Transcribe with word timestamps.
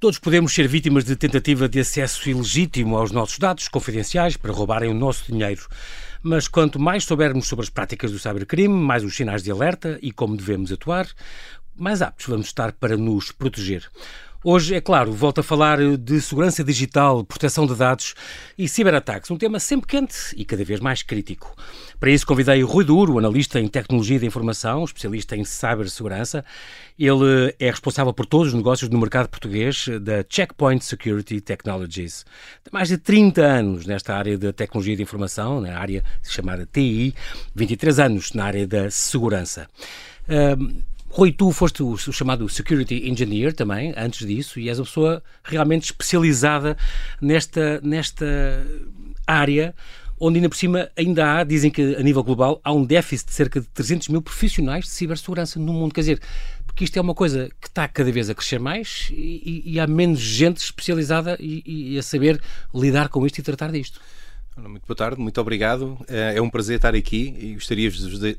Todos 0.00 0.18
podemos 0.18 0.54
ser 0.54 0.66
vítimas 0.66 1.04
de 1.04 1.14
tentativa 1.14 1.68
de 1.68 1.78
acesso 1.78 2.30
ilegítimo 2.30 2.96
aos 2.96 3.12
nossos 3.12 3.38
dados 3.38 3.68
confidenciais 3.68 4.34
para 4.34 4.50
roubarem 4.50 4.90
o 4.90 4.94
nosso 4.94 5.30
dinheiro. 5.30 5.68
Mas 6.22 6.48
quanto 6.48 6.78
mais 6.78 7.04
soubermos 7.04 7.46
sobre 7.46 7.64
as 7.64 7.68
práticas 7.68 8.10
do 8.10 8.18
cybercrime, 8.18 8.72
mais 8.72 9.04
os 9.04 9.14
sinais 9.14 9.42
de 9.42 9.50
alerta 9.50 9.98
e 10.00 10.10
como 10.10 10.38
devemos 10.38 10.72
atuar, 10.72 11.06
mais 11.76 12.00
aptos 12.00 12.28
vamos 12.28 12.46
estar 12.46 12.72
para 12.72 12.96
nos 12.96 13.30
proteger. 13.30 13.90
Hoje, 14.42 14.74
é 14.74 14.80
claro, 14.80 15.12
volto 15.12 15.40
a 15.40 15.42
falar 15.42 15.98
de 15.98 16.18
segurança 16.18 16.64
digital, 16.64 17.22
proteção 17.22 17.66
de 17.66 17.74
dados 17.74 18.14
e 18.56 18.66
ciberataques, 18.66 19.30
um 19.30 19.36
tema 19.36 19.60
sempre 19.60 19.86
quente 19.86 20.34
e 20.34 20.46
cada 20.46 20.64
vez 20.64 20.80
mais 20.80 21.02
crítico. 21.02 21.54
Para 21.98 22.10
isso, 22.10 22.26
convidei 22.26 22.64
o 22.64 22.66
Rui 22.66 22.82
Duro, 22.82 23.18
analista 23.18 23.60
em 23.60 23.68
tecnologia 23.68 24.18
da 24.18 24.24
informação, 24.24 24.82
especialista 24.82 25.36
em 25.36 25.44
cibersegurança. 25.44 26.42
Ele 26.98 27.54
é 27.58 27.68
responsável 27.68 28.14
por 28.14 28.24
todos 28.24 28.48
os 28.48 28.54
negócios 28.54 28.88
no 28.88 28.98
mercado 28.98 29.28
português 29.28 29.86
da 30.00 30.24
Checkpoint 30.26 30.82
Security 30.86 31.42
Technologies. 31.42 32.24
Tem 32.64 32.72
mais 32.72 32.88
de 32.88 32.96
30 32.96 33.42
anos 33.42 33.84
nesta 33.84 34.14
área 34.14 34.38
da 34.38 34.54
tecnologia 34.54 34.96
de 34.96 35.02
informação, 35.02 35.60
na 35.60 35.78
área 35.78 36.02
chamada 36.22 36.64
TI, 36.64 37.14
23 37.54 37.98
anos 37.98 38.32
na 38.32 38.46
área 38.46 38.66
da 38.66 38.90
segurança. 38.90 39.68
Rui, 41.12 41.32
tu 41.32 41.50
foste 41.50 41.82
o, 41.82 41.96
chamado 41.96 42.48
Security 42.48 43.08
Engineer 43.10 43.52
também, 43.52 43.92
antes 43.96 44.24
disso, 44.24 44.60
e 44.60 44.68
és 44.68 44.78
uma 44.78 44.84
pessoa 44.84 45.20
realmente 45.42 45.86
especializada 45.86 46.76
nesta, 47.20 47.80
nesta 47.82 48.64
área, 49.26 49.74
onde 50.20 50.38
ainda 50.38 50.48
por 50.48 50.56
cima 50.56 50.88
ainda 50.96 51.40
há, 51.40 51.42
dizem 51.42 51.68
que 51.68 51.96
a 51.96 52.02
nível 52.02 52.22
global, 52.22 52.60
há 52.62 52.72
um 52.72 52.84
déficit 52.84 53.26
de 53.26 53.34
cerca 53.34 53.60
de 53.60 53.66
300 53.66 54.06
mil 54.06 54.22
profissionais 54.22 54.84
de 54.84 54.90
cibersegurança 54.90 55.58
no 55.58 55.72
mundo. 55.72 55.92
Quer 55.92 56.02
dizer, 56.02 56.20
porque 56.64 56.84
isto 56.84 56.96
é 56.96 57.02
uma 57.02 57.14
coisa 57.14 57.50
que 57.60 57.66
está 57.66 57.88
cada 57.88 58.12
vez 58.12 58.30
a 58.30 58.34
crescer 58.34 58.60
mais 58.60 59.08
e, 59.10 59.62
e 59.64 59.80
há 59.80 59.88
menos 59.88 60.20
gente 60.20 60.58
especializada 60.58 61.36
e, 61.40 61.94
e 61.94 61.98
a 61.98 62.02
saber 62.04 62.40
lidar 62.72 63.08
com 63.08 63.26
isto 63.26 63.38
e 63.38 63.42
tratar 63.42 63.72
disto. 63.72 64.00
Muito 64.68 64.86
boa 64.86 64.96
tarde, 64.96 65.20
muito 65.20 65.40
obrigado. 65.40 65.98
Eh, 66.08 66.34
é 66.36 66.42
um 66.42 66.50
prazer 66.50 66.76
estar 66.76 66.94
aqui 66.94 67.34
e 67.38 67.54
gostaria 67.54 67.90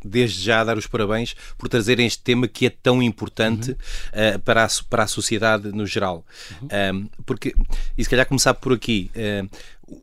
desde 0.03 0.41
já 0.41 0.63
dar 0.63 0.77
os 0.77 0.87
parabéns 0.87 1.35
por 1.57 1.67
trazerem 1.67 2.05
este 2.05 2.21
tema 2.21 2.47
que 2.47 2.65
é 2.65 2.69
tão 2.69 3.01
importante 3.01 3.71
uhum. 3.71 4.35
uh, 4.35 4.39
para, 4.39 4.65
a, 4.65 4.67
para 4.89 5.03
a 5.03 5.07
sociedade 5.07 5.71
no 5.71 5.85
geral. 5.85 6.25
Uhum. 6.61 6.67
Um, 6.95 7.09
porque, 7.25 7.53
e 7.97 8.03
se 8.03 8.09
calhar 8.09 8.25
começar 8.25 8.53
por 8.53 8.73
aqui, 8.73 9.11
uh, 9.15 9.49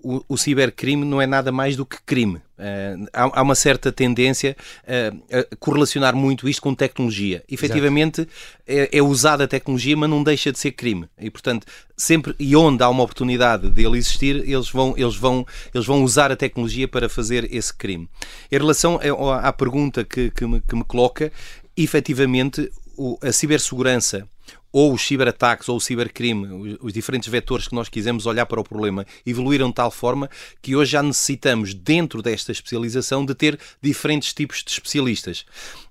o, 0.03 0.23
o 0.29 0.37
cibercrime 0.37 1.05
não 1.05 1.21
é 1.21 1.27
nada 1.27 1.51
mais 1.51 1.77
do 1.77 1.87
que 1.87 1.97
crime. 2.05 2.37
Uh, 2.59 3.09
há, 3.13 3.41
há, 3.41 3.43
uma 3.43 3.55
certa 3.55 3.91
tendência 3.91 4.57
uh, 4.85 5.23
a 5.53 5.57
correlacionar 5.57 6.15
muito 6.15 6.49
isto 6.49 6.61
com 6.61 6.75
tecnologia. 6.75 7.43
Efetivamente, 7.49 8.29
é, 8.67 8.99
é, 8.99 9.03
usada 9.03 9.45
a 9.45 9.49
tecnologia, 9.49 9.97
mas 9.97 10.11
não 10.11 10.23
deixa 10.23 10.53
de 10.53 10.59
ser 10.59 10.73
crime. 10.73 11.09
E, 11.19 11.31
portanto, 11.31 11.67
sempre 11.97 12.35
e 12.39 12.55
onde 12.55 12.83
há 12.83 12.89
uma 12.89 13.03
oportunidade 13.03 13.71
de 13.71 13.85
ele 13.85 13.97
existir, 13.97 14.37
eles 14.49 14.71
vão, 14.71 14.95
eles 14.97 15.17
vão, 15.17 15.47
eles 15.73 15.87
vão 15.87 16.03
usar 16.03 16.31
a 16.31 16.37
tecnologia 16.37 16.87
para 16.87 17.09
fazer 17.09 17.49
esse 17.53 17.73
crime. 17.73 18.09
Em 18.51 18.59
relação 18.59 19.01
à 19.43 19.53
pergunta 19.53 20.05
que, 20.05 20.31
que, 20.31 20.47
me, 20.47 20.61
que 20.61 20.77
me 20.77 20.85
coloca, 20.85 21.33
efetivamente, 21.77 22.71
o, 22.97 23.19
a 23.23 23.33
cibersegurança 23.33 24.29
ou 24.73 24.93
os 24.93 25.03
ciberataques 25.03 25.69
ou 25.69 25.77
o 25.77 25.81
cibercrime, 25.81 26.79
os 26.81 26.93
diferentes 26.93 27.29
vetores 27.29 27.69
que 27.69 27.75
nós 27.75 27.89
quisemos 27.89 28.27
olhar 28.27 28.47
para 28.47 28.61
o 28.61 28.65
problema, 28.65 29.07
evoluíram 29.25 29.69
de 29.69 29.75
tal 29.75 29.91
forma 29.91 30.29
que 30.61 30.77
hoje 30.77 30.93
já 30.93 31.03
necessitamos, 31.03 31.75
dentro 31.75 32.23
desta 32.23 32.53
especialização, 32.53 33.25
de 33.25 33.35
ter 33.35 33.59
diferentes 33.81 34.33
tipos 34.33 34.63
de 34.63 34.71
especialistas. 34.71 35.45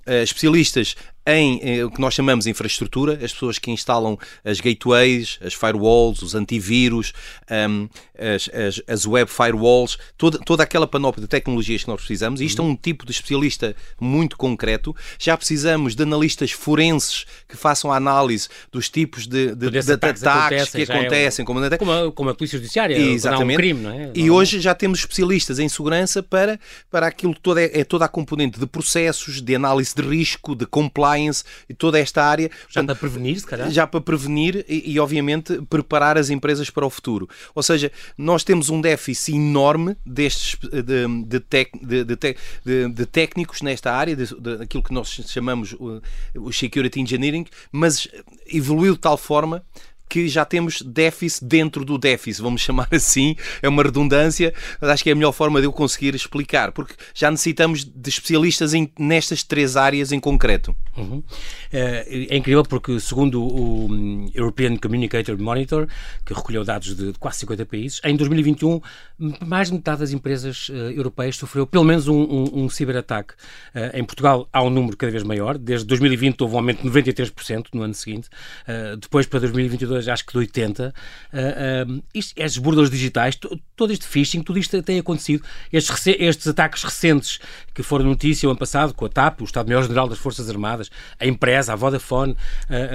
Uh, 0.08 0.24
especialistas 0.24 0.96
em, 1.28 1.60
em, 1.62 1.84
o 1.84 1.92
que 1.92 2.00
nós 2.00 2.14
chamamos 2.14 2.46
de 2.46 2.52
infraestrutura, 2.52 3.20
as 3.22 3.34
pessoas 3.34 3.60
que 3.60 3.70
instalam 3.70 4.18
as 4.46 4.62
gateways, 4.62 5.38
as 5.44 5.54
firewalls, 5.54 6.22
os 6.22 6.34
antivírus, 6.34 7.12
um, 7.52 7.90
as, 8.18 8.50
as, 8.54 8.82
as, 8.88 9.06
web 9.06 9.30
firewalls, 9.30 9.98
toda, 10.18 10.40
toda 10.40 10.64
aquela 10.64 10.88
panóplia 10.88 11.22
de 11.24 11.28
tecnologias 11.28 11.84
que 11.84 11.90
nós 11.90 12.00
precisamos. 12.00 12.40
Isto 12.40 12.62
uhum. 12.62 12.70
é 12.70 12.72
um 12.72 12.76
tipo 12.78 13.06
de 13.06 13.12
especialista 13.12 13.76
muito 14.00 14.38
concreto. 14.38 14.96
Já 15.20 15.36
precisamos 15.36 15.96
de 15.96 16.04
analistas 16.04 16.52
forenses 16.52 17.26
que 17.48 17.58
façam 17.58 17.92
a 17.92 17.98
análise 17.98 18.48
dos 18.72 18.90
tipos 18.90 19.28
de, 19.28 19.54
de, 19.54 19.70
de 19.70 19.92
ataques, 19.92 20.24
ataques 20.24 20.70
que 20.70 20.84
acontecem, 20.84 21.44
é 21.44 21.46
como, 21.46 21.60
como, 21.78 21.92
a, 21.92 22.12
como 22.14 22.30
a 22.30 22.36
Polícia 22.36 22.58
Judiciária, 22.58 22.98
Exatamente. 22.98 23.58
Um 23.58 23.58
crime, 23.58 23.82
não 23.82 23.92
é? 23.92 24.12
E 24.16 24.32
hoje 24.32 24.62
já 24.62 24.74
temos 24.74 25.00
especialistas 25.00 25.60
em 25.60 25.68
segurança 25.68 26.24
para, 26.24 26.58
para 26.90 27.08
aquilo 27.08 27.34
que 27.34 27.42
toda 27.42 27.62
é, 27.62 27.82
é 27.82 27.84
toda 27.84 28.06
a 28.06 28.08
componente 28.08 28.58
de 28.58 28.66
processos, 28.66 29.42
de 29.42 29.56
análise 29.56 29.94
de 30.02 30.08
risco, 30.08 30.56
de 30.56 30.66
compliance 30.66 31.44
e 31.70 31.74
toda 31.74 32.00
esta 32.00 32.24
área. 32.24 32.50
Já 32.70 32.84
para 32.84 32.96
prevenir, 32.96 33.40
se 33.40 33.46
calhar? 33.46 33.72
Já 33.72 33.88
para 33.88 34.02
prevenir 34.02 34.66
e, 34.68 34.92
e, 34.92 35.00
obviamente, 35.00 35.62
preparar 35.70 36.18
as 36.18 36.30
empresas 36.30 36.70
para 36.70 36.86
o 36.86 36.90
futuro. 36.90 37.28
Ou 37.56 37.64
seja, 37.64 37.92
nós 38.18 38.44
temos 38.44 38.70
um 38.70 38.80
déficit 38.80 39.36
enorme 39.36 39.98
destes, 40.06 40.58
de, 40.62 41.24
de, 41.26 41.40
tec, 41.40 41.72
de, 41.82 42.04
de, 42.04 42.90
de 42.90 43.06
técnicos 43.06 43.62
nesta 43.62 43.94
área, 43.94 44.16
daquilo 44.16 44.84
que 44.84 44.94
nós 44.94 45.10
chamamos 45.28 45.74
o, 45.74 46.02
o 46.36 46.54
security 46.54 47.02
engineering, 47.02 47.46
mas 47.72 48.08
evoluiu 48.48 48.94
de 48.94 49.00
tal 49.00 49.18
forma 49.18 49.64
que 50.10 50.28
já 50.28 50.46
temos 50.46 50.82
déficit 50.82 51.46
dentro 51.46 51.84
do 51.84 51.98
déficit, 51.98 52.42
vamos 52.42 52.62
chamar 52.62 52.88
assim, 52.92 53.36
é 53.62 53.68
uma 53.68 53.84
redundância, 53.84 54.54
mas 54.80 54.90
acho 54.90 55.04
que 55.04 55.10
é 55.10 55.14
a 55.14 55.16
melhor 55.16 55.32
forma 55.32 55.60
de 55.60 55.68
eu 55.68 55.74
conseguir 55.74 56.16
explicar, 56.16 56.72
porque 56.72 56.96
já 57.14 57.30
necessitamos 57.30 57.84
de 57.84 58.10
especialistas 58.10 58.74
em, 58.74 58.92
nestas 58.98 59.44
três 59.44 59.76
áreas 59.76 60.12
em 60.12 60.20
concreto. 60.20 60.76
Uhum. 60.96 61.24
É, 61.72 62.28
é, 62.30 62.38
incrível 62.38 62.64
porque, 62.64 63.00
segundo 63.00 63.42
o 63.44 64.30
European 64.34 64.78
Communicator 64.78 65.38
Monitor, 65.38 65.88
que 66.26 66.34
recolheu 66.34 66.64
dados 66.64 66.96
de 66.96 67.14
quase 67.20 67.40
50 67.40 67.66
países, 67.66 68.02
em 68.04 68.16
2021 68.16 68.82
mais 69.20 69.70
de 69.70 69.74
metade 69.74 70.00
das 70.00 70.12
empresas 70.12 70.70
uh, 70.70 70.74
europeias 70.74 71.36
sofreu 71.38 71.66
pelo 71.66 71.84
menos 71.84 72.08
um, 72.08 72.16
um, 72.16 72.64
um 72.64 72.70
ciberataque. 72.70 73.34
Uh, 73.74 73.98
em 73.98 74.04
Portugal 74.04 74.48
há 74.54 74.62
um 74.62 74.70
número 74.70 74.96
cada 74.96 75.12
vez 75.12 75.24
maior, 75.24 75.58
desde 75.58 75.88
2020 75.88 76.42
houve 76.42 76.54
um 76.54 76.58
aumento 76.58 76.84
de 76.84 76.90
93% 76.90 77.68
no 77.74 77.82
ano 77.82 77.94
seguinte, 77.94 78.30
uh, 78.68 78.96
depois 78.98 79.26
para 79.26 79.40
2022 79.40 80.08
acho 80.08 80.26
que 80.26 80.34
de 80.34 80.38
80. 80.38 80.94
Uh, 81.34 82.04
isto, 82.14 82.34
estes 82.38 82.58
burlas 82.62 82.90
digitais, 82.92 83.38
todo 83.76 83.92
este 83.92 84.06
phishing, 84.06 84.44
tudo 84.44 84.60
isto 84.60 84.82
tem 84.84 85.00
acontecido. 85.00 85.44
Estes, 85.74 86.08
estes 86.08 86.48
ataques 86.48 86.84
recentes 86.84 87.40
que 87.74 87.82
foram 87.82 88.06
notícia 88.06 88.48
o 88.48 88.52
ano 88.52 88.60
passado 88.60 88.94
com 88.94 89.06
a 89.06 89.10
TAP, 89.10 89.42
o 89.42 89.46
Estado-Maior-General 89.46 90.08
das 90.08 90.20
Forças 90.20 90.50
Armadas, 90.50 90.92
a 91.20 91.26
empresa, 91.26 91.74
a 91.74 91.76
Vodafone, 91.76 92.36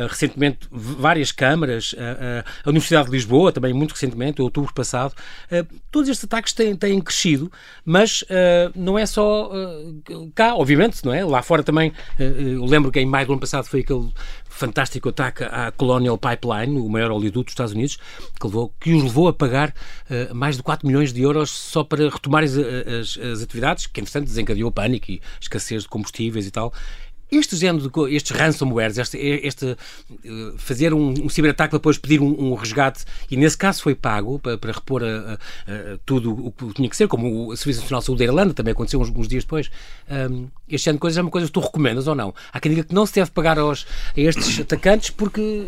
recentemente 0.08 0.68
várias 0.70 1.30
câmaras, 1.30 1.94
a 2.64 2.68
Universidade 2.68 3.06
de 3.06 3.12
Lisboa, 3.12 3.52
também 3.52 3.72
muito 3.72 3.92
recentemente, 3.92 4.40
em 4.40 4.44
outubro 4.44 4.72
passado. 4.74 5.14
todos 5.90 6.08
estes 6.12 6.24
ataques 6.24 6.52
têm, 6.52 6.76
têm 6.76 7.00
crescido, 7.00 7.50
mas 7.84 8.24
não 8.74 8.98
é 8.98 9.06
só 9.06 9.50
cá, 10.34 10.54
obviamente, 10.54 11.04
não 11.04 11.12
é? 11.12 11.24
Lá 11.24 11.42
fora 11.42 11.62
também, 11.62 11.92
eu 12.18 12.64
lembro 12.64 12.90
que 12.90 13.00
em 13.00 13.06
maio 13.06 13.26
do 13.26 13.32
ano 13.32 13.40
passado 13.40 13.64
foi 13.64 13.80
aquele 13.80 14.12
fantástico 14.52 15.08
ataque 15.08 15.44
à 15.44 15.72
Colonial 15.72 16.18
Pipeline, 16.18 16.78
o 16.78 16.88
maior 16.88 17.10
oleoduto 17.10 17.46
dos 17.46 17.52
Estados 17.52 17.72
Unidos, 17.72 17.98
que, 18.38 18.46
levou, 18.46 18.72
que 18.78 18.92
os 18.92 19.02
levou 19.02 19.28
a 19.28 19.32
pagar 19.32 19.70
uh, 19.70 20.34
mais 20.34 20.56
de 20.56 20.62
4 20.62 20.86
milhões 20.86 21.12
de 21.12 21.22
euros 21.22 21.50
só 21.50 21.82
para 21.82 22.08
retomar 22.08 22.44
as, 22.44 22.56
as, 22.56 23.18
as 23.18 23.42
atividades, 23.42 23.86
que 23.86 24.00
entretanto 24.00 24.26
desencadeou 24.26 24.70
pânico 24.70 25.10
e 25.10 25.20
escassez 25.40 25.82
de 25.82 25.88
combustíveis 25.88 26.46
e 26.46 26.50
tal. 26.50 26.72
Este 27.32 27.56
género 27.56 27.91
de 27.91 28.15
estes 28.15 28.37
ransomwares, 28.37 28.98
este, 28.98 29.16
este 29.16 29.65
uh, 29.65 30.59
fazer 30.59 30.93
um, 30.93 31.15
um 31.25 31.31
ciberataque 31.31 31.70
para 31.70 31.78
depois 31.78 31.97
pedir 31.97 32.20
um, 32.20 32.28
um, 32.28 32.54
resgate, 32.54 33.06
e 33.31 33.38
nesse 33.38 33.56
caso 33.56 33.82
foi 33.82 33.94
pago 33.94 34.38
para, 34.38 34.59
para 34.59 34.72
repor 34.72 35.03
a, 35.03 35.06
a, 35.06 35.32
a, 35.32 35.98
tudo 36.04 36.31
o 36.31 36.53
que 36.53 36.75
tinha 36.75 36.91
que 36.91 36.97
ser, 36.97 37.09
como 37.09 37.48
o 37.48 37.56
Serviço 37.56 37.81
Nacional 37.81 38.00
de 38.00 38.06
Saúde 38.06 38.19
da 38.19 38.25
Irlanda, 38.26 38.52
também 38.52 38.73
aconteceu 38.73 39.00
uns, 39.00 39.08
uns 39.08 39.26
dias 39.26 39.44
depois. 39.44 39.70
Um, 40.11 40.49
este 40.69 40.84
género 40.84 40.99
de 40.99 41.00
coisas 41.00 41.17
é 41.17 41.23
uma 41.23 41.31
coisa 41.31 41.46
que 41.46 41.52
tu 41.55 41.61
recomendas 41.61 42.06
ou 42.06 42.14
não? 42.14 42.34
Há 42.52 42.61
quem 42.61 42.70
diga 42.70 42.84
que 42.84 42.94
não 42.94 43.06
se 43.06 43.14
deve 43.14 43.31
pagar 43.31 43.58
aos, 43.58 43.87
a 44.14 44.20
estes 44.20 44.61
atacantes 44.61 45.08
porque 45.08 45.64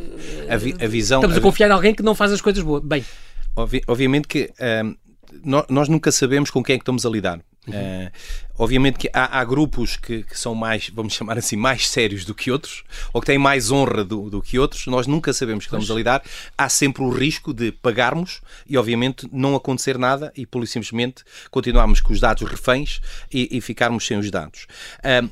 a, 0.51 0.59
vi, 0.59 0.75
visão, 0.87 1.21
estamos 1.21 1.39
a, 1.39 1.41
confiar 1.41 1.71
em 1.71 1.73
alguém 1.73 1.95
que 1.95 2.03
não 2.03 2.15
faz 2.15 2.31
as 2.31 2.43
coisas 2.43 2.63
boas. 2.63 2.85
Bem. 2.85 3.03
Obvi, 3.57 3.81
obviamente 3.87 4.29
que 4.29 4.53
nós 5.71 5.89
nunca 5.89 6.13
sabemos 6.13 6.51
com 6.51 6.63
quem 6.63 6.75
é 6.75 6.79
que 6.79 6.83
estamos 6.83 7.07
a 7.07 7.09
lidar. 7.09 7.41
Uhum. 7.67 7.75
Uh, 7.75 8.11
obviamente 8.59 8.99
que 8.99 9.11
há, 9.13 9.41
há 9.41 9.45
grupos 9.45 9.97
que, 9.97 10.23
que, 10.23 10.39
são 10.39 10.55
mais, 10.55 10.91
vamos 10.91 11.15
chamar 11.15 11.39
assim, 11.39 11.57
mais 11.57 11.89
sérios 11.89 12.25
do 12.25 12.35
que 12.35 12.51
outros, 12.51 12.85
ou 13.13 13.21
que 13.21 13.27
têm 13.27 13.39
mais 13.39 13.71
honra 13.71 14.05
do, 14.05 14.29
do 14.29 14.43
que 14.43 14.59
outros. 14.59 14.87
Nós 14.87 15.07
nunca 15.07 15.33
sabemos 15.33 15.65
que 15.65 15.69
estamos 15.69 15.91
a 15.91 15.95
lidar. 15.95 16.23
Há 16.57 16.69
sempre 16.69 17.03
o 17.03 17.11
risco 17.11 17.53
de 17.55 17.73
pagarmos 17.73 18.41
e, 18.69 18.77
obviamente, 18.77 19.29
não 19.33 19.55
acontecer 19.55 19.99
nada 19.99 20.33
e, 20.37 20.47
por 20.47 20.67
simplesmente, 20.67 21.25
continuarmos 21.51 22.01
com 22.01 22.13
os 22.13 22.21
dados 22.21 22.49
reféns 22.49 23.01
e, 23.33 23.49
e 23.57 23.61
ficarmos 23.61 24.07
sem 24.07 24.19
os 24.19 24.31
dados. 24.31 24.67
Uh, 24.99 25.31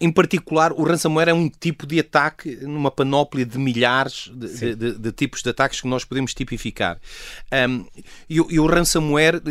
em 0.00 0.10
particular, 0.10 0.72
o 0.72 0.82
ransomware 0.82 1.28
é 1.28 1.34
um 1.34 1.48
tipo 1.48 1.86
de 1.86 2.00
ataque 2.00 2.56
numa 2.62 2.90
panóplia 2.90 3.44
de 3.44 3.58
milhares 3.58 4.30
de, 4.34 4.48
de, 4.48 4.74
de, 4.74 4.98
de 4.98 5.12
tipos 5.12 5.42
de 5.42 5.50
ataques 5.50 5.82
que 5.82 5.86
nós 5.86 6.04
podemos 6.04 6.32
tipificar. 6.32 6.98
Um, 7.68 7.84
e, 8.28 8.36
e, 8.36 8.58
o 8.58 8.66
ransomware 8.66 9.42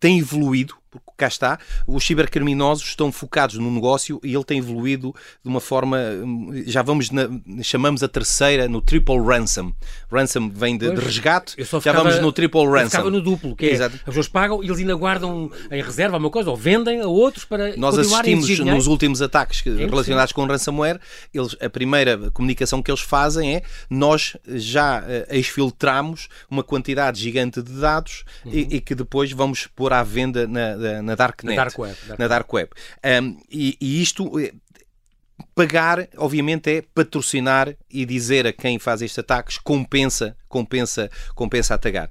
tem 0.00 0.18
evoluído 0.18 0.74
porque 0.92 1.10
cá 1.16 1.26
está, 1.26 1.58
os 1.86 2.04
cibercriminosos 2.04 2.84
estão 2.84 3.10
focados 3.10 3.56
no 3.56 3.70
negócio 3.70 4.20
e 4.22 4.34
ele 4.34 4.44
tem 4.44 4.58
evoluído 4.58 5.14
de 5.42 5.48
uma 5.48 5.60
forma, 5.60 5.98
já 6.66 6.82
vamos, 6.82 7.10
na, 7.10 7.28
chamamos 7.62 8.02
a 8.02 8.08
terceira 8.08 8.68
no 8.68 8.82
triple 8.82 9.18
ransom. 9.18 9.72
Ransom 10.12 10.50
vem 10.50 10.76
de, 10.76 10.90
de 10.90 11.00
resgate, 11.00 11.54
ficava, 11.64 11.80
já 11.80 11.92
vamos 11.92 12.20
no 12.20 12.30
triple 12.30 12.66
ransom. 12.66 12.90
ficava 12.90 13.10
no 13.10 13.22
duplo, 13.22 13.56
que 13.56 13.66
é, 13.66 13.70
Exato. 13.72 13.96
as 13.96 14.02
pessoas 14.02 14.28
pagam 14.28 14.62
e 14.62 14.66
eles 14.66 14.78
ainda 14.80 14.94
guardam 14.94 15.50
em 15.70 15.82
reserva 15.82 16.18
uma 16.18 16.30
coisa, 16.30 16.50
ou 16.50 16.56
vendem 16.56 17.00
a 17.00 17.06
outros 17.06 17.46
para 17.46 17.74
Nós 17.76 17.98
assistimos 17.98 18.58
nos 18.58 18.86
últimos 18.86 19.22
ataques 19.22 19.66
é 19.66 19.70
relacionados 19.70 20.32
com 20.32 20.44
ransomware, 20.44 21.00
eles, 21.32 21.56
a 21.58 21.70
primeira 21.70 22.30
comunicação 22.32 22.82
que 22.82 22.90
eles 22.90 23.00
fazem 23.00 23.56
é 23.56 23.62
nós 23.88 24.36
já 24.46 25.00
uh, 25.00 25.34
exfiltramos 25.34 26.28
uma 26.50 26.62
quantidade 26.62 27.20
gigante 27.20 27.62
de 27.62 27.72
dados 27.72 28.24
uhum. 28.44 28.52
e, 28.52 28.76
e, 28.76 28.80
que 28.80 28.94
depois 28.94 29.32
vamos 29.32 29.66
pôr 29.66 29.92
à 29.92 30.02
venda 30.02 30.46
na 30.46 30.81
na, 31.02 31.14
Darknet. 31.14 31.56
Na 31.56 31.64
Dark 31.64 31.78
Web. 31.78 31.96
Dark 32.06 32.18
na 32.18 32.28
Dark 32.28 32.52
Web. 32.52 32.70
Um, 33.04 33.38
e, 33.50 33.76
e 33.80 34.02
isto 34.02 34.38
eh, 34.38 34.52
pagar, 35.54 36.08
obviamente, 36.16 36.70
é 36.70 36.82
patrocinar 36.94 37.74
e 37.90 38.04
dizer 38.04 38.46
a 38.46 38.52
quem 38.52 38.78
faz 38.78 39.02
estes 39.02 39.18
ataques 39.18 39.58
compensa, 39.58 40.36
compensa, 40.48 41.10
compensa 41.34 41.74
atacar. 41.74 42.10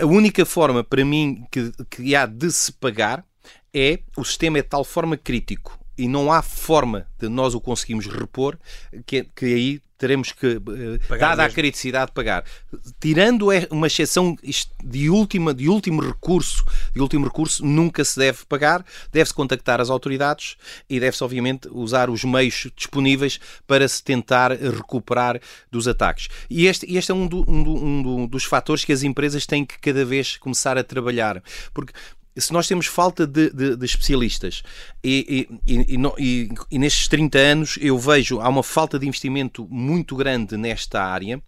A 0.00 0.06
única 0.06 0.44
forma 0.44 0.82
para 0.82 1.04
mim 1.04 1.44
que, 1.50 1.72
que 1.90 2.14
há 2.14 2.26
de 2.26 2.50
se 2.50 2.72
pagar 2.72 3.24
é 3.72 3.98
o 4.16 4.24
sistema 4.24 4.58
é 4.58 4.62
de 4.62 4.68
tal 4.68 4.84
forma 4.84 5.16
crítico 5.16 5.78
e 5.96 6.08
não 6.08 6.32
há 6.32 6.42
forma 6.42 7.06
de 7.18 7.28
nós 7.28 7.54
o 7.54 7.60
conseguirmos 7.60 8.06
repor 8.06 8.58
que, 9.06 9.24
que 9.34 9.44
aí 9.46 9.80
teremos 10.04 10.32
que, 10.32 10.46
eh, 10.46 10.98
pagar 11.08 11.30
dada 11.30 11.42
mesmo. 11.44 11.52
a 11.52 11.54
criticidade, 11.54 12.12
pagar. 12.12 12.44
Tirando 13.00 13.50
é 13.50 13.66
uma 13.70 13.86
exceção 13.86 14.36
de, 14.84 15.08
última, 15.08 15.54
de 15.54 15.66
último 15.66 16.02
recurso, 16.02 16.62
de 16.92 17.00
último 17.00 17.24
recurso, 17.24 17.64
nunca 17.64 18.04
se 18.04 18.18
deve 18.18 18.44
pagar, 18.46 18.84
deve-se 19.10 19.32
contactar 19.32 19.80
as 19.80 19.88
autoridades 19.88 20.56
e 20.90 21.00
deve-se, 21.00 21.24
obviamente, 21.24 21.68
usar 21.72 22.10
os 22.10 22.22
meios 22.22 22.68
disponíveis 22.76 23.40
para 23.66 23.88
se 23.88 24.04
tentar 24.04 24.50
recuperar 24.52 25.40
dos 25.72 25.88
ataques. 25.88 26.28
E 26.50 26.66
este, 26.66 26.94
este 26.94 27.10
é 27.10 27.14
um, 27.14 27.26
do, 27.26 27.50
um, 27.50 28.24
um 28.24 28.26
dos 28.26 28.44
fatores 28.44 28.84
que 28.84 28.92
as 28.92 29.02
empresas 29.02 29.46
têm 29.46 29.64
que 29.64 29.78
cada 29.78 30.04
vez 30.04 30.36
começar 30.36 30.76
a 30.76 30.84
trabalhar. 30.84 31.42
Porque 31.72 31.94
se 32.36 32.52
nós 32.52 32.66
temos 32.66 32.86
falta 32.86 33.26
de, 33.26 33.50
de, 33.50 33.76
de 33.76 33.86
especialistas 33.86 34.62
e, 35.02 35.48
e, 35.66 35.74
e, 36.18 36.48
e, 36.70 36.78
nestes 36.78 37.06
30 37.08 37.38
anos 37.38 37.78
eu 37.80 37.98
vejo 37.98 38.40
há 38.40 38.48
uma 38.48 38.62
falta 38.62 38.98
de 38.98 39.06
investimento 39.06 39.66
muito 39.70 40.16
grande 40.16 40.56
nesta 40.56 41.02
área, 41.02 41.40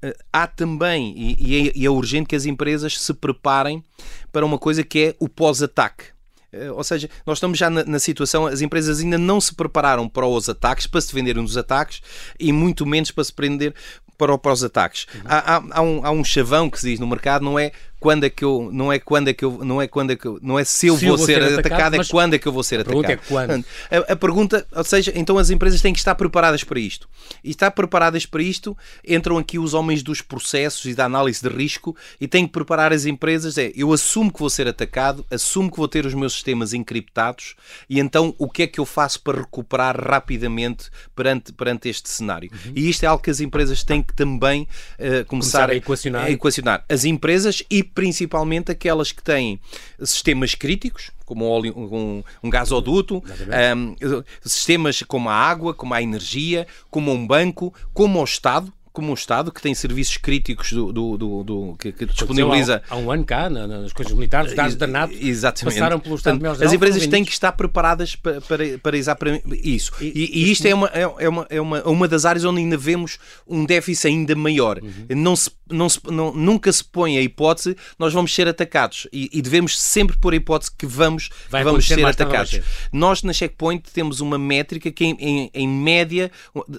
eh, 0.00 0.16
há 0.32 0.46
também, 0.46 1.14
e, 1.38 1.68
é, 1.68 1.84
é 1.84 1.90
urgente 1.90 2.28
que 2.28 2.36
as 2.36 2.46
empresas 2.46 3.00
se 3.00 3.12
preparem 3.12 3.84
para 4.32 4.46
uma 4.46 4.58
coisa 4.58 4.82
que 4.82 4.98
é 4.98 5.16
o 5.18 5.28
pós-ataque. 5.28 6.04
Eh, 6.52 6.70
ou 6.70 6.82
seja, 6.82 7.08
nós 7.26 7.38
estamos 7.38 7.58
já 7.58 7.68
na, 7.68 7.84
na, 7.84 7.98
situação, 7.98 8.46
as 8.46 8.60
empresas 8.60 9.00
ainda 9.00 9.18
não 9.18 9.40
se 9.40 9.54
prepararam 9.54 10.08
para 10.08 10.26
os 10.26 10.48
ataques, 10.48 10.86
para 10.86 11.00
se 11.00 11.08
defenderem 11.08 11.44
dos 11.44 11.56
ataques 11.56 12.00
e 12.38 12.52
muito 12.52 12.86
menos 12.86 13.10
para 13.10 13.24
se 13.24 13.32
prender 13.32 13.74
para, 14.16 14.36
para 14.36 14.52
os 14.52 14.62
ataques. 14.62 15.06
Uhum. 15.14 15.20
Há, 15.24 15.56
há, 15.56 15.62
há, 15.70 15.82
um, 15.82 16.06
há 16.06 16.10
um 16.10 16.24
chavão 16.24 16.68
que 16.68 16.78
se 16.78 16.90
diz 16.90 17.00
no 17.00 17.06
mercado, 17.06 17.44
não 17.44 17.58
é 17.58 17.72
quando 18.00 18.24
é 18.24 18.30
que 18.30 18.42
eu 18.42 18.70
não 18.72 18.90
é 18.90 18.98
quando 18.98 19.28
é 19.28 19.34
que 19.34 19.44
eu 19.44 19.62
não 19.62 19.80
é 19.80 19.86
quando 19.86 20.10
é 20.10 20.16
que 20.16 20.24
eu, 20.26 20.38
não 20.42 20.58
é 20.58 20.64
se 20.64 20.86
eu, 20.86 20.96
se 20.96 21.06
vou, 21.06 21.18
vou, 21.18 21.26
ser, 21.26 21.34
ser 21.34 21.58
atacado, 21.58 21.66
atacado 21.66 21.96
é 21.96 22.04
quando 22.06 22.34
é 22.34 22.38
que 22.38 22.48
eu 22.48 22.52
vou 22.52 22.62
ser 22.62 22.78
a 22.78 22.80
atacado. 22.80 23.02
Pergunta 23.02 23.12
é 23.12 23.28
quando. 23.28 23.64
A, 23.90 24.12
a, 24.12 24.16
pergunta, 24.16 24.66
ou 24.74 24.84
seja, 24.84 25.12
então 25.14 25.36
as 25.36 25.50
empresas 25.50 25.82
têm 25.82 25.92
que 25.92 25.98
estar 25.98 26.14
preparadas 26.14 26.64
para 26.64 26.80
isto. 26.80 27.06
E 27.44 27.50
estar 27.50 27.70
preparadas 27.70 28.24
para 28.24 28.42
isto 28.42 28.76
entram 29.06 29.36
aqui 29.36 29.58
os 29.58 29.74
homens 29.74 30.02
dos 30.02 30.22
processos 30.22 30.86
e 30.86 30.94
da 30.94 31.04
análise 31.04 31.42
de 31.42 31.54
risco 31.54 31.94
e 32.18 32.26
têm 32.26 32.46
que 32.46 32.52
preparar 32.52 32.90
as 32.90 33.04
empresas 33.04 33.58
é 33.58 33.70
eu 33.76 33.92
assumo 33.92 34.32
que 34.32 34.40
vou 34.40 34.48
ser 34.48 34.66
atacado, 34.66 35.24
assumo 35.30 35.70
que 35.70 35.76
vou 35.76 35.86
ter 35.86 36.06
os 36.06 36.14
meus 36.14 36.32
sistemas 36.32 36.72
encriptados 36.72 37.54
e 37.88 38.00
então 38.00 38.34
o 38.38 38.48
que 38.48 38.62
é 38.62 38.66
que 38.66 38.80
eu 38.80 38.86
faço 38.86 39.20
para 39.20 39.40
recuperar 39.40 40.00
rapidamente 40.02 40.88
perante 41.14 41.52
perante 41.52 41.88
este 41.88 42.08
cenário. 42.08 42.50
Uhum. 42.50 42.72
E 42.74 42.88
isto 42.88 43.04
é 43.04 43.06
algo 43.06 43.22
que 43.22 43.30
as 43.30 43.40
empresas 43.40 43.84
têm 43.84 44.02
que 44.02 44.14
também 44.14 44.62
uh, 44.62 45.24
começar, 45.26 45.26
começar 45.26 45.70
a, 45.70 45.74
equacionar. 45.74 46.24
a 46.24 46.30
equacionar. 46.30 46.84
As 46.88 47.04
empresas 47.04 47.62
e 47.70 47.89
principalmente 47.94 48.72
aquelas 48.72 49.12
que 49.12 49.22
têm 49.22 49.60
sistemas 50.02 50.54
críticos, 50.54 51.10
como 51.24 51.46
um, 51.46 51.50
óleo, 51.50 51.74
um, 51.76 52.22
um 52.42 52.50
gasoduto, 52.50 53.18
um, 53.18 54.22
sistemas 54.42 55.02
como 55.02 55.28
a 55.28 55.34
água, 55.34 55.74
como 55.74 55.94
a 55.94 56.02
energia, 56.02 56.66
como 56.90 57.12
um 57.12 57.26
banco, 57.26 57.72
como 57.92 58.20
o 58.20 58.24
Estado, 58.24 58.72
como 58.92 59.10
o 59.10 59.14
Estado, 59.14 59.52
que 59.52 59.62
tem 59.62 59.74
serviços 59.74 60.16
críticos 60.16 60.72
do, 60.72 60.92
do, 60.92 61.16
do, 61.16 61.44
do 61.44 61.76
que, 61.78 61.92
que, 61.92 62.06
disponibiliza. 62.06 62.82
Há, 62.88 62.94
há, 62.94 62.98
um 62.98 63.10
ano 63.10 63.24
cá, 63.24 63.48
nas 63.48 63.92
coisas 63.92 64.12
militares, 64.12 64.50
os 64.50 64.56
dados 64.56 64.76
da 64.76 64.86
NATO 64.86 65.14
Exatamente. 65.14 65.74
passaram 65.74 66.00
pelo 66.00 66.16
Estado 66.16 66.40
Portanto, 66.40 66.64
As 66.64 66.72
empresas 66.72 67.06
têm 67.06 67.24
que 67.24 67.32
estar 67.32 67.52
preparadas 67.52 68.16
para, 68.16 68.40
para, 68.40 68.78
para 68.78 68.96
isso. 69.62 69.92
E, 70.00 70.06
e, 70.06 70.44
e 70.44 70.52
isto 70.52 70.66
é, 70.66 70.74
uma, 70.74 70.88
é, 70.88 71.02
é, 71.02 71.28
uma, 71.28 71.46
é 71.48 71.60
uma, 71.60 71.82
uma 71.84 72.08
das 72.08 72.24
áreas 72.24 72.44
onde 72.44 72.60
ainda 72.60 72.76
vemos 72.76 73.18
um 73.46 73.64
déficit 73.64 74.08
ainda 74.08 74.34
maior. 74.34 74.80
Uhum. 74.82 75.06
Não 75.16 75.36
se, 75.36 75.50
não 75.70 75.88
se, 75.88 76.00
não, 76.10 76.32
nunca 76.32 76.72
se 76.72 76.84
põe 76.84 77.16
a 77.18 77.22
hipótese 77.22 77.76
nós 77.98 78.12
vamos 78.12 78.34
ser 78.34 78.48
atacados 78.48 79.06
e, 79.12 79.28
e 79.32 79.42
devemos 79.42 79.80
sempre 79.80 80.16
pôr 80.16 80.32
a 80.32 80.36
hipótese 80.36 80.70
que 80.76 80.86
vamos, 80.86 81.28
que 81.28 81.64
vamos 81.64 81.86
ser 81.86 82.04
atacados. 82.04 82.60
Nós 82.92 83.22
na 83.22 83.32
Checkpoint 83.32 83.90
temos 83.92 84.20
uma 84.20 84.38
métrica 84.38 84.90
que 84.90 85.04
em, 85.04 85.16
em, 85.20 85.50
em 85.52 85.68
média 85.68 86.30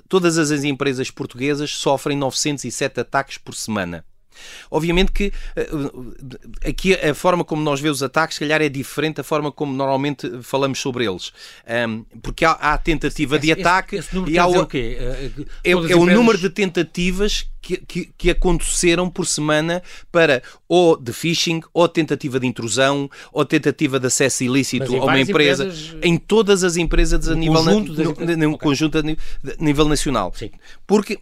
todas 0.07 0.37
as 0.37 0.63
empresas 0.63 1.09
portuguesas 1.09 1.71
sofrem 1.71 2.00
sofrem 2.01 2.17
907 2.17 2.99
ataques 2.99 3.37
por 3.37 3.53
semana. 3.53 4.03
Obviamente 4.71 5.11
que 5.11 5.31
eh, 5.55 5.69
aqui 6.67 6.93
a 6.95 7.13
forma 7.13 7.43
como 7.43 7.61
nós 7.61 7.79
vemos 7.79 7.97
os 7.97 8.03
ataques, 8.03 8.35
se 8.35 8.39
calhar, 8.39 8.61
é 8.61 8.69
diferente 8.69 9.17
da 9.17 9.23
forma 9.23 9.51
como 9.51 9.73
normalmente 9.73 10.41
falamos 10.41 10.79
sobre 10.79 11.05
eles. 11.05 11.31
Um, 11.87 12.03
porque 12.21 12.45
há, 12.45 12.51
há 12.51 12.77
tentativa 12.77 13.35
esse, 13.35 13.45
de 13.45 13.51
ataque 13.51 13.97
esse, 13.97 14.17
esse 14.17 14.29
e 14.29 14.39
há 14.39 14.47
o, 14.47 14.61
o 14.61 14.65
quê? 14.65 14.97
É, 14.99 15.71
é, 15.71 15.75
o 15.75 15.85
empresas... 15.85 16.15
número 16.15 16.37
de 16.37 16.49
tentativas 16.49 17.45
que, 17.61 17.77
que, 17.77 18.09
que, 18.17 18.29
aconteceram 18.31 19.09
por 19.09 19.27
semana 19.27 19.83
para 20.11 20.41
ou 20.67 20.97
de 20.97 21.13
phishing, 21.13 21.61
ou 21.73 21.87
tentativa 21.87 22.39
de 22.39 22.47
intrusão, 22.47 23.09
ou 23.31 23.45
tentativa 23.45 23.99
de 23.99 24.07
acesso 24.07 24.43
ilícito 24.43 24.95
a 24.95 25.05
uma 25.05 25.19
empresa. 25.19 25.65
Empresas... 25.65 25.95
Em 26.01 26.17
todas 26.17 26.63
as 26.63 26.77
empresas 26.77 27.27
a 27.27 27.35
nível, 27.35 27.63
na, 27.63 27.73
no, 27.73 27.81
no, 27.81 28.09
okay. 28.11 28.57
conjunto 28.57 28.97
a 28.97 29.03
nível 29.59 29.87
nacional. 29.87 30.33
Sim. 30.35 30.49
Porque 30.87 31.19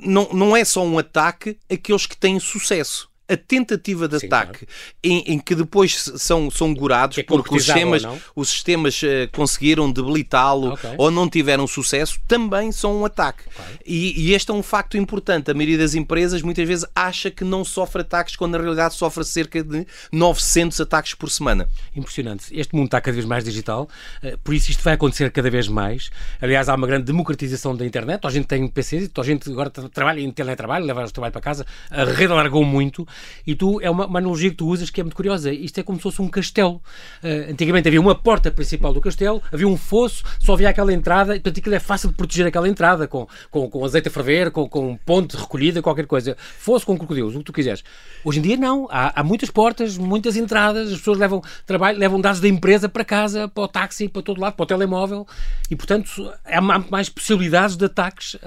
não, 0.00 0.28
não 0.32 0.56
é 0.56 0.64
só 0.64 0.84
um 0.84 0.98
ataque 0.98 1.58
aqueles 1.70 2.06
que 2.06 2.16
têm 2.16 2.38
sucesso 2.40 3.10
a 3.28 3.36
tentativa 3.36 4.06
de 4.06 4.20
Sim, 4.20 4.26
ataque 4.26 4.66
claro. 4.66 4.72
em, 5.02 5.24
em, 5.32 5.38
que 5.38 5.54
depois 5.54 6.12
são, 6.16 6.50
são 6.50 6.72
gorados 6.72 7.18
é 7.18 7.22
porque 7.22 7.54
os 7.54 7.64
sistemas, 7.64 8.02
os 8.34 8.48
sistemas 8.48 9.02
uh, 9.02 9.06
conseguiram 9.32 9.90
debilitá-lo 9.90 10.74
okay. 10.74 10.94
ou 10.96 11.10
não 11.10 11.28
tiveram 11.28 11.66
sucesso, 11.66 12.20
também 12.28 12.70
são 12.70 13.00
um 13.00 13.04
ataque. 13.04 13.42
E, 13.84 14.28
e, 14.28 14.34
este 14.34 14.50
é 14.50 14.54
um 14.54 14.62
facto 14.62 14.96
importante. 14.96 15.50
A 15.50 15.54
maioria 15.54 15.78
das 15.78 15.94
empresas 15.94 16.40
muitas 16.42 16.66
vezes 16.66 16.86
acha 16.94 17.30
que 17.30 17.44
não 17.44 17.64
sofre 17.64 18.02
ataques 18.02 18.36
quando 18.36 18.52
na 18.52 18.58
realidade 18.58 18.94
sofre 18.94 19.24
cerca 19.24 19.62
de 19.62 19.86
900 20.12 20.80
ataques 20.80 21.14
por 21.14 21.30
semana. 21.30 21.68
Impressionante. 21.94 22.44
Este 22.52 22.74
mundo 22.74 22.86
está 22.86 23.00
cada 23.00 23.14
vez 23.14 23.26
mais 23.26 23.44
digital, 23.44 23.88
uh, 24.22 24.38
por 24.38 24.54
isso 24.54 24.70
isto 24.70 24.82
vai 24.84 24.94
acontecer 24.94 25.30
cada 25.32 25.50
vez 25.50 25.66
mais. 25.66 26.10
Aliás, 26.40 26.68
há 26.68 26.74
uma 26.74 26.86
grande 26.86 27.04
democratização 27.04 27.74
da 27.76 27.84
internet. 27.84 28.24
A 28.24 28.30
gente 28.30 28.46
tem 28.46 28.66
PCs, 28.68 29.10
a 29.16 29.22
gente 29.22 29.50
agora 29.50 29.70
trabalha 29.70 30.20
em 30.20 30.30
teletrabalho, 30.30 30.84
leva 30.84 31.04
o 31.04 31.10
trabalho 31.10 31.32
para 31.32 31.40
casa. 31.40 31.66
A 31.90 32.04
rede 32.04 32.32
alargou 32.32 32.64
muito 32.64 33.06
e 33.46 33.54
tu, 33.54 33.80
é 33.80 33.90
uma, 33.90 34.06
uma, 34.06 34.18
analogia 34.18 34.50
que 34.50 34.56
tu 34.56 34.66
usas 34.66 34.90
que 34.90 35.00
é 35.00 35.04
muito 35.04 35.16
curiosa. 35.16 35.52
Isto 35.52 35.80
é 35.80 35.82
como 35.82 35.98
se 35.98 36.02
fosse 36.02 36.20
um 36.20 36.28
castelo. 36.28 36.82
Uh, 37.22 37.50
antigamente 37.50 37.88
havia 37.88 38.00
uma 38.00 38.14
porta 38.14 38.50
principal 38.50 38.92
do 38.92 39.00
castelo, 39.00 39.42
havia 39.52 39.68
um 39.68 39.76
fosso, 39.76 40.24
só 40.38 40.54
havia 40.54 40.68
aquela 40.68 40.92
entrada, 40.92 41.36
e 41.36 41.40
portanto 41.40 41.60
aquilo 41.60 41.74
é 41.74 41.80
fácil 41.80 42.08
de 42.08 42.14
proteger 42.14 42.46
aquela 42.46 42.68
entrada, 42.68 43.06
com, 43.06 43.26
com, 43.50 43.68
com 43.68 43.84
azeite 43.84 44.08
a 44.08 44.10
ferver, 44.10 44.50
com, 44.50 44.68
com 44.68 44.96
ponte 45.04 45.36
recolhida, 45.36 45.82
qualquer 45.82 46.06
coisa. 46.06 46.36
Fosso 46.58 46.86
com 46.86 46.96
crocodilos, 46.96 47.34
o 47.34 47.38
que 47.38 47.44
tu 47.44 47.52
quiseres. 47.52 47.82
Hoje 48.24 48.38
em 48.38 48.42
dia 48.42 48.56
não. 48.56 48.88
Há, 48.90 49.20
há 49.20 49.22
muitas 49.22 49.50
portas, 49.50 49.96
muitas 49.96 50.36
entradas, 50.36 50.92
as 50.92 50.98
pessoas 50.98 51.18
levam 51.18 51.42
trabalho, 51.64 51.98
levam 51.98 52.20
dados 52.20 52.40
da 52.40 52.48
empresa 52.48 52.88
para 52.88 53.04
casa, 53.04 53.48
para 53.48 53.62
o 53.62 53.68
táxi, 53.68 54.08
para 54.08 54.22
todo 54.22 54.40
lado, 54.40 54.54
para 54.54 54.64
o 54.64 54.66
telemóvel, 54.66 55.26
e 55.70 55.76
portanto 55.76 56.32
há 56.44 56.60
mais 56.60 57.08
possibilidades 57.08 57.76
de 57.76 57.84
ataques 57.84 58.34
uh, 58.34 58.40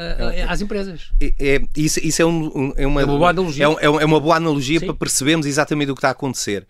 às 0.47 0.61
empresas. 0.61 1.11
É, 1.19 1.33
é, 1.39 1.61
isso, 1.75 1.99
isso 2.03 2.21
é, 2.21 2.25
um, 2.25 2.73
é, 2.75 2.85
uma, 2.85 3.01
é 3.01 3.05
uma 3.05 3.17
boa 3.17 3.29
analogia. 3.29 3.65
É, 3.65 3.85
é 3.85 4.05
uma 4.05 4.19
boa 4.19 4.35
analogia 4.35 4.58
para 4.79 4.93
percebermos 4.93 5.45
exatamente 5.45 5.91
o 5.91 5.95
que 5.95 5.99
está 5.99 6.09
a 6.09 6.11
acontecer. 6.11 6.65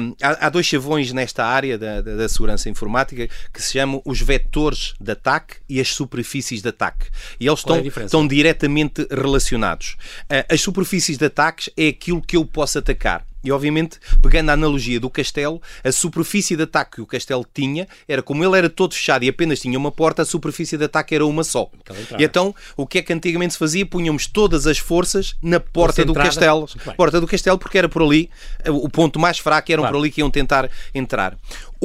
Um, 0.00 0.14
há, 0.22 0.46
há, 0.46 0.48
dois 0.48 0.66
chavões 0.66 1.12
nesta 1.12 1.44
área 1.44 1.78
da, 1.78 2.00
da, 2.00 2.16
da, 2.16 2.28
segurança 2.28 2.68
informática 2.68 3.28
que 3.52 3.62
se 3.62 3.72
chamam 3.72 4.00
os 4.04 4.20
vetores 4.20 4.94
de 5.00 5.12
ataque 5.12 5.56
e 5.68 5.80
as 5.80 5.88
superfícies 5.88 6.62
de 6.62 6.68
ataque. 6.68 7.06
E 7.38 7.46
eles 7.46 7.60
estão, 7.60 7.76
é 7.76 7.86
estão 7.86 8.26
diretamente 8.26 9.06
relacionados. 9.10 9.96
Uh, 10.24 10.52
as 10.52 10.60
superfícies 10.60 11.18
de 11.18 11.24
ataques 11.24 11.70
é 11.76 11.88
aquilo 11.88 12.22
que 12.22 12.36
eu 12.36 12.44
posso 12.44 12.78
atacar. 12.78 13.26
E, 13.44 13.52
obviamente, 13.52 13.98
pegando 14.20 14.50
a 14.50 14.54
analogia 14.54 14.98
do 14.98 15.08
castelo, 15.08 15.62
a 15.84 15.92
superfície 15.92 16.56
de 16.56 16.64
ataque 16.64 16.96
que 16.96 17.00
o 17.00 17.06
castelo 17.06 17.46
tinha 17.54 17.86
era 18.08 18.22
como 18.22 18.44
ele 18.44 18.56
era 18.56 18.68
todo 18.68 18.94
fechado 18.94 19.24
e 19.24 19.28
apenas 19.28 19.60
tinha 19.60 19.78
uma 19.78 19.92
porta, 19.92 20.22
a 20.22 20.24
superfície 20.24 20.76
de 20.76 20.84
ataque 20.84 21.14
era 21.14 21.24
uma 21.24 21.44
só. 21.44 21.70
E 22.18 22.24
então, 22.24 22.54
o 22.76 22.86
que 22.86 22.98
é 22.98 23.02
que 23.02 23.12
antigamente 23.12 23.52
se 23.52 23.58
fazia? 23.58 23.86
Punhamos 23.86 24.26
todas 24.26 24.66
as 24.66 24.78
forças 24.78 25.36
na 25.40 25.60
porta 25.60 26.04
do 26.04 26.12
castelo. 26.12 26.66
Porta 26.96 27.20
do 27.20 27.26
castelo, 27.26 27.58
porque 27.58 27.78
era 27.78 27.88
por 27.88 28.02
ali, 28.02 28.30
o 28.68 28.88
ponto 28.88 29.18
mais 29.18 29.38
fraco 29.38 29.70
era 29.70 29.80
claro. 29.80 29.94
por 29.94 30.00
ali 30.00 30.10
que 30.10 30.20
iam 30.20 30.30
tentar 30.30 30.68
entrar. 30.94 31.36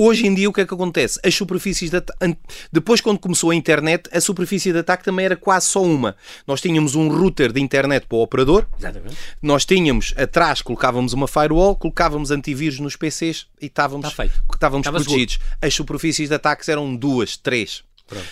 Hoje 0.04 0.26
em 0.26 0.34
dia 0.34 0.50
o 0.50 0.54
que 0.54 0.62
é 0.62 0.66
que 0.66 0.74
acontece? 0.74 1.20
As 1.24 1.36
superfícies 1.36 1.90
de 1.90 1.98
ataque, 1.98 2.38
depois 2.72 3.02
quando 3.02 3.20
começou 3.20 3.52
a 3.52 3.56
internet, 3.56 4.10
a 4.12 4.20
superfície 4.20 4.72
de 4.72 4.80
ataque 4.80 5.04
também 5.04 5.26
era 5.26 5.36
quase 5.36 5.68
só 5.68 5.84
uma. 5.84 6.16
Nós 6.48 6.62
tínhamos 6.62 6.96
um 6.96 7.08
router 7.10 7.52
de 7.52 7.62
internet 7.62 8.06
para 8.08 8.18
o 8.18 8.22
operador, 8.22 8.66
Exatamente. 8.80 9.16
nós 9.42 9.66
tínhamos 9.66 10.14
atrás, 10.18 10.62
colocávamos 10.62 11.14
uma 11.14 11.28
firewall, 11.28 11.76
colocávamos 11.76 12.32
antivírus 12.32 12.80
nos 12.80 12.96
PCs 12.96 13.48
e 13.62 13.68
estávamos, 13.68 14.08
Está 14.08 14.24
feito. 14.24 14.44
estávamos 14.54 14.86
Estava 14.88 15.04
protegidos. 15.04 15.40
As 15.62 15.74
superfícies 15.74 16.30
de 16.30 16.36
ataques 16.36 16.68
eram 16.70 16.96
duas, 16.96 17.38
três. 17.38 17.84
Pronto. 18.08 18.26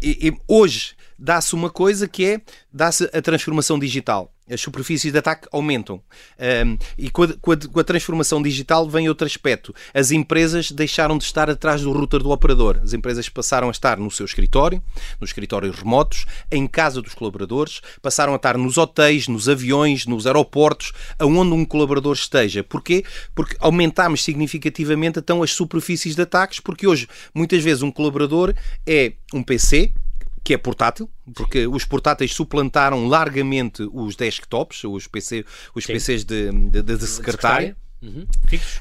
E, 0.00 0.28
e 0.28 0.36
hoje 0.46 0.94
dá-se 1.18 1.54
uma 1.54 1.70
coisa 1.70 2.06
que 2.06 2.24
é 2.24 2.40
dá-se 2.72 3.10
a 3.12 3.20
transformação 3.20 3.78
digital. 3.78 4.32
As 4.50 4.60
superfícies 4.60 5.12
de 5.12 5.18
ataque 5.18 5.48
aumentam. 5.52 6.00
Um, 6.38 6.78
e 6.96 7.10
com 7.10 7.22
a, 7.22 7.28
com, 7.34 7.52
a, 7.52 7.56
com 7.56 7.80
a, 7.80 7.84
transformação 7.84 8.42
digital 8.42 8.88
vem 8.88 9.08
outro 9.08 9.26
aspecto. 9.26 9.74
As 9.92 10.10
empresas 10.10 10.70
deixaram 10.70 11.18
de 11.18 11.24
estar 11.24 11.50
atrás 11.50 11.82
do 11.82 11.92
router 11.92 12.22
do 12.22 12.30
operador. 12.30 12.80
As 12.82 12.92
empresas 12.92 13.28
passaram 13.28 13.68
a 13.68 13.70
estar 13.70 13.98
no 13.98 14.10
seu 14.10 14.24
escritório, 14.26 14.82
nos 15.20 15.30
escritórios 15.30 15.76
remotos, 15.76 16.26
em 16.50 16.66
casa 16.66 17.02
dos 17.02 17.14
colaboradores, 17.14 17.80
passaram 18.00 18.32
a 18.32 18.36
estar 18.36 18.56
nos 18.56 18.78
hotéis, 18.78 19.28
nos 19.28 19.48
aviões, 19.48 20.06
nos 20.06 20.26
aeroportos, 20.26 20.92
aonde 21.18 21.52
um 21.52 21.64
colaborador 21.64 22.14
esteja. 22.14 22.62
Porquê? 22.62 23.04
Porque 23.34 23.56
aumentámos 23.60 24.22
significativamente 24.22 25.18
então 25.18 25.42
as 25.42 25.50
superfícies 25.50 26.14
de 26.14 26.22
ataques, 26.22 26.60
porque 26.60 26.86
hoje 26.86 27.08
muitas 27.34 27.62
vezes 27.62 27.82
um 27.82 27.90
colaborador 27.90 28.54
é 28.86 29.12
um 29.32 29.42
PC, 29.42 29.92
que 30.42 30.54
é 30.54 30.58
portátil, 30.58 31.10
porque 31.34 31.66
os 31.66 31.84
portáteis 31.84 32.32
suplantaram 32.32 33.06
largamente 33.06 33.88
os 33.92 34.16
desktops, 34.16 34.84
os, 34.84 35.06
PC, 35.06 35.44
os 35.74 35.86
PCs 35.86 36.24
de, 36.24 36.50
de, 36.50 36.82
de, 36.82 36.96
de 36.96 37.06
secretária. 37.06 37.76
Uhum. 38.00 38.26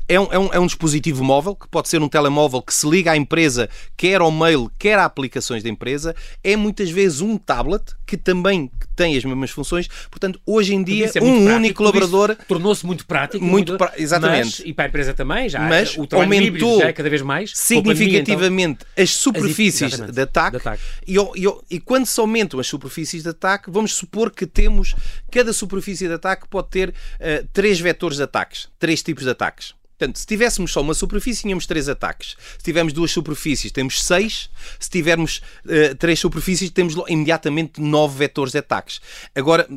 É, 0.08 0.20
um, 0.20 0.28
é, 0.32 0.40
um, 0.40 0.54
é 0.54 0.60
um 0.60 0.66
dispositivo 0.68 1.24
móvel, 1.24 1.56
que 1.56 1.68
pode 1.68 1.90
ser 1.90 2.02
um 2.02 2.08
telemóvel 2.08 2.62
que 2.62 2.74
se 2.74 2.88
liga 2.88 3.12
à 3.12 3.18
empresa, 3.18 3.70
quer 3.96 4.22
ao 4.22 4.32
mail, 4.32 4.72
quer 4.78 5.00
a 5.00 5.06
aplicações 5.06 5.64
da 5.64 5.70
empresa. 5.70 6.16
É 6.44 6.56
muitas 6.56 6.90
vezes 6.90 7.22
um 7.22 7.38
tablet, 7.38 7.84
que 8.06 8.16
também 8.16 8.72
tem 8.96 9.18
as 9.18 9.24
mesmas 9.26 9.52
funções. 9.52 9.88
Portanto, 10.10 10.40
hoje 10.46 10.74
em 10.74 10.84
dia, 10.84 11.12
é 11.14 11.22
um 11.22 11.56
único 11.56 11.78
colaborador. 11.78 12.36
Tornou-se 12.48 12.86
muito 12.86 13.06
prático. 13.06 13.44
Muito, 13.44 13.78
muito 13.78 13.94
exatamente. 13.98 14.60
Mas, 14.60 14.62
e 14.66 14.74
para 14.74 14.86
a 14.86 14.88
empresa 14.88 15.14
também, 15.14 15.50
já 15.50 15.60
mas 15.60 15.98
o 15.98 16.08
aumentou 16.14 16.80
já 16.80 16.88
é 16.88 16.94
cada 16.94 17.10
vez 17.10 17.22
mais. 17.22 17.52
Significativamente 17.54 18.80
então, 18.82 19.04
as 19.04 19.12
superfícies 19.12 20.00
as, 20.00 20.12
de, 20.12 20.22
ataque, 20.22 20.52
de 20.52 20.58
ataque. 20.58 20.84
E, 21.06 21.16
e, 21.16 21.76
e, 21.76 21.80
quando 21.80 22.06
se 22.06 22.20
aumentam 22.20 22.60
as 22.60 22.68
superfícies 22.68 23.24
de 23.24 23.30
ataque, 23.30 23.70
vamos 23.70 23.94
supor 23.94 24.32
que 24.32 24.46
temos. 24.46 24.96
Cada 25.32 25.54
superfície 25.54 26.08
de 26.08 26.14
ataque 26.14 26.48
pode 26.48 26.70
ter 26.70 26.90
uh, 26.90 27.48
três 27.54 27.80
vetores 27.80 28.18
de 28.18 28.24
ataques, 28.24 28.70
três 28.80 29.04
tipos 29.08 29.24
de 29.24 29.32
ataques. 29.32 29.74
Portanto, 29.98 30.20
se 30.20 30.28
tivéssemos 30.28 30.72
só 30.72 30.82
uma 30.82 30.94
superfície, 30.94 31.42
tínhamos 31.42 31.66
três 31.66 31.90
ataques. 31.90 32.36
Se 32.60 32.64
tivermos 32.64 32.94
duas 32.94 33.10
superfícies, 33.10 33.72
temos 33.72 34.04
seis. 34.04 34.48
Se 34.80 34.90
tivermos 34.92 35.42
uh, 35.66 35.96
três 35.96 36.20
superfícies, 36.20 36.70
temos 36.70 36.96
imediatamente 37.08 37.82
nove 37.82 38.16
vetores 38.20 38.52
de 38.52 38.60
ataques. 38.60 39.02
Agora, 39.34 39.68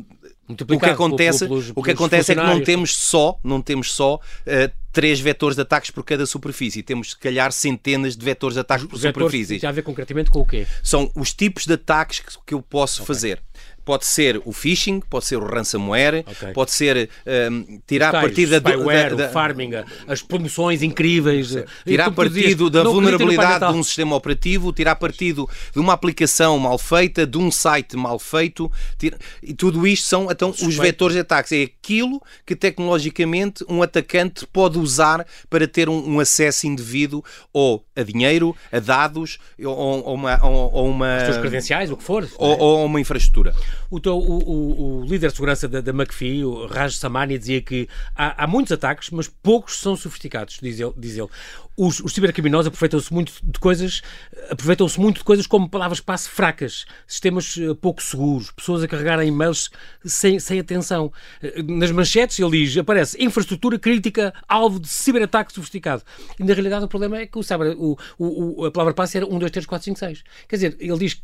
o 0.47 0.79
que 0.79 0.85
acontece, 0.85 1.47
pelos, 1.47 1.71
o 1.75 1.81
que 1.81 1.91
acontece 1.91 2.33
é 2.33 2.35
que 2.35 2.41
não 2.41 2.61
temos 2.61 2.95
só, 2.95 3.39
não 3.43 3.61
temos 3.63 3.91
só 3.91 4.15
uh, 4.15 4.71
três 4.91 5.19
vetores 5.19 5.55
de 5.55 5.63
ataques 5.63 5.89
por 5.89 6.03
cada 6.03 6.25
superfície. 6.27 6.83
Temos, 6.83 7.11
se 7.11 7.17
calhar, 7.17 7.51
centenas 7.51 8.15
de 8.15 8.23
vetores 8.23 8.53
de 8.53 8.59
ataques 8.59 8.85
por 8.85 8.99
superfície. 8.99 9.59
Tem 9.59 9.69
a 9.69 9.71
ver 9.71 9.81
concretamente 9.81 10.29
com 10.29 10.41
o 10.41 10.45
quê? 10.45 10.67
São 10.83 11.11
os 11.15 11.33
tipos 11.33 11.65
de 11.65 11.73
ataques 11.73 12.19
que, 12.19 12.31
que 12.45 12.53
eu 12.53 12.61
posso 12.61 13.01
okay. 13.01 13.07
fazer. 13.07 13.41
Pode 13.83 14.05
ser 14.05 14.41
o 14.45 14.51
phishing, 14.51 15.01
pode 15.09 15.25
ser 15.25 15.37
o 15.37 15.45
ransomware, 15.45 16.23
okay. 16.27 16.53
pode 16.53 16.71
ser 16.71 17.09
um, 17.51 17.79
tirar 17.87 18.11
Tais, 18.11 18.25
partido 18.25 18.59
da, 18.59 18.75
da, 18.75 19.09
da, 19.09 19.29
farming, 19.29 19.71
as 20.07 20.21
promoções 20.21 20.81
incríveis, 20.83 21.55
tirar 21.85 22.11
partido 22.11 22.69
da 22.69 22.83
vulnerabilidade 22.83 23.71
de 23.71 23.79
um 23.79 23.83
sistema 23.83 24.15
operativo, 24.15 24.71
tirar 24.71 24.95
partido 24.95 25.49
de 25.73 25.79
uma 25.79 25.93
aplicação 25.93 26.57
mal 26.59 26.77
feita, 26.77 27.25
de 27.25 27.37
um 27.37 27.51
site 27.51 27.97
mal 27.97 28.19
feito, 28.19 28.71
tira... 28.97 29.17
e 29.41 29.53
tudo 29.53 29.85
isto 29.87 30.07
são 30.07 30.29
então 30.31 30.49
os 30.49 30.75
vetores 30.75 31.15
de 31.15 31.21
ataques. 31.21 31.51
É 31.51 31.63
aquilo 31.63 32.21
que 32.45 32.55
tecnologicamente 32.55 33.65
um 33.67 33.81
atacante 33.81 34.45
pode 34.45 34.77
usar 34.77 35.25
para 35.49 35.67
ter 35.67 35.89
um, 35.89 36.15
um 36.15 36.19
acesso 36.19 36.67
indevido 36.67 37.23
ou 37.53 37.83
a 37.95 38.03
dinheiro, 38.03 38.55
a 38.71 38.79
dados, 38.79 39.37
ou, 39.59 39.75
ou 39.75 40.15
uma, 40.15 40.39
ou, 40.45 40.73
ou 40.73 40.89
uma 40.89 41.29
os 41.29 41.37
credenciais, 41.37 41.91
o 41.91 41.97
que 41.97 42.03
for, 42.03 42.27
ou, 42.37 42.57
ou 42.59 42.85
uma 42.85 42.99
infraestrutura. 42.99 43.53
O, 43.89 43.99
teu, 43.99 44.17
o, 44.17 45.01
o, 45.01 45.05
líder 45.05 45.29
de 45.29 45.33
segurança 45.33 45.67
da, 45.67 45.81
da 45.81 45.91
McPhee, 45.91 46.43
o 46.43 46.65
Raj 46.65 46.95
Samani, 46.95 47.37
dizia 47.37 47.61
que 47.61 47.87
há, 48.15 48.43
há, 48.43 48.47
muitos 48.47 48.71
ataques, 48.71 49.09
mas 49.09 49.27
poucos 49.27 49.77
são 49.77 49.95
sofisticados, 49.95 50.59
diz 50.61 50.79
ele. 50.79 50.93
Diz 50.97 51.17
ele. 51.17 51.29
Os, 51.77 51.99
os 51.99 52.13
cibercriminosos 52.13 52.67
aproveitam-se 52.67 53.13
muito 53.13 53.33
de 53.43 53.59
coisas, 53.59 54.01
aproveitam-se 54.49 54.99
muito 54.99 55.19
de 55.19 55.23
coisas 55.23 55.47
como 55.47 55.69
palavras-passe 55.69 56.29
fracas, 56.29 56.85
sistemas 57.07 57.55
uh, 57.57 57.75
pouco 57.75 58.03
seguros, 58.03 58.51
pessoas 58.51 58.83
a 58.83 58.87
carregarem 58.87 59.29
e-mails 59.29 59.69
sem, 60.03 60.39
sem 60.39 60.59
atenção. 60.59 61.11
Uh, 61.41 61.63
nas 61.63 61.91
manchetes, 61.91 62.37
ele 62.39 62.65
diz, 62.65 62.77
aparece 62.77 63.21
infraestrutura 63.23 63.79
crítica, 63.79 64.33
alvo 64.47 64.79
de 64.79 64.87
ciberataque 64.87 65.53
sofisticado. 65.53 66.03
E 66.39 66.43
na 66.43 66.53
realidade 66.53 66.85
o 66.85 66.87
problema 66.87 67.17
é 67.17 67.25
que 67.25 67.37
o, 67.37 67.41
o, 67.77 68.61
o, 68.61 68.65
a 68.65 68.71
palavra-passe 68.71 69.17
era 69.17 69.25
1, 69.25 69.39
2, 69.39 69.51
3, 69.51 69.65
4, 69.65 69.85
5, 69.85 69.99
6. 69.99 70.23
Quer 70.47 70.55
dizer, 70.55 70.77
ele 70.79 70.97
diz 70.97 71.21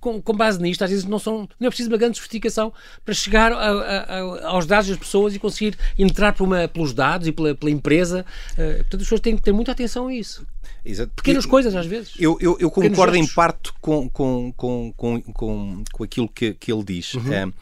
com, 0.00 0.20
com 0.20 0.32
base 0.32 0.60
nisto, 0.60 0.82
às 0.82 0.90
vezes 0.90 1.04
não, 1.04 1.18
são, 1.18 1.48
não 1.58 1.66
é 1.66 1.70
preciso 1.70 1.88
uma 1.90 1.96
grande 1.96 2.16
sofisticação 2.16 2.72
para 3.04 3.14
chegar 3.14 3.52
a, 3.52 3.56
a, 3.56 4.18
a, 4.18 4.48
aos 4.48 4.66
dados 4.66 4.88
das 4.88 4.98
pessoas 4.98 5.34
e 5.34 5.38
conseguir 5.38 5.76
entrar 5.98 6.32
por 6.32 6.44
uma, 6.44 6.66
pelos 6.68 6.92
dados 6.92 7.26
e 7.26 7.32
pela, 7.32 7.54
pela 7.54 7.70
empresa. 7.70 8.24
Uh, 8.52 8.76
portanto, 8.76 8.96
as 8.96 9.02
pessoas 9.02 9.20
têm 9.20 9.36
que 9.36 9.42
ter 9.42 9.52
muita 9.52 9.72
atenção 9.72 9.91
a 10.08 10.14
isso. 10.14 10.46
Exato. 10.84 11.12
Pequenas 11.16 11.44
eu, 11.44 11.50
coisas, 11.50 11.74
às 11.74 11.86
vezes. 11.86 12.14
Eu, 12.18 12.38
eu, 12.40 12.56
eu 12.60 12.70
concordo 12.70 13.16
em 13.16 13.26
parte 13.26 13.72
com, 13.80 14.08
com, 14.08 14.52
com, 14.56 14.92
com, 14.96 15.22
com, 15.22 15.84
com 15.92 16.04
aquilo 16.04 16.28
que, 16.28 16.54
que 16.54 16.72
ele 16.72 16.84
diz. 16.84 17.14
Uhum. 17.14 17.32
É, 17.32 17.52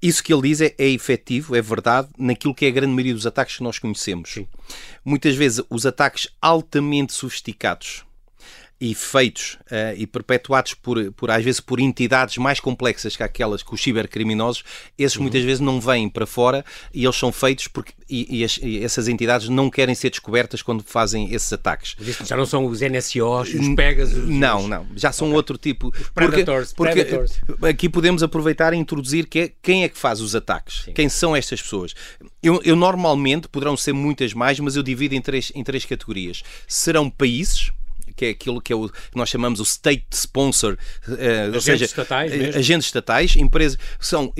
isso 0.00 0.22
que 0.22 0.32
ele 0.32 0.42
diz 0.42 0.60
é, 0.60 0.74
é 0.78 0.88
efetivo, 0.88 1.56
é 1.56 1.62
verdade, 1.62 2.08
naquilo 2.18 2.54
que 2.54 2.64
é 2.64 2.68
a 2.68 2.72
grande 2.72 2.92
maioria 2.92 3.14
dos 3.14 3.26
ataques 3.26 3.56
que 3.56 3.62
nós 3.62 3.78
conhecemos. 3.78 4.30
Sim. 4.30 4.46
Muitas 5.04 5.34
vezes 5.34 5.64
os 5.68 5.84
ataques 5.86 6.28
altamente 6.40 7.12
sofisticados 7.12 8.05
e 8.80 8.94
feitos 8.94 9.56
uh, 9.70 9.96
e 9.96 10.06
perpetuados 10.06 10.74
por, 10.74 11.12
por, 11.12 11.30
às 11.30 11.42
vezes, 11.42 11.60
por 11.60 11.80
entidades 11.80 12.36
mais 12.36 12.60
complexas 12.60 13.16
que 13.16 13.22
aquelas 13.22 13.62
que 13.62 13.72
os 13.72 13.82
cibercriminosos, 13.82 14.62
esses 14.98 15.16
uhum. 15.16 15.22
muitas 15.22 15.42
vezes 15.42 15.60
não 15.60 15.80
vêm 15.80 16.08
para 16.08 16.26
fora 16.26 16.64
e 16.92 17.04
eles 17.04 17.16
são 17.16 17.32
feitos 17.32 17.68
porque 17.68 17.92
e, 18.08 18.38
e, 18.38 18.44
as, 18.44 18.58
e, 18.62 18.84
essas 18.84 19.08
entidades 19.08 19.48
não 19.48 19.68
querem 19.68 19.94
ser 19.94 20.10
descobertas 20.10 20.62
quando 20.62 20.82
fazem 20.84 21.32
esses 21.34 21.52
ataques. 21.52 21.96
Já 22.24 22.36
não 22.36 22.46
são 22.46 22.64
os 22.66 22.80
NSOs, 22.80 23.52
os 23.54 23.74
Pegasus? 23.74 24.28
Não, 24.28 24.60
os... 24.60 24.68
não. 24.68 24.86
Já 24.94 25.10
são 25.10 25.28
okay. 25.28 25.36
outro 25.36 25.58
tipo. 25.58 25.88
Os 25.88 26.08
predators, 26.10 26.72
porque, 26.72 27.04
predators. 27.04 27.40
aqui 27.62 27.88
podemos 27.88 28.22
aproveitar 28.22 28.72
e 28.72 28.76
introduzir 28.76 29.26
que 29.26 29.38
é, 29.40 29.52
quem 29.60 29.82
é 29.82 29.88
que 29.88 29.98
faz 29.98 30.20
os 30.20 30.36
ataques. 30.36 30.82
Sim. 30.84 30.92
Quem 30.92 31.08
são 31.08 31.34
estas 31.34 31.60
pessoas? 31.60 31.94
Eu, 32.42 32.60
eu, 32.64 32.76
normalmente, 32.76 33.48
poderão 33.48 33.76
ser 33.76 33.92
muitas 33.92 34.32
mais, 34.32 34.60
mas 34.60 34.76
eu 34.76 34.82
divido 34.82 35.14
em 35.14 35.20
três, 35.20 35.50
em 35.54 35.64
três 35.64 35.84
categorias. 35.84 36.44
Serão 36.68 37.10
países, 37.10 37.72
que 38.16 38.24
é 38.24 38.30
aquilo 38.30 38.60
que, 38.60 38.72
é 38.72 38.76
o, 38.76 38.88
que 38.88 39.16
nós 39.16 39.28
chamamos 39.28 39.60
o 39.60 39.62
state 39.62 40.06
sponsor, 40.12 40.78
uh, 41.06 41.12
agentes 41.12 41.54
ou 41.54 41.60
seja, 41.60 41.84
estatais 41.84 42.32
mesmo? 42.32 42.58
agentes 42.58 42.86
estatais, 42.86 43.36
empresas, 43.36 43.78
são, 44.00 44.32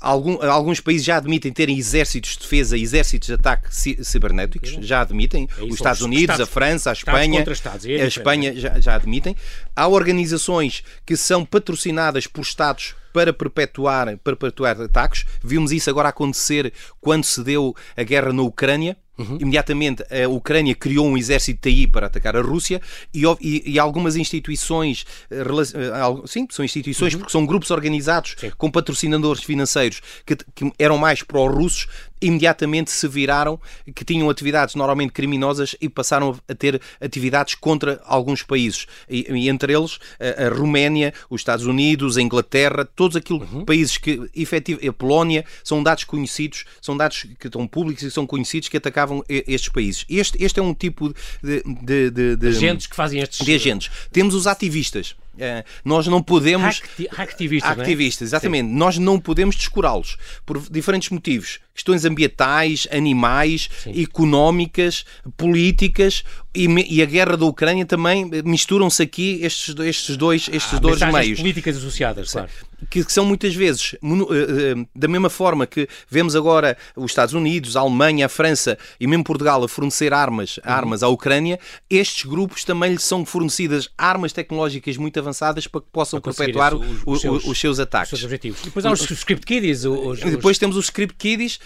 algum, 0.00 0.42
alguns 0.42 0.80
países 0.80 1.04
já 1.04 1.16
admitem 1.16 1.52
terem 1.52 1.78
exércitos 1.78 2.32
de 2.32 2.40
defesa, 2.40 2.76
exércitos 2.76 3.28
de 3.28 3.34
ataque 3.34 3.68
cibernéticos, 4.04 4.70
já 4.80 5.00
admitem, 5.00 5.48
é 5.58 5.62
os 5.64 5.74
Estados 5.74 6.02
Unidos, 6.02 6.34
Estados, 6.34 6.42
a 6.42 6.46
França, 6.46 6.90
a 6.90 6.92
Espanha, 6.92 7.44
Estados, 7.50 7.86
é 7.86 8.02
a 8.02 8.06
Espanha 8.06 8.54
já, 8.54 8.78
já 8.78 8.94
admitem. 8.94 9.34
Há 9.74 9.88
organizações 9.88 10.82
que 11.04 11.16
são 11.16 11.44
patrocinadas 11.44 12.26
por 12.26 12.42
Estados 12.42 12.94
para 13.16 13.32
perpetuar, 13.32 14.18
perpetuar 14.18 14.78
ataques. 14.78 15.24
Vimos 15.42 15.72
isso 15.72 15.88
agora 15.88 16.10
acontecer 16.10 16.70
quando 17.00 17.24
se 17.24 17.42
deu 17.42 17.74
a 17.96 18.02
guerra 18.02 18.30
na 18.30 18.42
Ucrânia. 18.42 18.94
Uhum. 19.18 19.38
Imediatamente 19.40 20.04
a 20.10 20.28
Ucrânia 20.28 20.74
criou 20.74 21.06
um 21.06 21.16
exército 21.16 21.60
TI 21.62 21.86
para 21.86 22.06
atacar 22.06 22.36
a 22.36 22.42
Rússia 22.42 22.80
e, 23.14 23.22
e, 23.40 23.72
e 23.72 23.78
algumas 23.78 24.14
instituições, 24.16 25.06
eh, 25.30 25.40
eh, 25.40 26.26
sim, 26.26 26.46
são 26.50 26.64
instituições 26.64 27.14
uhum. 27.14 27.20
porque 27.20 27.32
são 27.32 27.46
grupos 27.46 27.70
organizados 27.70 28.36
sim. 28.38 28.52
com 28.58 28.70
patrocinadores 28.70 29.42
financeiros 29.42 30.02
que, 30.24 30.36
que 30.36 30.72
eram 30.78 30.98
mais 30.98 31.22
pró-russos, 31.22 31.86
imediatamente 32.20 32.90
se 32.90 33.06
viraram 33.08 33.60
que 33.94 34.04
tinham 34.04 34.28
atividades 34.30 34.74
normalmente 34.74 35.12
criminosas 35.12 35.76
e 35.80 35.88
passaram 35.88 36.38
a 36.48 36.54
ter 36.54 36.80
atividades 37.00 37.54
contra 37.54 38.00
alguns 38.04 38.42
países, 38.42 38.86
e, 39.08 39.26
e 39.30 39.48
entre 39.48 39.74
eles 39.74 39.98
a, 40.18 40.46
a, 40.46 40.48
Roménia, 40.48 41.12
os 41.28 41.40
Estados 41.40 41.66
Unidos, 41.66 42.16
a 42.16 42.22
Inglaterra, 42.22 42.84
todos 42.84 43.16
aqueles 43.16 43.50
uhum. 43.50 43.64
países 43.64 43.98
que, 43.98 44.28
efetivamente, 44.34 44.88
a 44.88 44.92
Polónia, 44.92 45.44
são 45.62 45.82
dados 45.82 46.04
conhecidos, 46.04 46.64
são 46.80 46.96
dados 46.96 47.26
que 47.38 47.46
estão 47.46 47.66
públicos 47.66 48.02
e 48.02 48.10
são 48.10 48.26
conhecidos 48.26 48.68
que 48.68 48.76
atacavam 48.76 49.22
estes 49.28 49.68
países. 49.68 50.04
Este, 50.08 50.42
este 50.42 50.60
é 50.60 50.62
um 50.62 50.74
tipo 50.74 51.14
de, 51.42 51.62
de, 51.82 52.10
de, 52.10 52.36
de 52.36 52.48
agentes 52.48 52.86
que 52.86 52.96
fazem 52.96 53.20
estes... 53.20 53.44
De 53.44 53.54
agentes. 53.54 53.90
Temos 54.10 54.34
os 54.34 54.46
ativistas. 54.46 55.14
Uh, 55.36 55.62
nós 55.84 56.06
não 56.06 56.22
podemos. 56.22 56.80
Hacktivistas, 57.12 57.78
Activistas, 57.78 58.22
é? 58.22 58.28
exatamente. 58.30 58.68
Sim. 58.68 58.74
Nós 58.74 58.98
não 58.98 59.20
podemos 59.20 59.54
descurá-los 59.54 60.16
por 60.46 60.58
diferentes 60.70 61.10
motivos 61.10 61.60
questões 61.76 62.04
ambientais, 62.04 62.88
animais, 62.90 63.68
Sim. 63.84 64.02
económicas, 64.02 65.04
políticas 65.36 66.24
e, 66.56 66.96
e, 66.96 67.02
a 67.02 67.04
guerra 67.04 67.36
da 67.36 67.44
Ucrânia 67.44 67.84
também 67.84 68.30
misturam-se 68.44 69.02
aqui 69.02 69.40
estes, 69.42 69.74
estes 69.78 70.16
dois, 70.16 70.48
estes 70.50 70.74
ah, 70.74 70.78
dois 70.78 71.00
meios. 71.02 71.38
políticas 71.38 71.76
associadas, 71.76 72.32
claro. 72.32 72.48
Que, 72.90 73.02
que, 73.04 73.12
são 73.12 73.24
muitas 73.24 73.54
vezes, 73.54 73.94
uh, 74.02 74.22
uh, 74.22 74.88
da 74.94 75.08
mesma 75.08 75.30
forma 75.30 75.66
que 75.66 75.88
vemos 76.10 76.36
agora 76.36 76.76
os 76.94 77.10
Estados 77.10 77.32
Unidos, 77.32 77.74
a 77.74 77.80
Alemanha, 77.80 78.26
a 78.26 78.28
França 78.28 78.78
e 79.00 79.06
mesmo 79.06 79.24
Portugal 79.24 79.64
a 79.64 79.68
fornecer 79.68 80.12
armas, 80.12 80.58
uhum. 80.58 80.62
armas 80.64 81.02
à 81.02 81.08
Ucrânia, 81.08 81.58
estes 81.88 82.24
grupos 82.24 82.64
também 82.64 82.92
lhes 82.92 83.02
são 83.02 83.24
fornecidas 83.24 83.88
armas 83.96 84.32
tecnológicas 84.32 84.96
muito 84.98 85.18
avançadas 85.18 85.66
para 85.66 85.80
que 85.80 85.86
possam 85.90 86.20
para 86.20 86.34
perpetuar 86.34 86.74
os, 86.74 86.86
os, 86.86 87.02
os, 87.06 87.20
seus, 87.20 87.44
os, 87.44 87.58
seus, 87.58 87.80
ataques. 87.80 88.12
Os 88.12 88.18
seus 88.20 88.24
objetivos. 88.24 88.60
E 88.60 88.64
depois 88.66 88.84
há 88.84 88.92
os 88.92 89.10
script 89.10 89.46
kiddies. 89.46 89.82
Depois 90.30 90.58
temos 90.58 90.76
os 90.76 90.86
script 90.86 91.16
kiddies, 91.16 91.58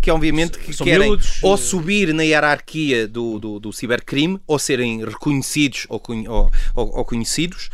que 0.00 0.10
obviamente 0.10 0.58
que 0.58 0.76
querem 0.76 1.10
miúdos, 1.10 1.38
ou 1.42 1.56
subir 1.56 2.12
na 2.14 2.22
hierarquia 2.22 3.06
do, 3.06 3.38
do, 3.38 3.60
do 3.60 3.72
cibercrime 3.72 4.40
ou 4.46 4.58
serem 4.58 5.04
reconhecidos 5.04 5.86
ou, 5.88 6.02
ou, 6.28 6.50
ou 6.74 7.04
conhecidos, 7.04 7.70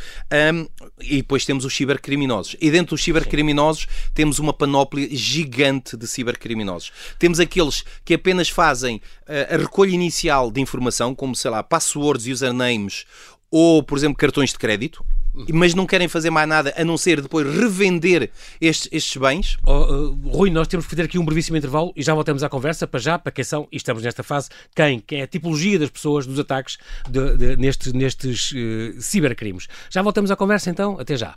um, 0.53 0.67
e 1.01 1.17
depois 1.17 1.45
temos 1.45 1.65
os 1.65 1.75
cibercriminosos. 1.75 2.57
E 2.61 2.71
dentro 2.71 2.95
dos 2.97 3.03
cibercriminosos 3.03 3.83
Sim. 3.83 4.11
temos 4.15 4.39
uma 4.39 4.53
panóplia 4.53 5.09
gigante 5.11 5.97
de 5.97 6.07
cibercriminosos. 6.07 6.93
Temos 7.19 7.41
aqueles 7.41 7.85
que 8.05 8.15
apenas 8.15 8.49
fazem 8.49 8.97
uh, 8.97 9.55
a 9.55 9.57
recolha 9.57 9.91
inicial 9.91 10.51
de 10.51 10.61
informação, 10.61 11.15
como, 11.15 11.35
sei 11.35 11.51
lá, 11.51 11.63
passwords, 11.63 12.27
usernames 12.27 13.05
ou, 13.51 13.83
por 13.83 13.99
exemplo, 13.99 14.17
cartões 14.17 14.51
de 14.51 14.59
crédito, 14.59 15.05
mas 15.53 15.75
não 15.75 15.87
querem 15.87 16.09
fazer 16.09 16.31
mais 16.31 16.49
nada 16.49 16.75
a 16.77 16.85
não 16.85 16.97
ser 16.97 17.21
depois 17.21 17.47
revender 17.47 18.31
estes, 18.61 18.89
estes 18.93 19.17
bens. 19.17 19.57
Oh, 19.65 19.73
uh, 19.73 20.29
Rui, 20.29 20.51
nós 20.51 20.69
temos 20.69 20.87
que 20.87 20.91
fazer 20.91 21.05
aqui 21.05 21.19
um 21.19 21.25
brevíssimo 21.25 21.57
intervalo 21.57 21.93
e 21.97 22.03
já 22.03 22.15
voltamos 22.15 22.43
à 22.43 22.49
conversa. 22.49 22.87
Para 22.87 23.01
já, 23.01 23.19
para 23.19 23.33
quem 23.33 23.45
são, 23.45 23.67
e 23.73 23.77
estamos 23.77 24.03
nesta 24.03 24.23
fase, 24.23 24.49
quem? 24.75 25.01
Quem 25.01 25.21
é 25.21 25.25
a 25.25 25.27
tipologia 25.27 25.79
das 25.79 25.91
pessoas, 25.91 26.27
dos 26.27 26.39
ataques 26.39 26.79
de, 27.09 27.37
de, 27.37 27.57
nestes, 27.57 27.93
nestes 27.93 28.53
uh, 28.53 29.01
cibercrimes. 29.01 29.69
Já 29.91 30.03
voltamos 30.03 30.31
à 30.31 30.37
conversa 30.37 30.71
então, 30.71 30.99
até 30.99 31.17
já. 31.17 31.35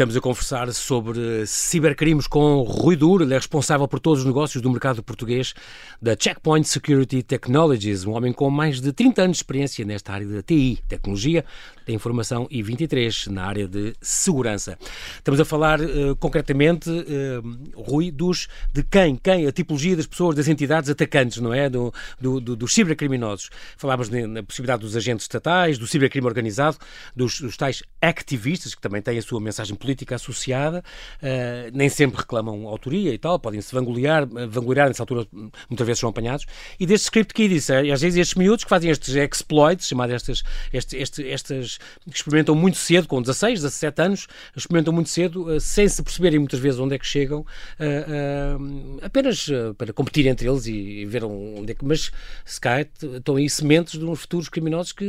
Estamos 0.00 0.16
a 0.16 0.20
conversar 0.22 0.72
sobre 0.72 1.46
cibercrimes 1.46 2.26
com 2.26 2.62
Rui 2.62 2.96
Duro, 2.96 3.22
ele 3.22 3.34
é 3.34 3.36
responsável 3.36 3.86
por 3.86 4.00
todos 4.00 4.20
os 4.20 4.24
negócios 4.24 4.62
do 4.62 4.70
mercado 4.70 5.02
português 5.02 5.52
da 6.00 6.16
Checkpoint 6.18 6.66
Security 6.66 7.22
Technologies, 7.22 8.06
um 8.06 8.12
homem 8.12 8.32
com 8.32 8.48
mais 8.48 8.80
de 8.80 8.94
30 8.94 9.24
anos 9.24 9.36
de 9.36 9.42
experiência 9.42 9.84
nesta 9.84 10.14
área 10.14 10.26
da 10.26 10.42
TI, 10.42 10.78
tecnologia 10.88 11.44
da 11.90 11.94
informação 11.94 12.46
e 12.50 12.62
23 12.62 13.26
na 13.26 13.44
área 13.44 13.66
de 13.66 13.94
segurança. 14.00 14.78
Estamos 15.16 15.40
a 15.40 15.44
falar 15.44 15.80
uh, 15.80 16.16
concretamente, 16.16 16.88
uh, 16.88 17.82
Rui, 17.82 18.10
dos, 18.10 18.48
de 18.72 18.82
quem? 18.82 19.16
Quem? 19.16 19.46
A 19.46 19.52
tipologia 19.52 19.96
das 19.96 20.06
pessoas, 20.06 20.36
das 20.36 20.48
entidades 20.48 20.88
atacantes, 20.88 21.38
não 21.38 21.52
é? 21.52 21.68
Do, 21.68 21.92
do, 22.20 22.40
do 22.40 22.56
dos 22.56 22.72
cibercriminosos. 22.72 23.50
Falávamos 23.76 24.08
na 24.10 24.42
possibilidade 24.42 24.82
dos 24.82 24.96
agentes 24.96 25.24
estatais, 25.24 25.78
do 25.78 25.86
cibercrime 25.86 26.26
organizado, 26.26 26.78
dos, 27.14 27.40
dos 27.40 27.56
tais 27.56 27.82
activistas, 28.00 28.74
que 28.74 28.80
também 28.80 29.02
têm 29.02 29.18
a 29.18 29.22
sua 29.22 29.40
mensagem 29.40 29.74
política 29.74 30.14
associada, 30.14 30.84
uh, 31.22 31.70
nem 31.72 31.88
sempre 31.88 32.20
reclamam 32.20 32.68
autoria 32.68 33.12
e 33.12 33.18
tal, 33.18 33.38
podem-se 33.38 33.74
vangloriar, 33.74 34.26
vangloriar 34.26 34.88
nessa 34.88 35.02
altura, 35.02 35.26
muitas 35.68 35.86
vezes 35.86 36.00
são 36.00 36.08
apanhados, 36.08 36.46
e 36.78 36.86
destes 36.86 37.06
script 37.06 37.34
kiddies, 37.34 37.68
e 37.68 37.90
às 37.90 38.00
vezes 38.00 38.18
estes 38.18 38.36
miúdos 38.36 38.64
que 38.64 38.70
fazem 38.70 38.90
estes 38.90 39.14
exploits, 39.16 39.88
chamados 39.88 40.14
estes, 40.14 40.42
estes, 40.72 41.00
estes, 41.00 41.26
estas 41.26 41.79
experimentam 42.06 42.54
muito 42.54 42.78
cedo, 42.78 43.06
com 43.06 43.20
16, 43.20 43.62
17 43.62 44.02
anos, 44.02 44.26
experimentam 44.56 44.92
muito 44.92 45.08
cedo, 45.08 45.52
eh, 45.52 45.60
sem 45.60 45.88
se 45.88 46.02
perceberem 46.02 46.38
muitas 46.38 46.60
vezes 46.60 46.80
onde 46.80 46.94
é 46.94 46.98
que 46.98 47.06
chegam, 47.06 47.44
eh, 47.78 48.04
eh, 48.08 49.06
apenas 49.06 49.46
para 49.76 49.92
competir 49.92 50.26
entre 50.26 50.48
eles 50.48 50.66
e 50.66 51.04
ver 51.06 51.24
onde 51.24 51.72
é 51.72 51.74
que. 51.74 51.84
Mas 51.84 52.10
se 52.44 52.60
cai, 52.60 52.88
estão 53.02 53.36
aí 53.36 53.48
sementes 53.48 53.98
de 53.98 54.04
uns 54.04 54.20
futuros 54.20 54.48
criminosos 54.48 54.92
que 54.92 55.06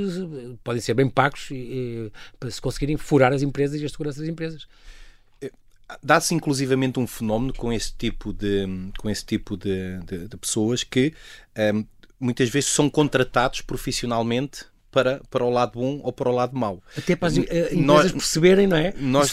podem 0.63 0.81
ser 0.81 0.93
bem 0.93 1.09
pagos 1.09 1.49
para 2.39 2.49
se 2.49 2.61
conseguirem 2.61 2.97
furar 2.97 3.33
as 3.33 3.41
empresas 3.41 3.81
e 3.81 3.85
a 3.85 3.89
segurança 3.89 4.19
das 4.19 4.29
empresas 4.29 4.67
dá-se 6.01 6.33
inclusivamente 6.33 6.99
um 6.99 7.07
fenómeno 7.07 7.53
com 7.53 7.73
esse 7.73 7.93
tipo 7.93 8.31
de, 8.31 8.65
com 8.97 9.09
esse 9.09 9.25
tipo 9.25 9.57
de, 9.57 9.99
de, 10.05 10.27
de 10.27 10.37
pessoas 10.37 10.83
que 10.83 11.13
um, 11.73 11.85
muitas 12.19 12.49
vezes 12.49 12.69
são 12.69 12.89
contratados 12.89 13.61
profissionalmente 13.61 14.65
para, 14.91 15.21
para 15.29 15.43
o 15.43 15.49
lado 15.49 15.79
bom 15.79 15.99
ou 16.03 16.11
para 16.11 16.29
o 16.29 16.31
lado 16.33 16.55
mau. 16.57 16.81
Até 16.97 17.15
para 17.15 17.29
as 17.29 17.37
empresas 17.37 17.73
nós, 17.73 18.11
perceberem, 18.11 18.67
não 18.67 18.77
é? 18.77 18.93
Nós, 18.97 19.31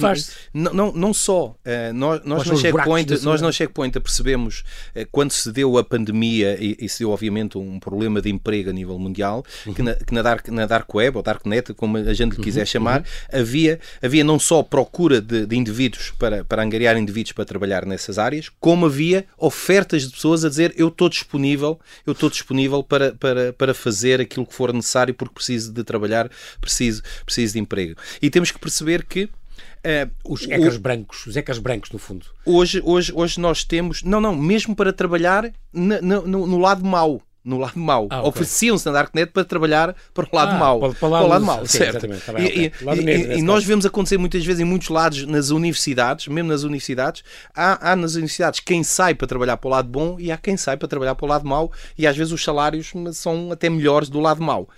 não, 0.54 0.72
não, 0.72 0.92
não 0.92 1.14
só. 1.14 1.48
Uh, 1.48 1.92
nós, 1.92 2.24
nós, 2.24 2.46
na 2.46 2.56
checkpoint, 2.56 3.24
nós 3.24 3.40
na 3.40 3.52
checkpoint 3.52 3.98
percebemos, 4.00 4.64
uh, 4.94 5.06
quando 5.10 5.32
se 5.32 5.50
deu 5.50 5.76
a 5.76 5.84
pandemia 5.84 6.56
e, 6.60 6.76
e, 6.80 6.88
se 6.88 7.00
deu, 7.00 7.10
obviamente, 7.10 7.58
um 7.58 7.80
problema 7.80 8.20
de 8.20 8.30
emprego 8.30 8.70
a 8.70 8.72
nível 8.72 8.98
mundial, 8.98 9.44
uhum. 9.66 9.74
que, 9.74 9.82
na, 9.82 9.94
que 9.94 10.14
na, 10.14 10.22
dark, 10.22 10.48
na 10.48 10.66
Dark 10.66 10.94
Web, 10.94 11.16
ou 11.16 11.22
Darknet, 11.22 11.74
como 11.74 11.96
a 11.96 12.14
gente 12.14 12.36
lhe 12.36 12.42
quiser 12.42 12.60
uhum. 12.60 12.66
chamar, 12.66 13.00
uhum. 13.00 13.40
havia, 13.40 13.80
havia 14.02 14.24
não 14.24 14.38
só 14.38 14.62
procura 14.62 15.20
de, 15.20 15.46
de 15.46 15.56
indivíduos 15.56 16.12
para, 16.18 16.44
para 16.44 16.62
angariar 16.62 16.96
indivíduos 16.96 17.32
para 17.32 17.44
trabalhar 17.44 17.84
nessas 17.84 18.18
áreas, 18.18 18.50
como 18.60 18.86
havia 18.86 19.26
ofertas 19.36 20.02
de 20.02 20.12
pessoas 20.12 20.44
a 20.44 20.48
dizer 20.48 20.72
eu 20.76 20.88
estou 20.88 21.08
disponível, 21.08 21.78
eu 22.06 22.12
estou 22.12 22.30
disponível 22.30 22.82
para, 22.82 23.12
para, 23.12 23.52
para 23.52 23.74
fazer 23.74 24.20
aquilo 24.20 24.46
que 24.46 24.54
for 24.54 24.72
necessário 24.72 25.14
porque 25.14 25.34
preciso 25.48 25.72
de 25.72 25.84
trabalhar, 25.84 26.30
preciso, 26.60 27.02
preciso 27.24 27.54
de 27.54 27.60
emprego. 27.60 27.96
E 28.20 28.28
temos 28.28 28.50
que 28.50 28.58
perceber 28.58 29.04
que 29.04 29.24
uh, 29.24 30.10
os 30.24 30.46
ecas 30.48 30.76
brancos, 30.76 31.26
os 31.26 31.36
ecas 31.36 31.58
brancos, 31.58 31.90
no 31.90 31.98
fundo. 31.98 32.26
Hoje, 32.44 32.82
hoje, 32.84 33.12
hoje 33.14 33.40
nós 33.40 33.64
temos, 33.64 34.02
não, 34.02 34.20
não, 34.20 34.36
mesmo 34.36 34.76
para 34.76 34.92
trabalhar 34.92 35.50
no, 35.72 36.22
no, 36.26 36.46
no 36.46 36.58
lado 36.58 36.84
mau 36.84 37.22
no 37.48 37.58
lado 37.58 37.78
mau. 37.78 38.06
Ah, 38.10 38.18
okay. 38.18 38.28
Ofereciam-se 38.28 38.86
na 38.86 38.92
Darknet 38.92 39.32
para 39.32 39.44
trabalhar 39.44 39.94
para 40.12 40.28
o 40.30 40.36
lado 40.36 40.54
ah, 40.54 40.58
mau. 40.58 40.80
Para, 40.80 40.88
para, 40.90 40.98
para, 40.98 41.24
o 41.24 41.28
lado 41.28 41.44
mau, 41.44 41.66
sim, 41.66 41.78
certo. 41.78 42.06
Tá 42.24 42.32
bem, 42.32 42.44
e, 42.44 42.46
okay. 42.46 43.04
e, 43.04 43.34
e, 43.34 43.38
e 43.38 43.42
nós 43.42 43.64
vemos 43.64 43.86
acontecer 43.86 44.18
muitas 44.18 44.44
vezes 44.44 44.60
em 44.60 44.64
muitos 44.64 44.88
lados 44.88 45.24
nas 45.26 45.50
universidades, 45.50 46.28
mesmo 46.28 46.50
nas 46.50 46.62
universidades, 46.62 47.22
há, 47.54 47.92
há, 47.92 47.96
nas 47.96 48.14
universidades 48.14 48.60
quem 48.60 48.82
sai 48.82 49.14
para 49.14 49.26
trabalhar 49.26 49.56
para 49.56 49.68
o 49.68 49.70
lado 49.70 49.88
bom 49.88 50.16
e 50.18 50.30
há 50.30 50.36
quem 50.36 50.56
sai 50.56 50.76
para 50.76 50.88
trabalhar 50.88 51.14
para 51.14 51.24
o 51.24 51.28
lado 51.28 51.46
mau 51.46 51.72
e 51.96 52.06
às 52.06 52.16
vezes 52.16 52.32
os 52.32 52.42
salários 52.42 52.92
são 53.12 53.50
até 53.50 53.68
melhores 53.70 54.08
do 54.08 54.20
lado 54.20 54.42
mau. 54.42 54.68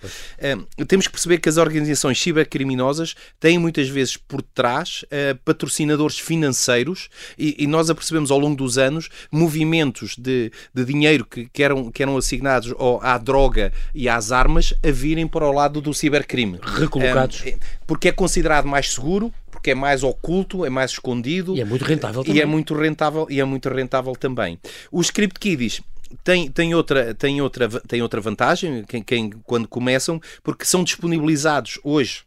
Uh, 0.77 0.85
temos 0.85 1.07
que 1.07 1.11
perceber 1.11 1.39
que 1.39 1.49
as 1.49 1.57
organizações 1.57 2.21
cibercriminosas 2.21 3.15
têm 3.39 3.57
muitas 3.57 3.89
vezes 3.89 4.17
por 4.17 4.41
trás 4.41 5.03
uh, 5.03 5.37
patrocinadores 5.43 6.17
financeiros 6.19 7.09
e, 7.37 7.67
nós 7.71 7.89
apercebemos 7.89 8.31
ao 8.31 8.39
longo 8.39 8.55
dos 8.55 8.77
anos 8.77 9.09
movimentos 9.31 10.15
de, 10.17 10.51
de 10.73 10.85
dinheiro 10.85 11.25
que, 11.25 11.47
que, 11.47 11.63
eram, 11.63 11.89
que 11.89 12.03
eram 12.03 12.17
assignados 12.17 12.60
associados 12.61 12.99
à 13.01 13.17
droga 13.17 13.73
e 13.93 14.07
às 14.07 14.31
armas 14.31 14.73
a 14.83 14.91
virem 14.91 15.27
para 15.27 15.45
o 15.45 15.51
lado 15.51 15.81
do 15.81 15.93
cibercrime. 15.93 16.59
Recolocados. 16.61 17.43
Um, 17.45 17.57
porque 17.85 18.09
é 18.09 18.11
considerado 18.11 18.67
mais 18.67 18.91
seguro, 18.91 19.33
porque 19.49 19.71
é 19.71 19.75
mais 19.75 20.03
oculto, 20.03 20.65
é 20.65 20.69
mais 20.69 20.91
escondido. 20.91 21.55
E 21.55 21.61
é 21.61 21.65
muito 21.65 21.85
rentável 21.85 22.23
também. 22.23 22.37
E 22.37 22.41
é 22.41 22.45
muito 22.45 22.73
rentável, 22.73 23.27
e 23.29 23.39
é 23.39 23.45
muito 23.45 23.69
rentável 23.69 24.13
também. 24.13 24.59
Os 24.91 25.07
script 25.07 25.39
kiddies 25.39 25.81
tem, 26.23 26.49
tem, 26.49 26.73
outra, 26.75 27.13
tem, 27.13 27.41
outra, 27.41 27.69
tem 27.87 28.01
outra 28.01 28.21
vantagem, 28.21 28.83
quem, 28.87 29.01
quem, 29.01 29.29
quando 29.45 29.67
começam, 29.67 30.21
porque 30.43 30.65
são 30.65 30.83
disponibilizados 30.83 31.79
hoje 31.83 32.23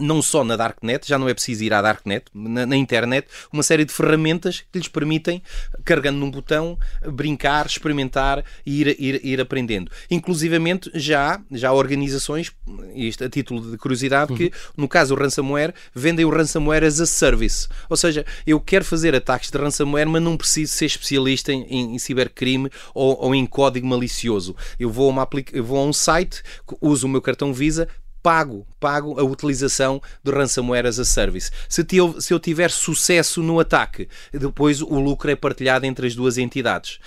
não 0.00 0.22
só 0.22 0.44
na 0.44 0.56
Darknet, 0.56 1.06
já 1.06 1.18
não 1.18 1.28
é 1.28 1.34
preciso 1.34 1.64
ir 1.64 1.72
à 1.72 1.82
Darknet, 1.82 2.26
na, 2.34 2.66
na, 2.66 2.76
internet, 2.76 3.28
uma 3.52 3.62
série 3.62 3.84
de 3.84 3.92
ferramentas 3.92 4.64
que 4.72 4.78
lhes 4.78 4.88
permitem, 4.88 5.42
carregando 5.84 6.18
num 6.18 6.30
botão, 6.30 6.78
brincar, 7.06 7.66
experimentar 7.66 8.44
e 8.64 8.80
ir, 8.80 8.96
ir, 8.98 9.24
ir 9.24 9.40
aprendendo. 9.40 9.90
Inclusivamente, 10.10 10.90
já, 10.94 11.40
já 11.50 11.70
há 11.70 11.72
organizações, 11.72 12.52
isto 12.94 13.24
a 13.24 13.28
título 13.28 13.70
de 13.70 13.76
curiosidade, 13.76 14.32
uhum. 14.32 14.38
que 14.38 14.52
no 14.76 14.88
caso 14.88 15.14
do 15.14 15.20
ransomware, 15.20 15.74
vendem 15.94 16.24
o 16.24 16.30
ransomware 16.30 16.84
as 16.84 17.00
a 17.00 17.06
service. 17.06 17.68
Ou 17.88 17.96
seja, 17.96 18.24
eu 18.46 18.60
quero 18.60 18.84
fazer 18.84 19.14
ataques 19.14 19.50
de 19.50 19.58
ransomware, 19.58 20.08
mas 20.08 20.22
não 20.22 20.36
preciso 20.36 20.72
ser 20.72 20.86
especialista 20.86 21.52
em, 21.52 21.62
em, 21.64 21.94
em 21.94 21.98
cibercrime 21.98 22.70
ou, 22.94 23.16
ou, 23.20 23.34
em 23.34 23.46
código 23.46 23.86
malicioso. 23.86 24.54
Eu 24.78 24.90
vou, 24.90 25.08
a 25.08 25.12
uma, 25.12 25.28
eu 25.52 25.64
vou 25.64 25.78
a 25.78 25.84
um 25.84 25.92
site, 25.92 26.42
uso 26.80 27.06
o 27.06 27.10
meu 27.10 27.22
cartão 27.22 27.52
Visa, 27.52 27.88
pago, 28.26 28.66
pago 28.80 29.20
a 29.20 29.22
utilização 29.22 30.02
do 30.24 30.32
ransomware 30.32 30.84
as 30.84 30.98
a 30.98 31.04
service. 31.04 31.48
Se, 31.68 31.86
se 32.18 32.34
eu 32.34 32.40
tiver 32.40 32.72
sucesso 32.72 33.40
no 33.40 33.60
ataque, 33.60 34.08
depois 34.32 34.82
o 34.82 34.98
lucro 34.98 35.30
é 35.30 35.36
partilhado 35.36 35.86
entre 35.86 36.08
as 36.08 36.16
duas 36.16 36.36
entidades. 36.36 36.98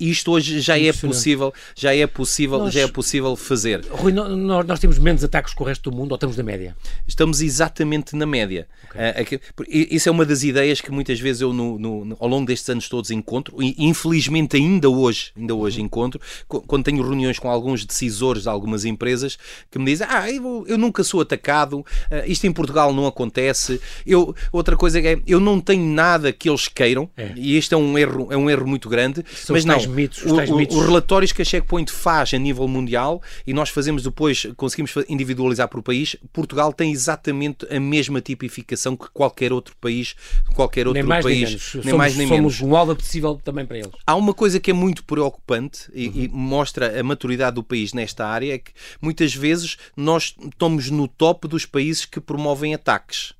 Isto 0.00 0.32
hoje 0.32 0.60
já 0.60 0.76
é 0.76 0.92
possível, 0.92 1.54
já 1.76 1.94
é 1.94 2.04
possível, 2.08 2.58
nós, 2.58 2.74
já 2.74 2.80
é 2.80 2.88
possível 2.88 3.36
fazer. 3.36 3.86
Rui, 3.88 4.10
nós, 4.10 4.66
nós, 4.66 4.80
temos 4.80 4.98
menos 4.98 5.22
ataques 5.22 5.54
que 5.54 5.62
o 5.62 5.64
resto 5.64 5.92
do 5.92 5.96
mundo 5.96 6.10
ou 6.10 6.16
estamos 6.16 6.36
na 6.36 6.42
média? 6.42 6.76
Estamos 7.06 7.40
exatamente 7.40 8.16
na 8.16 8.26
média. 8.26 8.66
Okay. 8.90 9.38
Uh, 9.38 9.64
isso 9.68 10.08
é 10.08 10.12
uma 10.12 10.26
das 10.26 10.42
ideias 10.42 10.80
que 10.80 10.90
muitas 10.90 11.20
vezes 11.20 11.40
eu 11.40 11.52
no, 11.52 11.78
no, 11.78 12.16
ao 12.18 12.26
longo 12.26 12.46
destes 12.46 12.68
anos 12.68 12.88
todos 12.88 13.12
encontro 13.12 13.62
e 13.62 13.76
infelizmente 13.78 14.56
ainda 14.56 14.90
hoje, 14.90 15.30
ainda 15.36 15.54
hoje 15.54 15.78
uhum. 15.78 15.86
encontro, 15.86 16.20
quando 16.48 16.82
tenho 16.82 17.00
reuniões 17.00 17.38
com 17.38 17.48
alguns 17.48 17.84
decisores 17.84 18.42
de 18.42 18.48
algumas 18.48 18.84
empresas 18.84 19.38
que 19.70 19.78
me 19.78 19.84
dizem, 19.84 20.08
ah, 20.10 20.28
eu 20.28 20.42
vou 20.42 20.63
eu, 20.64 20.74
eu 20.74 20.78
nunca 20.78 21.02
sou 21.04 21.20
atacado, 21.20 21.78
uh, 21.78 21.84
isto 22.26 22.46
em 22.46 22.52
Portugal 22.52 22.92
não 22.92 23.06
acontece. 23.06 23.80
Eu, 24.06 24.34
outra 24.52 24.76
coisa 24.76 25.00
é, 25.00 25.18
eu 25.26 25.40
não 25.40 25.60
tenho 25.60 25.84
nada 25.84 26.32
que 26.32 26.48
eles 26.48 26.68
queiram, 26.68 27.08
é. 27.16 27.32
e 27.36 27.56
este 27.56 27.74
é 27.74 27.76
um 27.76 27.98
erro, 27.98 28.28
é 28.30 28.36
um 28.36 28.48
erro 28.50 28.66
muito 28.66 28.88
grande, 28.88 29.24
São 29.34 29.54
mas 29.54 29.64
não, 29.64 29.80
mitos, 29.88 30.22
o, 30.24 30.34
o, 30.34 30.78
os 30.78 30.86
relatórios 30.86 31.32
que 31.32 31.42
a 31.42 31.44
Checkpoint 31.44 31.90
faz 31.90 32.34
a 32.34 32.38
nível 32.38 32.66
mundial, 32.68 33.22
e 33.46 33.52
nós 33.52 33.68
fazemos 33.70 34.02
depois, 34.02 34.46
conseguimos 34.56 34.92
individualizar 35.08 35.68
por 35.68 35.82
país, 35.82 36.16
Portugal 36.32 36.72
tem 36.72 36.92
exatamente 36.92 37.66
a 37.74 37.80
mesma 37.80 38.20
tipificação 38.20 38.96
que 38.96 39.08
qualquer 39.12 39.52
outro 39.52 39.74
país, 39.80 40.14
qualquer 40.54 40.86
outro 40.86 41.00
nem 41.00 41.08
mais, 41.08 41.24
país, 41.24 41.40
nem, 41.40 41.48
menos. 41.48 41.74
nem 41.74 41.82
somos, 41.82 41.98
mais 41.98 42.16
nem 42.16 42.28
somos 42.28 42.60
menos. 42.60 42.72
um 42.72 42.76
alvo 42.76 42.96
possível 42.96 43.40
também 43.42 43.66
para 43.66 43.78
eles. 43.78 43.90
Há 44.06 44.14
uma 44.14 44.34
coisa 44.34 44.58
que 44.60 44.70
é 44.70 44.74
muito 44.74 45.04
preocupante 45.04 45.90
e, 45.92 46.08
uhum. 46.08 46.14
e 46.16 46.28
mostra 46.28 47.00
a 47.00 47.02
maturidade 47.02 47.54
do 47.56 47.62
país 47.62 47.92
nesta 47.92 48.26
área, 48.26 48.54
é 48.54 48.58
que 48.58 48.72
muitas 49.00 49.34
vezes 49.34 49.76
nós 49.96 50.34
estamos 50.54 50.88
no 50.88 51.08
top 51.08 51.48
dos 51.48 51.66
países 51.66 52.06
que 52.06 52.20
promovem 52.20 52.74
ataques. 52.74 53.34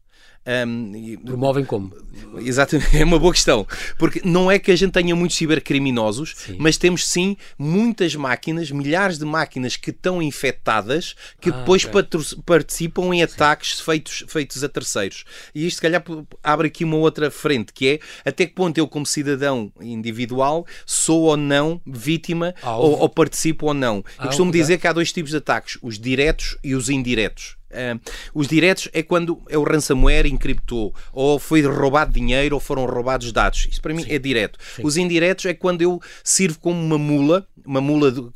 Um, 0.46 1.16
Promovem 1.24 1.64
como? 1.64 1.92
Exatamente, 2.38 2.96
é 2.98 3.04
uma 3.04 3.18
boa 3.18 3.32
questão. 3.32 3.66
Porque 3.98 4.20
não 4.24 4.50
é 4.50 4.58
que 4.58 4.70
a 4.70 4.76
gente 4.76 4.92
tenha 4.92 5.16
muitos 5.16 5.36
cibercriminosos, 5.36 6.34
sim. 6.36 6.56
mas 6.58 6.76
temos 6.76 7.06
sim 7.06 7.36
muitas 7.58 8.14
máquinas, 8.14 8.70
milhares 8.70 9.18
de 9.18 9.24
máquinas 9.24 9.76
que 9.76 9.90
estão 9.90 10.22
infectadas, 10.22 11.14
que 11.40 11.50
ah, 11.50 11.52
depois 11.52 11.84
okay. 11.84 12.02
participam 12.44 13.14
em 13.14 13.22
ataques 13.22 13.80
feitos, 13.80 14.24
feitos 14.28 14.62
a 14.62 14.68
terceiros. 14.68 15.24
E 15.54 15.66
isto, 15.66 15.76
se 15.76 15.82
calhar, 15.82 16.04
abre 16.42 16.68
aqui 16.68 16.84
uma 16.84 16.96
outra 16.96 17.30
frente, 17.30 17.72
que 17.72 17.88
é 17.88 18.28
até 18.28 18.46
que 18.46 18.54
ponto 18.54 18.76
eu, 18.76 18.86
como 18.86 19.06
cidadão 19.06 19.72
individual, 19.80 20.66
sou 20.84 21.22
ou 21.22 21.36
não 21.36 21.80
vítima 21.86 22.54
ou, 22.62 23.00
ou, 23.00 23.08
participo 23.08 23.66
ou 23.66 23.74
não. 23.74 24.04
Eu 24.18 24.26
costumo 24.26 24.52
dizer 24.52 24.78
que 24.78 24.86
há 24.86 24.92
dois 24.92 25.12
tipos 25.12 25.30
de 25.30 25.38
ataques, 25.38 25.78
os 25.82 25.98
diretos 25.98 26.56
e 26.62 26.74
os 26.74 26.88
indiretos. 26.88 27.56
Uh, 27.74 28.00
os 28.32 28.46
diretos 28.46 28.88
é 28.92 29.02
quando 29.02 29.40
é 29.48 29.58
o 29.58 29.64
ransomware 29.64 30.26
encriptou, 30.26 30.94
ou 31.12 31.38
foi 31.38 31.62
roubado 31.62 32.12
dinheiro, 32.12 32.54
ou 32.54 32.60
foram 32.60 32.86
roubados 32.86 33.32
dados. 33.32 33.66
Isso 33.70 33.82
para 33.82 33.92
mim 33.92 34.04
Sim. 34.04 34.12
é 34.12 34.18
direto. 34.18 34.58
Sim. 34.76 34.82
Os 34.84 34.96
indiretos 34.96 35.44
é 35.46 35.54
quando 35.54 35.82
eu 35.82 36.00
sirvo 36.22 36.58
como 36.60 36.80
uma 36.80 36.98
mula 36.98 37.46
uma 37.66 37.80
mula, 37.80 38.10
do, 38.10 38.30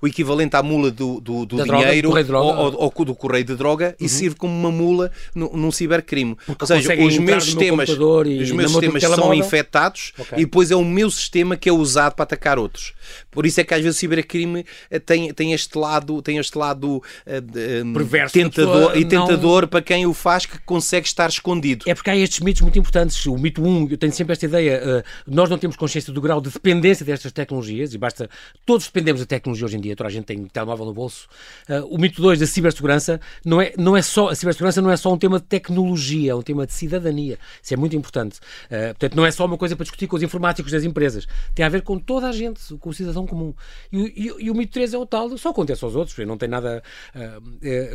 o 0.00 0.08
equivalente 0.08 0.56
à 0.56 0.62
mula 0.62 0.90
do, 0.90 1.20
do, 1.20 1.44
do 1.44 1.62
dinheiro 1.62 2.08
droga, 2.08 2.24
do 2.24 2.36
ou, 2.36 2.72
ou, 2.72 2.92
ou, 2.96 3.04
do 3.04 3.14
correio 3.14 3.44
de 3.44 3.54
droga 3.54 3.88
uhum. 4.00 4.06
e 4.06 4.08
sirve 4.08 4.36
como 4.36 4.52
uma 4.52 4.70
mula 4.70 5.12
no, 5.34 5.54
num 5.54 5.70
cibercrime. 5.70 6.34
Porque 6.46 6.64
ou 6.64 6.66
seja, 6.66 6.94
os 6.94 7.18
meus 7.18 7.44
sistemas, 7.44 7.88
os 7.90 8.52
meus 8.52 8.72
sistemas 8.72 9.02
são 9.02 9.34
infectados 9.34 10.12
okay. 10.18 10.38
e 10.38 10.44
depois 10.44 10.70
é 10.70 10.76
o 10.76 10.84
meu 10.84 11.10
sistema 11.10 11.56
que 11.56 11.68
é 11.68 11.72
usado 11.72 12.14
para 12.14 12.22
atacar 12.22 12.58
outros. 12.58 12.94
Por 13.30 13.44
isso 13.44 13.60
é 13.60 13.64
que 13.64 13.74
às 13.74 13.82
vezes 13.82 13.96
o 13.96 14.00
cibercrime 14.00 14.64
eh, 14.90 14.98
tem, 14.98 15.32
tem 15.34 15.52
este 15.52 15.76
lado, 15.76 16.22
tem 16.22 16.38
este 16.38 16.56
lado 16.56 16.96
uh, 16.96 17.92
Perverso, 17.92 18.32
tentador, 18.32 18.79
e 18.94 19.04
tentador 19.04 19.62
não... 19.62 19.68
para 19.68 19.82
quem 19.82 20.06
o 20.06 20.14
faz 20.14 20.46
que 20.46 20.58
consegue 20.60 21.06
estar 21.06 21.28
escondido. 21.28 21.84
É 21.88 21.94
porque 21.94 22.10
há 22.10 22.16
estes 22.16 22.40
mitos 22.40 22.62
muito 22.62 22.78
importantes. 22.78 23.24
O 23.26 23.36
mito 23.36 23.62
1, 23.62 23.88
eu 23.90 23.98
tenho 23.98 24.12
sempre 24.12 24.32
esta 24.32 24.46
ideia, 24.46 24.82
uh, 24.84 25.02
nós 25.26 25.48
não 25.48 25.58
temos 25.58 25.76
consciência 25.76 26.12
do 26.12 26.20
grau 26.20 26.40
de 26.40 26.50
dependência 26.50 27.04
destas 27.04 27.32
tecnologias 27.32 27.94
e 27.94 27.98
basta 27.98 28.28
Todos 28.64 28.86
dependemos 28.86 29.20
da 29.20 29.26
tecnologia 29.26 29.66
hoje 29.66 29.76
em 29.76 29.80
dia, 29.80 29.96
toda 29.96 30.08
a 30.08 30.12
gente 30.12 30.24
tem 30.24 30.44
telemóvel 30.44 30.86
no 30.86 30.92
bolso. 30.92 31.28
Uh, 31.68 31.86
o 31.94 31.98
mito 31.98 32.20
2 32.20 32.38
da 32.38 32.46
cibersegurança 32.46 33.20
não 33.44 33.60
é, 33.60 33.72
não 33.76 33.96
é 33.96 34.02
só, 34.02 34.28
a 34.28 34.34
cibersegurança 34.34 34.80
não 34.80 34.90
é 34.90 34.96
só 34.96 35.12
um 35.12 35.18
tema 35.18 35.38
de 35.38 35.46
tecnologia, 35.46 36.32
é 36.32 36.34
um 36.34 36.42
tema 36.42 36.66
de 36.66 36.72
cidadania. 36.72 37.38
Isso 37.62 37.74
é 37.74 37.76
muito 37.76 37.96
importante. 37.96 38.38
Uh, 38.66 38.88
portanto, 38.90 39.14
não 39.16 39.26
é 39.26 39.30
só 39.30 39.44
uma 39.46 39.56
coisa 39.56 39.74
para 39.74 39.84
discutir 39.84 40.06
com 40.06 40.16
os 40.16 40.22
informáticos 40.22 40.70
das 40.72 40.84
empresas. 40.84 41.26
Tem 41.54 41.64
a 41.64 41.68
ver 41.68 41.82
com 41.82 41.98
toda 41.98 42.28
a 42.28 42.32
gente, 42.32 42.60
com 42.78 42.90
o 42.90 42.94
cidadão 42.94 43.26
comum. 43.26 43.54
E, 43.90 43.98
e, 43.98 44.44
e 44.44 44.50
o 44.50 44.54
mito 44.54 44.72
3 44.72 44.94
é 44.94 44.98
o 44.98 45.06
tal, 45.06 45.36
só 45.36 45.50
acontece 45.50 45.84
aos 45.84 45.96
outros, 45.96 46.16
não 46.26 46.36
tem 46.36 46.48
nada. 46.48 46.82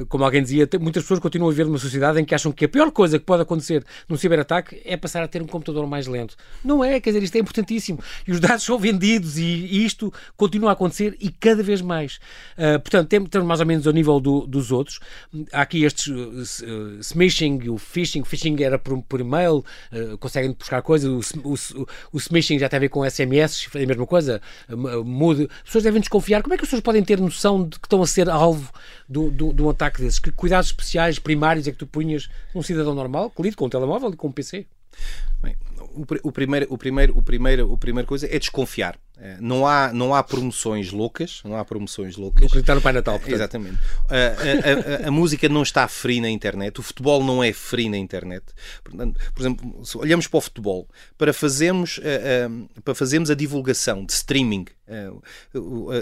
Como 0.09 0.23
alguém 0.23 0.41
dizia, 0.41 0.67
muitas 0.77 1.03
pessoas 1.03 1.19
continuam 1.19 1.49
a 1.49 1.51
viver 1.51 1.65
numa 1.65 1.77
sociedade 1.77 2.19
em 2.19 2.25
que 2.25 2.33
acham 2.35 2.51
que 2.51 2.65
a 2.65 2.69
pior 2.69 2.91
coisa 2.91 3.19
que 3.19 3.25
pode 3.25 3.41
acontecer 3.43 3.83
num 4.07 4.17
ciberataque 4.17 4.81
é 4.85 4.95
passar 4.97 5.23
a 5.23 5.27
ter 5.27 5.41
um 5.41 5.47
computador 5.47 5.85
mais 5.87 6.07
lento. 6.07 6.35
Não 6.63 6.83
é, 6.83 6.99
quer 6.99 7.11
dizer, 7.11 7.23
isto 7.23 7.35
é 7.35 7.39
importantíssimo. 7.39 7.99
E 8.27 8.31
os 8.31 8.39
dados 8.39 8.63
são 8.65 8.77
vendidos 8.77 9.37
e, 9.37 9.43
e 9.43 9.85
isto 9.85 10.13
continua 10.35 10.71
a 10.71 10.73
acontecer 10.73 11.15
e 11.19 11.29
cada 11.29 11.61
vez 11.63 11.81
mais. 11.81 12.19
Uh, 12.57 12.79
portanto, 12.79 13.11
estamos 13.13 13.47
mais 13.47 13.59
ou 13.59 13.65
menos 13.65 13.87
ao 13.87 13.93
nível 13.93 14.19
do, 14.19 14.45
dos 14.47 14.71
outros. 14.71 14.99
Há 15.51 15.61
aqui 15.61 15.83
estes 15.83 16.07
uh, 16.07 16.99
smishing, 16.99 17.69
o 17.69 17.77
phishing. 17.77 18.21
O 18.21 18.25
phishing 18.25 18.61
era 18.61 18.77
por, 18.77 19.01
por 19.03 19.19
e-mail, 19.19 19.63
uh, 19.91 20.17
conseguem 20.17 20.51
buscar 20.51 20.81
coisas. 20.81 21.09
O, 21.35 21.53
o, 21.53 21.87
o, 22.13 22.17
smishing 22.17 22.59
já 22.59 22.69
tem 22.69 22.77
a 22.77 22.79
ver 22.81 22.89
com 22.89 23.07
SMS, 23.09 23.67
é 23.75 23.83
a 23.83 23.87
mesma 23.87 24.05
coisa. 24.05 24.41
Uh, 24.69 25.03
mude. 25.03 25.43
As 25.43 25.63
pessoas 25.63 25.83
devem 25.83 25.99
desconfiar. 25.99 26.41
Como 26.41 26.53
é 26.53 26.57
que 26.57 26.63
as 26.63 26.67
pessoas 26.67 26.83
podem 26.83 27.03
ter 27.03 27.19
noção 27.19 27.63
de 27.63 27.79
que 27.79 27.85
estão 27.85 28.01
a 28.01 28.07
ser 28.07 28.29
alvo 28.29 28.71
de 29.07 29.61
um 29.61 29.69
ataque 29.69 30.01
desses? 30.01 30.19
Que 30.19 30.31
cuidados 30.55 30.69
especiais, 30.69 31.19
primários, 31.19 31.67
é 31.67 31.71
que 31.71 31.77
tu 31.77 31.87
punhas 31.87 32.29
num 32.53 32.61
cidadão 32.61 32.95
normal 32.95 33.29
que 33.29 33.41
lide 33.41 33.55
com 33.55 33.65
um 33.65 33.69
telemóvel 33.69 34.11
e 34.11 34.15
com 34.15 34.27
um 34.27 34.31
PC? 34.31 34.65
Bem, 35.41 35.55
o, 35.93 36.05
o, 36.23 36.31
primeiro, 36.31 36.67
o, 36.69 36.77
primeiro, 36.77 37.17
o, 37.17 37.21
primeiro, 37.21 37.71
o 37.71 37.77
primeiro 37.77 38.07
coisa 38.07 38.27
é 38.27 38.39
desconfiar. 38.39 38.97
É, 39.17 39.37
não 39.39 39.65
há, 39.65 39.93
não 39.93 40.13
há 40.13 40.21
promoções 40.21 40.91
loucas, 40.91 41.41
não 41.43 41.55
há 41.55 41.63
promoções 41.63 42.17
loucas. 42.17 42.41
Vou 42.41 42.47
acreditar 42.47 42.75
no 42.75 42.81
Pai 42.81 42.93
Natal, 42.93 43.15
portanto. 43.17 43.35
Exatamente. 43.35 43.77
A, 44.09 44.15
a, 44.15 45.05
a, 45.05 45.07
a, 45.07 45.11
música 45.11 45.47
não 45.47 45.63
está 45.63 45.87
free 45.87 46.19
na 46.19 46.29
internet, 46.29 46.79
o 46.79 46.83
futebol 46.83 47.23
não 47.23 47.43
é 47.43 47.53
free 47.53 47.87
na 47.87 47.97
internet. 47.97 48.43
Portanto, 48.83 49.19
por 49.33 49.41
exemplo, 49.41 49.85
se 49.85 49.97
olhamos 49.97 50.27
para 50.27 50.37
o 50.37 50.41
futebol, 50.41 50.87
para 51.17 51.31
fazermos, 51.33 51.99
para 52.83 52.93
fazermos 52.95 53.31
a 53.31 53.35
divulgação 53.35 54.05
de 54.05 54.11
streaming, 54.11 54.65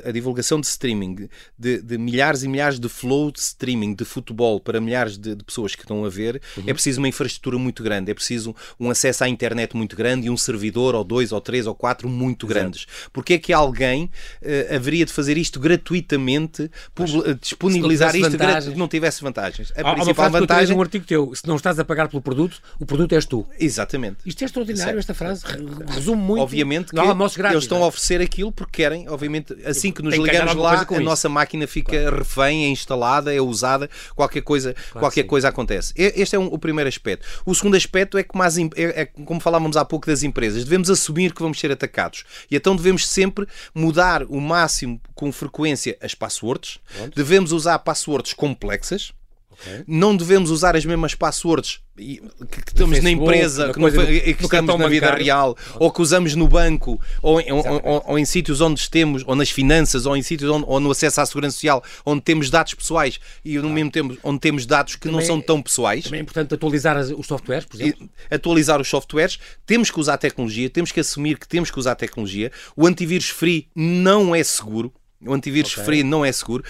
a, 0.05 0.11
divulgação 0.11 0.59
de 0.59 0.67
streaming 0.67 1.29
de, 1.57 1.81
de, 1.81 1.97
milhares 1.97 2.43
e 2.43 2.47
milhares 2.47 2.79
de 2.79 2.89
flow 2.89 3.31
de 3.31 3.39
streaming 3.39 3.93
de 3.95 4.03
futebol 4.03 4.59
para 4.59 4.81
milhares 4.81 5.17
de, 5.17 5.35
de 5.35 5.43
pessoas 5.43 5.73
que 5.73 5.83
estão 5.83 6.03
a 6.03 6.09
ver, 6.09 6.41
uhum. 6.57 6.63
é 6.67 6.73
preciso 6.73 6.99
uma 6.99 7.07
infraestrutura 7.07 7.57
muito 7.57 7.81
grande, 7.81 8.11
é 8.11 8.13
preciso 8.13 8.55
um 8.79 8.89
acesso 8.89 9.23
à 9.23 9.29
internet 9.29 9.75
muito 9.75 9.95
grande 9.95 10.27
e 10.27 10.29
um 10.29 10.37
servidor, 10.37 10.95
ou 10.95 11.03
dois, 11.03 11.31
ou 11.31 11.39
três, 11.39 11.65
ou 11.65 11.73
quatro 11.73 12.09
muito 12.09 12.45
Exato. 12.45 12.59
grandes. 12.59 12.87
Porque 13.11 13.33
é 13.33 13.37
que 13.37 13.51
alguém 13.51 14.05
uh, 14.41 14.75
haveria 14.75 15.05
de 15.05 15.11
fazer 15.11 15.37
isto 15.37 15.59
gratuitamente, 15.59 16.69
Mas, 16.97 17.11
disponibilizar 17.39 18.15
isto 18.15 18.29
gratuitamente, 18.37 18.77
não 18.77 18.87
tivesse 18.87 19.21
vantagens? 19.21 19.71
A 19.75 19.91
há, 19.91 19.93
principal 19.95 20.25
há 20.25 20.29
vantagem. 20.29 20.75
um 20.75 20.81
artigo 20.81 21.05
teu, 21.05 21.33
se 21.35 21.47
não 21.47 21.55
estás 21.55 21.79
a 21.79 21.85
pagar 21.85 22.07
pelo 22.07 22.21
produto, 22.21 22.61
o 22.79 22.85
produto 22.85 23.13
és 23.13 23.25
tu. 23.25 23.45
Exatamente. 23.59 24.17
Isto 24.25 24.43
é 24.43 24.45
extraordinário, 24.45 24.85
certo. 24.85 24.99
esta 24.99 25.13
frase. 25.13 25.43
Resume 25.87 26.21
muito. 26.21 26.41
Obviamente 26.41 26.91
que 26.91 26.95
grátis, 26.95 27.55
eles 27.55 27.63
estão 27.63 27.83
a 27.83 27.87
oferecer 27.87 28.21
aquilo 28.21 28.51
porque 28.51 28.83
querem, 28.83 29.07
obviamente, 29.09 29.55
assim 29.65 29.91
que 29.91 30.01
nos 30.01 30.15
ligamos 30.15 30.55
lá, 30.55 30.85
a 30.89 30.99
nossa 30.99 31.29
máquina 31.29 31.67
fica 31.67 32.01
claro. 32.01 32.17
refém, 32.17 32.65
é 32.65 32.69
instalada, 32.69 33.33
é 33.33 33.41
usada, 33.41 33.89
qualquer 34.15 34.41
coisa, 34.41 34.73
claro 34.73 34.99
qualquer 34.99 35.23
coisa 35.23 35.49
acontece. 35.49 35.93
Este 35.95 36.35
é 36.35 36.39
um, 36.39 36.45
o 36.45 36.57
primeiro 36.57 36.87
aspecto. 36.87 37.25
O 37.45 37.53
segundo 37.53 37.75
aspecto 37.75 38.17
é 38.17 38.23
que, 38.23 38.37
mais, 38.37 38.57
é, 38.57 38.63
é, 38.75 39.05
como 39.05 39.39
falávamos 39.39 39.77
há 39.77 39.85
pouco 39.85 40.07
das 40.07 40.23
empresas, 40.23 40.63
devemos 40.63 40.89
assumir 40.89 41.33
que 41.33 41.41
vamos 41.41 41.59
ser 41.59 41.71
atacados. 41.71 42.23
E 42.49 42.55
então 42.55 42.75
devemos 42.75 42.92
devemos 42.93 43.07
sempre 43.07 43.47
mudar 43.73 44.23
o 44.23 44.39
máximo 44.39 45.01
com 45.15 45.31
frequência 45.31 45.97
as 46.01 46.13
passwords. 46.13 46.79
Devemos 47.15 47.51
usar 47.51 47.79
passwords 47.79 48.33
complexas. 48.33 49.11
Okay. 49.53 49.83
Não 49.87 50.15
devemos 50.15 50.49
usar 50.49 50.75
as 50.75 50.85
mesmas 50.85 51.15
passwords 51.15 51.79
que, 51.95 52.17
que 52.17 52.69
estamos 52.69 52.97
Facebook, 52.97 53.03
na 53.03 53.11
empresa, 53.11 53.67
que, 53.67 53.79
coisa, 53.79 54.05
que, 54.05 54.33
que 54.33 54.43
estamos 54.43 54.79
na 54.79 54.87
vida 54.87 55.05
bancário. 55.05 55.25
real, 55.25 55.57
ou 55.75 55.91
que 55.91 56.01
usamos 56.01 56.35
no 56.35 56.47
banco, 56.47 56.99
ou, 57.21 57.35
ou, 57.35 57.81
ou, 57.83 58.03
ou, 58.07 58.19
em 58.19 58.25
sítios 58.25 58.61
onde 58.61 58.89
temos, 58.89 59.23
ou 59.27 59.35
nas 59.35 59.49
finanças, 59.49 60.05
ou 60.05 60.17
em 60.17 60.21
sítios 60.21 60.49
onde, 60.49 60.65
ou 60.67 60.79
no 60.79 60.89
acesso 60.89 61.21
à 61.21 61.25
segurança 61.25 61.53
social, 61.53 61.83
onde 62.05 62.21
temos 62.21 62.49
dados 62.49 62.73
pessoais 62.73 63.19
e 63.45 63.57
no 63.59 63.69
mesmo 63.69 63.91
tempo 63.91 64.17
onde 64.23 64.39
temos 64.39 64.65
dados 64.65 64.95
que 64.95 65.01
também, 65.01 65.19
não 65.19 65.25
são 65.25 65.39
tão 65.39 65.61
pessoais. 65.61 66.05
Também 66.05 66.19
é 66.19 66.23
importante 66.23 66.53
atualizar 66.53 66.97
os 66.97 67.27
softwares, 67.27 67.65
por 67.65 67.79
exemplo. 67.79 68.09
E, 68.31 68.35
atualizar 68.35 68.81
os 68.81 68.87
softwares, 68.87 69.39
temos 69.65 69.91
que 69.91 69.99
usar 69.99 70.17
tecnologia, 70.17 70.69
temos 70.69 70.91
que 70.91 70.99
assumir 70.99 71.37
que 71.37 71.47
temos 71.47 71.69
que 71.69 71.77
usar 71.77 71.95
tecnologia. 71.95 72.51
O 72.75 72.87
antivírus 72.87 73.29
free 73.29 73.67
não 73.75 74.33
é 74.33 74.43
seguro. 74.43 74.91
O 75.25 75.33
antivírus 75.33 75.73
okay. 75.73 75.83
free 75.83 76.03
não 76.03 76.23
é 76.23 76.31
seguro. 76.31 76.63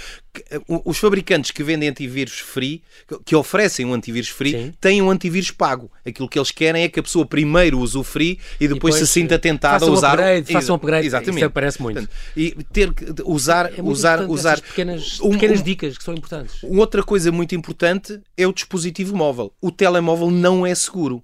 Eh, 0.49 0.59
os 0.67 0.97
fabricantes 0.97 1.51
que 1.51 1.63
vendem 1.63 1.89
antivírus 1.89 2.39
free, 2.39 2.81
que 3.25 3.35
oferecem 3.35 3.85
um 3.85 3.93
antivírus 3.93 4.29
free, 4.29 4.51
Sim. 4.51 4.73
têm 4.81 5.01
um 5.01 5.09
antivírus 5.09 5.51
pago. 5.51 5.91
Aquilo 6.05 6.27
que 6.27 6.39
eles 6.39 6.51
querem 6.51 6.83
é 6.83 6.89
que 6.89 6.99
a 6.99 7.03
pessoa 7.03 7.25
primeiro 7.25 7.79
use 7.79 7.97
o 7.97 8.03
free 8.03 8.39
e 8.59 8.67
depois, 8.67 8.71
e 8.71 8.73
depois 8.73 8.95
se 8.95 9.07
sinta 9.07 9.37
tentada 9.37 9.85
a 9.85 9.89
usar. 9.89 10.13
Upgrade, 10.13 10.51
faça 10.51 10.71
um 10.71 10.75
upgrade, 10.75 11.07
Exatamente. 11.07 11.43
Isso 11.43 11.51
parece 11.51 11.81
muito. 11.81 11.97
Portanto, 11.97 12.15
e 12.35 12.51
ter 12.71 12.93
que 12.93 13.05
usar. 13.25 13.71
É 13.77 13.81
usar, 13.81 14.29
usar 14.29 14.59
pequenas, 14.61 15.19
um, 15.21 15.31
pequenas 15.31 15.63
dicas 15.63 15.97
que 15.97 16.03
são 16.03 16.13
importantes. 16.13 16.57
Outra 16.63 17.03
coisa 17.03 17.31
muito 17.31 17.53
importante 17.55 18.19
é 18.37 18.47
o 18.47 18.53
dispositivo 18.53 19.15
móvel. 19.15 19.53
O 19.61 19.71
telemóvel 19.71 20.31
não 20.31 20.65
é 20.65 20.73
seguro. 20.73 21.23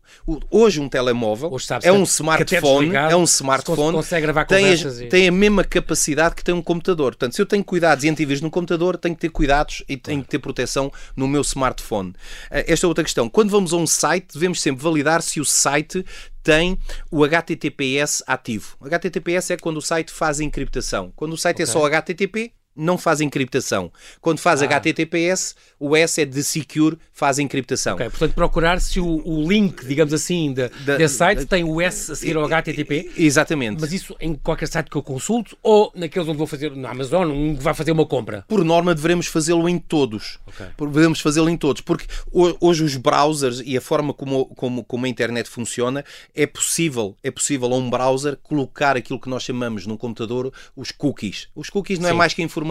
Hoje, 0.51 0.79
um 0.79 0.87
telemóvel 0.87 1.51
Hoje 1.51 1.67
é 1.83 1.91
um 1.91 2.03
smartphone, 2.03 2.95
é 2.95 3.15
um 3.15 3.23
smartphone, 3.23 3.97
consegue 3.97 4.21
gravar 4.21 4.45
tem, 4.45 4.65
a, 4.65 4.73
e... 4.73 5.07
tem 5.07 5.27
a 5.27 5.31
mesma 5.31 5.63
capacidade 5.63 6.35
que 6.35 6.43
tem 6.43 6.53
um 6.53 6.61
computador. 6.61 7.15
Portanto, 7.19 7.35
se 7.35 7.41
eu 7.41 7.45
tenho 7.45 7.63
cuidados 7.65 8.05
e 8.05 8.09
antivírus 8.09 8.41
no 8.41 8.49
computador, 8.49 8.97
tenho 8.97 9.13
que 9.13 9.19
ter 9.19 9.29
cuidados 9.29 9.83
e 9.89 9.97
tenho 9.97 10.23
que 10.23 10.29
ter 10.29 10.39
proteção 10.39 10.89
no 11.17 11.27
meu 11.27 11.41
smartphone. 11.41 12.15
Eh, 12.49 12.71
esta 12.71 12.85
é 12.85 12.87
outra 12.87 13.03
questão. 13.03 13.29
Quando 13.29 13.49
vamos 13.49 13.73
a 13.73 13.75
um 13.75 13.85
site, 13.85 14.33
devemos 14.33 14.61
sempre 14.61 14.81
validar 14.81 15.21
se 15.21 15.41
o 15.41 15.45
site 15.45 16.05
tem 16.41 16.79
o 17.11 17.25
HTTPS 17.25 18.23
ativo. 18.25 18.77
O 18.79 18.85
HTTPS 18.85 19.51
é 19.51 19.57
quando 19.57 19.77
o 19.77 19.81
site 19.81 20.13
faz 20.13 20.39
a 20.39 20.45
encriptação. 20.45 21.11
Quando 21.13 21.33
o 21.33 21.37
site 21.37 21.59
é 21.61 21.63
okay. 21.63 21.71
é 21.71 21.73
só 21.73 21.85
HTTP, 21.85 22.53
não 22.79 22.97
faz 22.97 23.21
encriptação. 23.21 23.91
Quando 24.21 24.39
faz 24.39 24.61
ah. 24.61 24.65
HTTPS, 24.65 25.55
o 25.79 25.95
S 25.95 26.21
é 26.21 26.25
de 26.25 26.43
secure, 26.43 26.97
faz 27.11 27.37
encriptação. 27.37 27.95
Ok, 27.95 28.09
portanto, 28.09 28.33
procurar 28.33 28.79
se 28.79 28.99
o, 28.99 29.21
o 29.27 29.47
link, 29.47 29.85
digamos 29.85 30.13
assim, 30.13 30.53
de, 30.53 30.69
da, 30.85 30.97
desse 30.97 31.15
site 31.15 31.45
tem 31.45 31.63
o 31.63 31.81
S 31.81 32.11
a 32.11 32.15
seguir 32.15 32.37
ao 32.37 32.45
HTTP. 32.45 33.11
Exatamente. 33.17 33.81
Mas 33.81 33.91
isso 33.91 34.15
em 34.19 34.33
qualquer 34.33 34.67
site 34.67 34.89
que 34.89 34.95
eu 34.95 35.03
consulto 35.03 35.57
ou 35.61 35.91
naqueles 35.93 36.27
onde 36.27 36.37
vou 36.37 36.47
fazer, 36.47 36.75
na 36.75 36.89
Amazon, 36.89 37.29
onde 37.29 37.61
vai 37.61 37.73
fazer 37.73 37.91
uma 37.91 38.05
compra? 38.05 38.45
Por 38.47 38.63
norma, 38.63 38.95
devemos 38.95 39.27
fazê-lo 39.27 39.67
em 39.67 39.77
todos. 39.77 40.39
Okay. 40.47 40.67
Devemos 40.91 41.19
fazê-lo 41.19 41.49
em 41.49 41.57
todos, 41.57 41.81
porque 41.81 42.05
hoje 42.31 42.83
os 42.83 42.95
browsers 42.95 43.61
e 43.65 43.77
a 43.77 43.81
forma 43.81 44.13
como, 44.13 44.45
como, 44.45 44.83
como 44.83 45.05
a 45.05 45.09
internet 45.09 45.49
funciona, 45.49 46.03
é 46.33 46.47
possível, 46.47 47.15
é 47.21 47.29
possível 47.29 47.73
a 47.73 47.77
um 47.77 47.89
browser 47.89 48.37
colocar 48.41 48.95
aquilo 48.95 49.19
que 49.19 49.29
nós 49.29 49.43
chamamos 49.43 49.85
no 49.85 49.97
computador 49.97 50.51
os 50.75 50.91
cookies. 50.91 51.49
Os 51.55 51.69
cookies 51.69 51.99
não 51.99 52.07
é 52.07 52.11
Sim. 52.11 52.15
é 52.15 52.17
mais 52.17 52.33
que 52.33 52.41
informação 52.41 52.68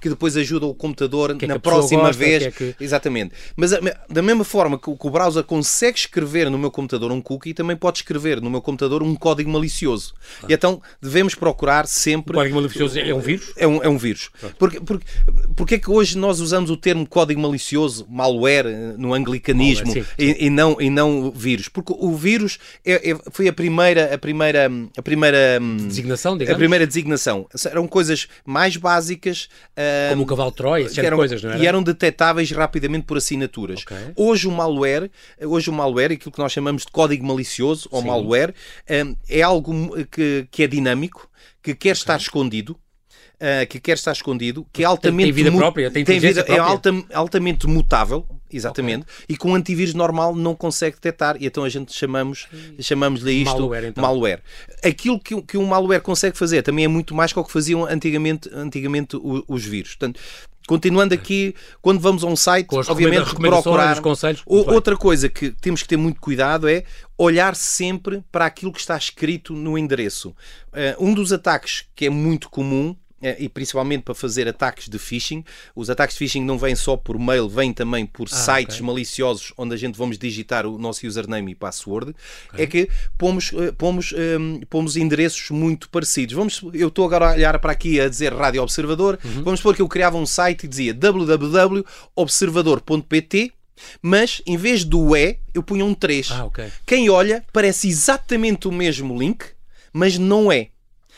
que 0.00 0.08
depois 0.08 0.36
ajuda 0.36 0.66
o 0.66 0.74
computador 0.74 1.36
que 1.36 1.44
é 1.44 1.48
na 1.48 1.58
próxima 1.58 2.02
gosta, 2.02 2.18
vez. 2.18 2.42
Que 2.54 2.64
é 2.64 2.72
que... 2.72 2.84
Exatamente. 2.84 3.34
Mas 3.56 3.72
da 4.08 4.22
mesma 4.22 4.44
forma 4.44 4.78
que 4.78 4.90
o 4.90 5.10
browser 5.10 5.44
consegue 5.44 5.98
escrever 5.98 6.50
no 6.50 6.58
meu 6.58 6.70
computador 6.70 7.10
um 7.12 7.20
cookie, 7.20 7.54
também 7.54 7.76
pode 7.76 7.98
escrever 7.98 8.40
no 8.40 8.50
meu 8.50 8.60
computador 8.60 9.02
um 9.02 9.14
código 9.14 9.50
malicioso. 9.50 10.14
Ah. 10.42 10.46
E 10.48 10.52
então 10.54 10.80
devemos 11.00 11.34
procurar 11.34 11.86
sempre. 11.86 12.36
O 12.36 12.38
código 12.38 12.56
malicioso 12.56 12.98
é 12.98 13.14
um 13.14 13.20
vírus? 13.20 13.52
É 13.56 13.66
um, 13.66 13.82
é 13.82 13.88
um 13.88 13.98
vírus. 13.98 14.30
Porque, 14.58 14.80
porque, 14.80 15.06
porque 15.56 15.74
é 15.74 15.78
que 15.78 15.90
hoje 15.90 16.16
nós 16.16 16.40
usamos 16.40 16.70
o 16.70 16.76
termo 16.76 17.06
código 17.06 17.40
malicioso, 17.40 18.06
malware, 18.08 18.66
no 18.96 19.14
anglicanismo, 19.14 19.86
malware. 19.86 20.06
E, 20.18 20.46
e, 20.46 20.50
não, 20.50 20.80
e 20.80 20.90
não 20.90 21.30
vírus? 21.30 21.68
Porque 21.68 21.92
o 21.96 22.14
vírus 22.14 22.58
é, 22.84 23.10
é, 23.10 23.18
foi 23.30 23.48
a 23.48 23.52
primeira, 23.52 24.14
a 24.14 24.18
primeira, 24.18 24.70
a 24.96 25.02
primeira 25.02 25.58
designação, 25.88 26.36
digamos. 26.36 26.54
A 26.54 26.58
primeira 26.58 26.86
designação. 26.86 27.46
Eram 27.70 27.86
coisas 27.86 28.28
mais 28.44 28.76
básicas. 28.76 29.31
Como 30.10 30.22
o 30.22 30.26
cavalo 30.26 30.52
Troia, 30.52 30.88
eram, 30.96 31.16
coisas, 31.16 31.42
não 31.42 31.50
era? 31.50 31.62
E 31.62 31.66
eram 31.66 31.82
detetáveis 31.82 32.50
rapidamente 32.50 33.04
por 33.04 33.16
assinaturas. 33.16 33.82
Okay. 33.82 34.12
Hoje 34.16 34.48
o 34.48 34.50
malware, 34.50 35.10
hoje 35.40 35.70
o 35.70 35.72
malware, 35.72 36.12
aquilo 36.12 36.32
que 36.32 36.38
nós 36.38 36.52
chamamos 36.52 36.82
de 36.82 36.92
código 36.92 37.26
malicioso 37.26 37.88
ou 37.90 38.00
Sim. 38.00 38.08
malware, 38.08 38.54
é 39.28 39.42
algo 39.42 39.72
que, 40.06 40.46
que 40.50 40.62
é 40.62 40.66
dinâmico, 40.66 41.28
que 41.62 41.74
quer 41.74 41.90
okay. 41.90 41.92
estar 41.92 42.16
escondido, 42.18 42.72
uh, 42.72 43.66
que 43.68 43.80
quer 43.80 43.94
estar 43.94 44.12
escondido, 44.12 44.66
que 44.72 44.82
é 44.82 44.86
altamente. 44.86 45.32
Tem, 45.32 45.44
vida 45.44 45.56
própria, 45.56 45.90
tem, 45.90 46.04
tem 46.04 46.20
vida. 46.20 46.44
É 46.48 46.58
alta, 46.58 46.90
altamente 47.12 47.66
mutável, 47.66 48.26
exatamente, 48.52 49.02
okay. 49.02 49.26
e 49.28 49.36
com 49.36 49.50
um 49.50 49.54
antivírus 49.54 49.94
normal 49.94 50.34
não 50.34 50.54
consegue 50.54 50.96
detectar, 50.96 51.36
e 51.40 51.46
então 51.46 51.64
a 51.64 51.68
gente 51.68 51.92
chamamos, 51.92 52.46
chamamos-lhe 52.80 53.32
isto 53.32 53.58
malware, 53.58 53.84
então. 53.84 54.02
malware. 54.02 54.42
Aquilo 54.84 55.18
que, 55.18 55.40
que 55.42 55.58
um 55.58 55.66
malware 55.66 56.02
consegue 56.02 56.36
fazer 56.36 56.62
também 56.62 56.84
é 56.84 56.88
muito 56.88 57.14
mais 57.14 57.32
que 57.32 57.38
o 57.38 57.44
que 57.44 57.52
faziam 57.52 57.84
antigamente, 57.84 58.48
antigamente 58.52 59.16
os, 59.16 59.42
os 59.46 59.64
vírus. 59.64 59.90
Portanto, 59.90 60.20
Continuando 60.66 61.12
aqui, 61.12 61.54
quando 61.80 61.98
vamos 62.00 62.22
a 62.22 62.26
um 62.28 62.36
site, 62.36 62.68
obviamente 62.88 63.34
procurar. 63.34 64.00
Conselhos, 64.00 64.42
outra 64.46 64.96
coisa 64.96 65.28
que 65.28 65.50
temos 65.50 65.82
que 65.82 65.88
ter 65.88 65.96
muito 65.96 66.20
cuidado 66.20 66.68
é 66.68 66.84
olhar 67.18 67.56
sempre 67.56 68.22
para 68.30 68.46
aquilo 68.46 68.72
que 68.72 68.78
está 68.78 68.96
escrito 68.96 69.54
no 69.54 69.76
endereço. 69.76 70.30
Uh, 70.70 71.04
um 71.04 71.12
dos 71.12 71.32
ataques 71.32 71.84
que 71.94 72.06
é 72.06 72.10
muito 72.10 72.48
comum 72.48 72.94
e 73.38 73.48
principalmente 73.48 74.02
para 74.02 74.14
fazer 74.14 74.48
ataques 74.48 74.88
de 74.88 74.98
phishing. 74.98 75.44
Os 75.74 75.88
ataques 75.88 76.14
de 76.14 76.18
phishing 76.18 76.44
não 76.44 76.58
vêm 76.58 76.74
só 76.74 76.96
por 76.96 77.18
mail, 77.18 77.48
vêm 77.48 77.72
também 77.72 78.04
por 78.04 78.26
ah, 78.30 78.34
sites 78.34 78.76
okay. 78.76 78.86
maliciosos 78.86 79.52
onde 79.56 79.74
a 79.74 79.76
gente 79.76 79.96
vamos 79.96 80.18
digitar 80.18 80.66
o 80.66 80.76
nosso 80.78 81.06
username 81.06 81.52
e 81.52 81.54
password. 81.54 82.14
Okay. 82.52 82.64
É 82.64 82.66
que 82.66 82.88
pomos, 83.16 83.52
eh, 83.54 83.70
pomos, 83.72 84.12
ehm, 84.12 84.60
pomos 84.68 84.96
endereços 84.96 85.50
muito 85.50 85.88
parecidos. 85.88 86.34
Vamos, 86.34 86.60
eu 86.74 86.88
estou 86.88 87.04
agora 87.04 87.30
a 87.30 87.34
olhar 87.34 87.56
para 87.58 87.72
aqui 87.72 88.00
a 88.00 88.08
dizer 88.08 88.32
Rádio 88.32 88.62
Observador. 88.62 89.18
Uhum. 89.24 89.44
Vamos 89.44 89.60
supor 89.60 89.76
que 89.76 89.82
eu 89.82 89.88
criava 89.88 90.16
um 90.16 90.26
site 90.26 90.64
e 90.64 90.68
dizia 90.68 90.94
www.observador.pt 90.94 93.52
mas 94.00 94.42
em 94.46 94.56
vez 94.56 94.84
do 94.84 95.16
E, 95.16 95.38
eu 95.54 95.62
punha 95.62 95.84
um 95.84 95.94
3. 95.94 96.30
Ah, 96.30 96.44
okay. 96.44 96.70
Quem 96.86 97.10
olha 97.10 97.44
parece 97.52 97.88
exatamente 97.88 98.68
o 98.68 98.72
mesmo 98.72 99.18
link, 99.18 99.44
mas 99.92 100.18
não 100.18 100.50
é. 100.50 100.68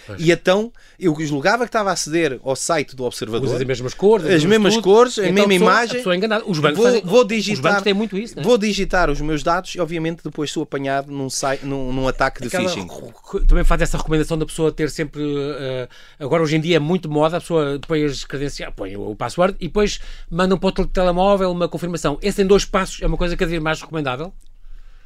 Pois. 0.07 0.21
E 0.21 0.31
então 0.31 0.73
eu 0.99 1.15
julgava 1.21 1.65
que 1.65 1.69
estava 1.69 1.91
a 1.91 1.93
aceder 1.93 2.39
ao 2.43 2.55
site 2.55 2.95
do 2.95 3.05
Observador. 3.05 3.47
Usa 3.47 3.57
as 3.57 3.65
mesmas 3.65 3.95
cores, 3.95 4.27
as 4.27 4.45
mesmas 4.45 4.75
tudo. 4.75 4.85
cores, 4.85 5.19
a 5.19 5.23
então, 5.23 5.35
mesma 5.35 5.49
pessoa, 5.49 5.71
imagem. 5.71 5.91
A 5.91 5.99
pessoa 5.99 6.15
é 6.15 6.19
enganada. 6.19 6.45
Os 6.47 6.59
bancos, 6.59 6.77
vou, 6.77 6.87
fazem, 6.87 7.03
vou 7.05 7.25
digitar, 7.25 7.55
os 7.55 7.61
bancos 7.61 7.83
têm 7.83 7.95
muito 7.95 8.17
isso. 8.17 8.37
Né? 8.37 8.43
Vou 8.43 8.59
digitar 8.59 9.11
os 9.11 9.21
meus 9.21 9.43
dados 9.43 9.75
e, 9.75 9.81
obviamente, 9.81 10.23
depois 10.23 10.51
sou 10.51 10.63
apanhado 10.63 11.11
num, 11.11 11.31
site, 11.31 11.65
num, 11.65 11.93
num 11.93 12.09
ataque 12.09 12.41
de 12.41 12.49
Aquela, 12.49 12.69
phishing. 12.69 12.89
Também 13.47 13.65
faz 13.65 13.83
essa 13.83 13.97
recomendação 13.97 14.39
da 14.39 14.47
pessoa 14.47 14.71
ter 14.71 14.91
sempre. 14.91 15.23
Uh, 15.23 15.89
agora, 16.19 16.43
hoje 16.43 16.57
em 16.57 16.61
dia, 16.61 16.77
é 16.77 16.81
muito 16.81 17.09
moda, 17.11 17.37
a 17.37 17.41
pessoa 17.41 17.79
põe 17.87 18.05
as 18.05 18.25
credenciais, 18.25 18.73
põe 18.75 18.97
o, 18.97 19.11
o 19.11 19.17
password 19.17 19.57
e 19.61 19.67
depois 19.67 20.01
manda 20.31 20.55
um 20.55 20.59
para 20.59 20.83
o 20.83 20.87
telemóvel 20.87 21.51
uma 21.51 21.69
confirmação. 21.69 22.19
Esse 22.23 22.43
em 22.43 22.47
dois 22.47 22.65
passos 22.65 23.03
é 23.03 23.07
uma 23.07 23.17
coisa 23.17 23.37
cada 23.37 23.51
vez 23.51 23.63
mais 23.63 23.81
recomendável 23.81 24.33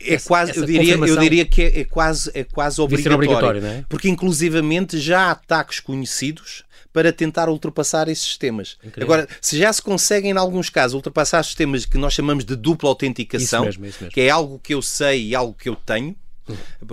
é 0.01 0.15
essa, 0.15 0.29
quase, 0.29 0.51
essa 0.53 0.61
eu, 0.61 0.67
diria, 0.67 0.95
eu 0.95 1.17
diria 1.17 1.45
que 1.45 1.63
é, 1.63 1.81
é 1.81 1.85
quase, 1.85 2.31
é 2.35 2.45
quase 2.45 2.81
obrigatório. 2.81 3.17
obrigatório 3.17 3.67
é? 3.67 3.85
Porque, 3.89 4.09
inclusivamente, 4.09 4.99
já 4.99 5.27
há 5.27 5.31
ataques 5.33 5.81
conhecidos 5.81 6.65
para 6.93 7.13
tentar 7.13 7.49
ultrapassar 7.49 8.09
esses 8.09 8.25
sistemas. 8.25 8.77
Incrível. 8.83 9.05
Agora, 9.05 9.29
se 9.41 9.59
já 9.59 9.73
se 9.73 9.83
conseguem, 9.83 10.31
em 10.31 10.37
alguns 10.37 10.71
casos, 10.71 10.95
ultrapassar 10.95 11.43
sistemas 11.45 11.85
que 11.85 11.99
nós 11.99 12.13
chamamos 12.13 12.45
de 12.45 12.57
dupla 12.57 12.89
autenticação, 12.89 13.69
isso 13.69 13.81
mesmo, 13.81 13.87
isso 13.87 13.99
mesmo. 14.03 14.15
que 14.15 14.21
é 14.23 14.31
algo 14.31 14.59
que 14.59 14.75
eu 14.75 14.83
sei 14.83 15.29
e 15.29 15.35
algo 15.35 15.55
que 15.55 15.69
eu 15.69 15.77
tenho, 15.77 16.17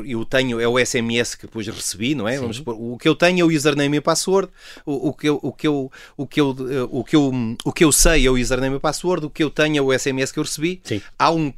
eu 0.05 0.25
tenho, 0.25 0.59
é 0.59 0.67
o 0.67 0.83
SMS 0.83 1.35
que 1.35 1.47
depois 1.47 1.65
recebi, 1.67 2.13
não 2.13 2.27
é? 2.27 2.37
Vamos 2.37 2.57
supor, 2.57 2.75
o 2.77 2.97
que 2.97 3.07
eu 3.07 3.15
tenho 3.15 3.41
é 3.41 3.43
o 3.43 3.55
username 3.55 3.97
e 3.97 4.01
password, 4.01 4.49
o, 4.85 5.09
o, 5.09 5.13
que 5.13 5.29
eu, 5.29 5.39
o, 5.41 5.51
que 5.51 5.67
eu, 5.67 5.91
o, 6.17 6.27
que 6.27 6.41
eu, 6.41 6.49
o, 6.91 7.03
que 7.03 7.15
eu, 7.15 7.57
o 7.63 7.71
que 7.71 7.83
eu 7.83 7.91
sei 7.91 8.27
é 8.27 8.29
o 8.29 8.33
username 8.33 8.75
e 8.75 8.79
password, 8.79 9.25
o 9.25 9.29
que 9.29 9.43
eu 9.43 9.49
tenho 9.49 9.77
é 9.77 9.81
o 9.81 9.97
SMS 9.97 10.31
que 10.31 10.39
eu 10.39 10.43
recebi. 10.43 10.81
Sim. 10.83 11.01
Há 11.17 11.31
um 11.31 11.53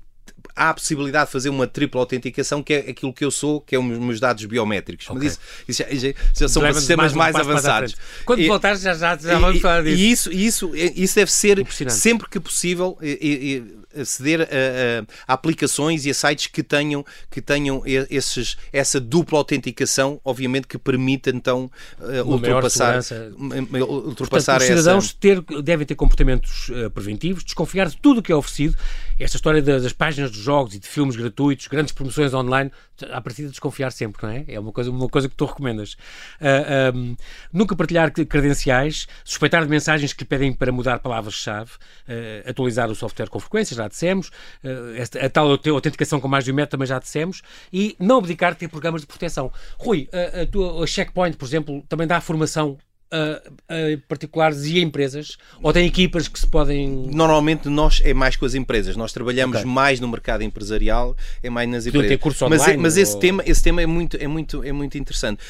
há 0.57 0.69
a 0.71 0.73
possibilidade 0.73 1.27
de 1.27 1.31
fazer 1.31 1.49
uma 1.49 1.67
tripla 1.67 2.01
autenticação, 2.01 2.63
que 2.63 2.73
é 2.73 2.79
aquilo 2.89 3.13
que 3.13 3.23
eu 3.23 3.29
sou, 3.29 3.61
que 3.61 3.75
é 3.75 3.79
os 3.79 3.85
meus 3.85 4.19
dados 4.19 4.43
biométricos. 4.45 5.07
Okay. 5.09 5.23
Mas 5.23 5.39
isso, 5.67 5.83
isso, 5.89 6.07
já, 6.07 6.13
já 6.33 6.47
são 6.47 6.73
sistemas 6.73 7.13
mais, 7.13 7.35
mais 7.35 7.47
avançados. 7.47 7.95
Quando 8.25 8.41
e, 8.41 8.47
voltares, 8.47 8.81
já, 8.81 8.93
já, 8.95 9.15
já 9.15 9.37
vamos 9.37 9.61
falar 9.61 9.83
disso. 9.83 10.31
E 10.31 10.45
isso, 10.47 10.71
isso, 10.73 10.93
isso 10.95 11.15
deve 11.15 11.31
ser 11.31 11.65
sempre 11.89 12.27
que 12.27 12.39
possível. 12.39 12.97
E, 13.01 13.63
aceder 14.01 14.41
a, 14.41 14.43
a, 14.43 15.31
a, 15.31 15.33
aplicações 15.33 16.05
e 16.05 16.09
a 16.09 16.13
sites 16.13 16.47
que 16.47 16.63
tenham, 16.63 17.05
que 17.29 17.41
tenham 17.41 17.81
esses, 17.85 18.57
essa 18.71 18.99
dupla 18.99 19.37
autenticação, 19.37 20.19
obviamente 20.23 20.67
que 20.67 20.77
permita 20.77 21.29
então 21.29 21.71
uh, 21.99 22.29
ultrapassar, 22.29 22.99
ultrapassar 22.99 24.59
Portanto, 24.59 24.61
os 24.61 24.65
cidadãos 24.65 25.05
essa... 25.05 25.15
ter, 25.19 25.41
devem 25.63 25.85
ter 25.85 25.95
comportamentos 25.95 26.69
uh, 26.69 26.89
preventivos, 26.91 27.43
desconfiar 27.43 27.87
de 27.87 27.97
tudo 27.97 28.19
o 28.19 28.23
que 28.23 28.31
é 28.31 28.35
oferecido. 28.35 28.77
Esta 29.19 29.37
história 29.37 29.61
das, 29.61 29.83
das 29.83 29.93
páginas 29.93 30.31
de 30.31 30.39
jogos 30.39 30.75
e 30.75 30.79
de 30.79 30.87
filmes 30.87 31.15
gratuitos, 31.15 31.67
grandes 31.67 31.93
promoções 31.93 32.33
online, 32.33 32.71
a 33.11 33.21
partir 33.21 33.43
de 33.43 33.49
desconfiar 33.49 33.91
sempre, 33.91 34.25
não 34.25 34.29
é? 34.29 34.45
É 34.47 34.59
uma 34.59 34.71
coisa, 34.71 34.89
uma 34.91 35.09
coisa 35.09 35.29
que 35.29 35.35
tu 35.35 35.45
recomendas. 35.45 35.93
Uh, 35.93 35.97
ah, 36.41 36.91
um, 36.95 37.15
nunca 37.51 37.75
partilhar 37.75 38.11
credenciais, 38.11 39.07
suspeitar 39.23 39.63
de 39.63 39.69
mensagens 39.69 40.13
que 40.13 40.23
lhe 40.23 40.27
pedem 40.27 40.53
para 40.53 40.71
mudar 40.71 40.99
palavras-chave, 40.99 41.71
uh, 41.71 42.49
atualizar 42.49 42.89
o 42.89 42.95
software 42.95 43.29
com 43.29 43.39
frequência, 43.39 43.75
já 43.75 43.87
dissemos, 43.87 44.29
uh, 44.63 45.25
a 45.25 45.29
tal 45.29 45.49
autenticação 45.49 46.19
com 46.19 46.27
mais 46.27 46.45
de 46.45 46.51
um 46.51 46.55
metro 46.55 46.71
também 46.71 46.87
já 46.87 46.99
dissemos, 46.99 47.41
e 47.71 47.95
não 47.99 48.17
abdicar 48.17 48.53
de 48.53 48.59
ter 48.59 48.67
programas 48.67 49.01
de 49.01 49.07
proteção. 49.07 49.51
Rui, 49.77 50.09
a, 50.11 50.45
tua 50.45 50.83
a 50.83 50.87
Checkpoint, 50.87 51.37
por 51.37 51.45
exemplo, 51.45 51.83
também 51.87 52.07
dá 52.07 52.19
formação 52.21 52.77
a, 53.11 53.41
a, 53.69 53.97
particulares 54.07 54.65
e 54.65 54.79
a 54.79 54.81
empresas? 54.81 55.37
Ou 55.61 55.71
tem 55.73 55.85
equipas 55.87 56.27
que 56.27 56.39
se 56.39 56.47
podem. 56.47 57.09
Normalmente 57.11 57.69
nós 57.69 58.01
é 58.03 58.13
mais 58.13 58.35
com 58.35 58.45
as 58.45 58.53
empresas. 58.53 58.95
Nós 58.95 59.11
trabalhamos 59.11 59.57
okay. 59.57 59.69
mais 59.69 59.99
no 59.99 60.07
mercado 60.07 60.43
empresarial, 60.43 61.15
é 61.41 61.49
mais 61.49 61.69
nas 61.69 61.85
empresas. 61.85 62.09
Ter 62.09 62.17
curso 62.17 62.45
online, 62.45 62.77
mas, 62.77 62.77
mas 62.77 62.97
esse, 62.97 63.13
ou... 63.13 63.19
tema, 63.19 63.43
esse 63.45 63.63
tema 63.63 63.81
é 63.81 63.85
muito, 63.85 64.17
é 64.17 64.27
muito, 64.27 64.63
é 64.63 64.71
muito 64.71 64.97
interessante 64.97 65.41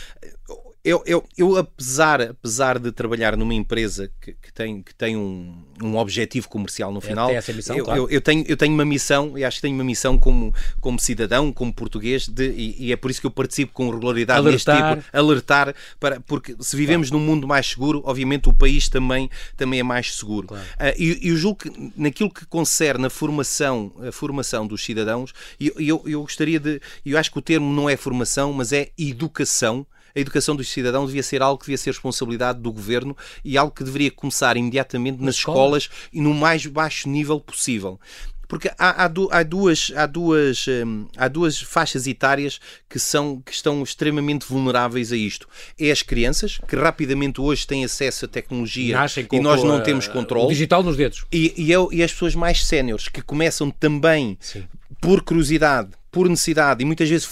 eu, 0.88 1.04
eu, 1.06 1.24
eu, 1.38 1.58
apesar, 1.58 2.22
apesar 2.22 2.80
de 2.80 2.94
trabalhar 2.94 3.36
numa 3.36 3.54
empresa 3.54 4.10
que, 4.22 4.32
que 4.32 4.54
tem, 4.54 4.82
que 4.82 4.96
tem 4.96 5.18
um, 5.18 5.54
um 5.84 5.98
objetivo 5.98 6.48
comercial 6.48 6.94
no 6.94 7.00
é, 7.00 7.02
final, 7.02 7.30
é, 7.30 7.44
missão, 7.52 7.76
eu, 7.76 7.84
claro. 7.84 8.00
eu, 8.04 8.10
eu, 8.10 8.22
tenho, 8.22 8.46
eu 8.48 8.56
tenho 8.56 8.74
uma 8.74 8.86
missão, 8.86 9.38
e 9.38 9.44
acho 9.44 9.58
que 9.58 9.64
tenho 9.64 9.76
uma 9.76 9.84
missão 9.84 10.18
como, 10.18 10.56
como 10.80 10.98
cidadão, 10.98 11.52
como 11.52 11.74
português, 11.74 12.30
de, 12.30 12.52
e, 12.52 12.86
e 12.86 12.92
é 12.94 12.96
por 12.96 13.12
isso 13.12 13.20
que 13.20 13.28
eu 13.28 13.32
participo 13.32 13.74
com 13.74 13.90
regularidade 13.90 14.40
alertar. 14.40 14.76
neste 14.76 15.02
tipo, 15.02 15.18
alertar, 15.18 15.76
para, 16.00 16.22
porque 16.22 16.56
se 16.62 16.78
vivemos 16.78 17.10
claro. 17.10 17.22
num 17.22 17.30
mundo 17.30 17.46
mais 17.46 17.68
seguro, 17.68 18.02
obviamente 18.06 18.48
o 18.48 18.54
país 18.54 18.88
também, 18.88 19.30
também 19.58 19.82
é 19.82 19.84
mais 19.84 20.16
seguro. 20.16 20.48
Claro. 20.48 20.64
Uh, 20.64 20.94
e 20.98 21.28
eu 21.28 21.36
julgo 21.36 21.60
que 21.60 21.92
naquilo 21.98 22.30
que 22.30 22.46
concerne 22.46 23.08
a 23.08 23.10
formação, 23.10 23.92
a 24.08 24.12
formação 24.14 24.66
dos 24.66 24.86
cidadãos, 24.86 25.34
eu, 25.60 25.74
eu, 25.78 26.04
eu 26.06 26.22
gostaria 26.22 26.62
de, 26.62 26.80
eu 27.06 27.18
acho 27.18 27.30
que 27.30 27.40
o 27.40 27.42
termo 27.42 27.74
não 27.74 27.90
é 27.90 27.98
formação, 27.98 28.54
mas 28.54 28.72
é 28.72 28.90
educação, 28.98 29.86
a 30.18 30.20
educação 30.20 30.56
dos 30.56 30.70
cidadãos 30.70 31.08
devia 31.08 31.24
ser 31.24 31.42
algo 31.42 31.60
que 31.60 31.66
devia 31.66 31.78
ser 31.78 31.92
responsabilidade 31.92 32.60
do 32.60 32.72
governo 32.72 33.16
e 33.46 33.58
algo 33.58 33.72
que 33.72 33.84
deveria 33.84 34.10
começar 34.10 34.58
imediatamente 34.58 35.22
nas, 35.22 35.36
escolas? 35.36 35.84
escolas 35.84 36.10
e 36.12 36.20
no 36.20 36.34
mais 36.34 36.66
baixo 36.66 37.08
nível 37.08 37.40
possível 37.40 38.00
porque 38.48 38.70
há, 38.78 39.04
há, 39.04 39.06
há 39.06 39.44
duas, 39.44 39.92
há, 39.94 40.06
duas, 40.06 40.66
hum, 40.68 41.06
há 41.18 41.28
duas 41.28 41.60
faixas 41.60 42.08
etárias 42.08 42.60
que, 42.90 42.98
são, 42.98 43.42
que 43.42 43.52
estão 43.52 43.84
extremamente 43.84 44.46
vulneráveis 44.48 45.12
a 45.12 45.18
isto. 45.18 45.50
É 45.78 45.92
as 45.92 46.02
crianças, 46.02 46.58
que 46.68 46.76
rapidamente 46.76 47.42
hoje 47.42 47.68
têm 47.68 47.84
acesso 47.84 48.24
à 48.26 48.28
tecnologia 48.28 48.98
e 49.32 49.40
nós 49.42 49.64
não 49.64 49.84
temos 49.84 50.08
controle. 50.08 50.48
digital 50.48 50.82
nos 50.82 50.96
dedos. 50.96 51.26
E, 51.30 51.54
e, 51.58 51.74
é, 51.74 51.78
e 51.92 52.02
as 52.02 52.14
pessoas 52.14 52.36
mais 52.36 52.66
séniores, 52.66 53.10
que 53.10 53.22
começam 53.22 53.70
também 53.70 54.38
Sim. 54.40 54.64
por 55.02 55.22
curiosidade, 55.24 55.90
por 56.12 56.30
necessidade 56.30 56.82
e 56.82 56.86
muitas 56.86 57.10
vezes 57.10 57.28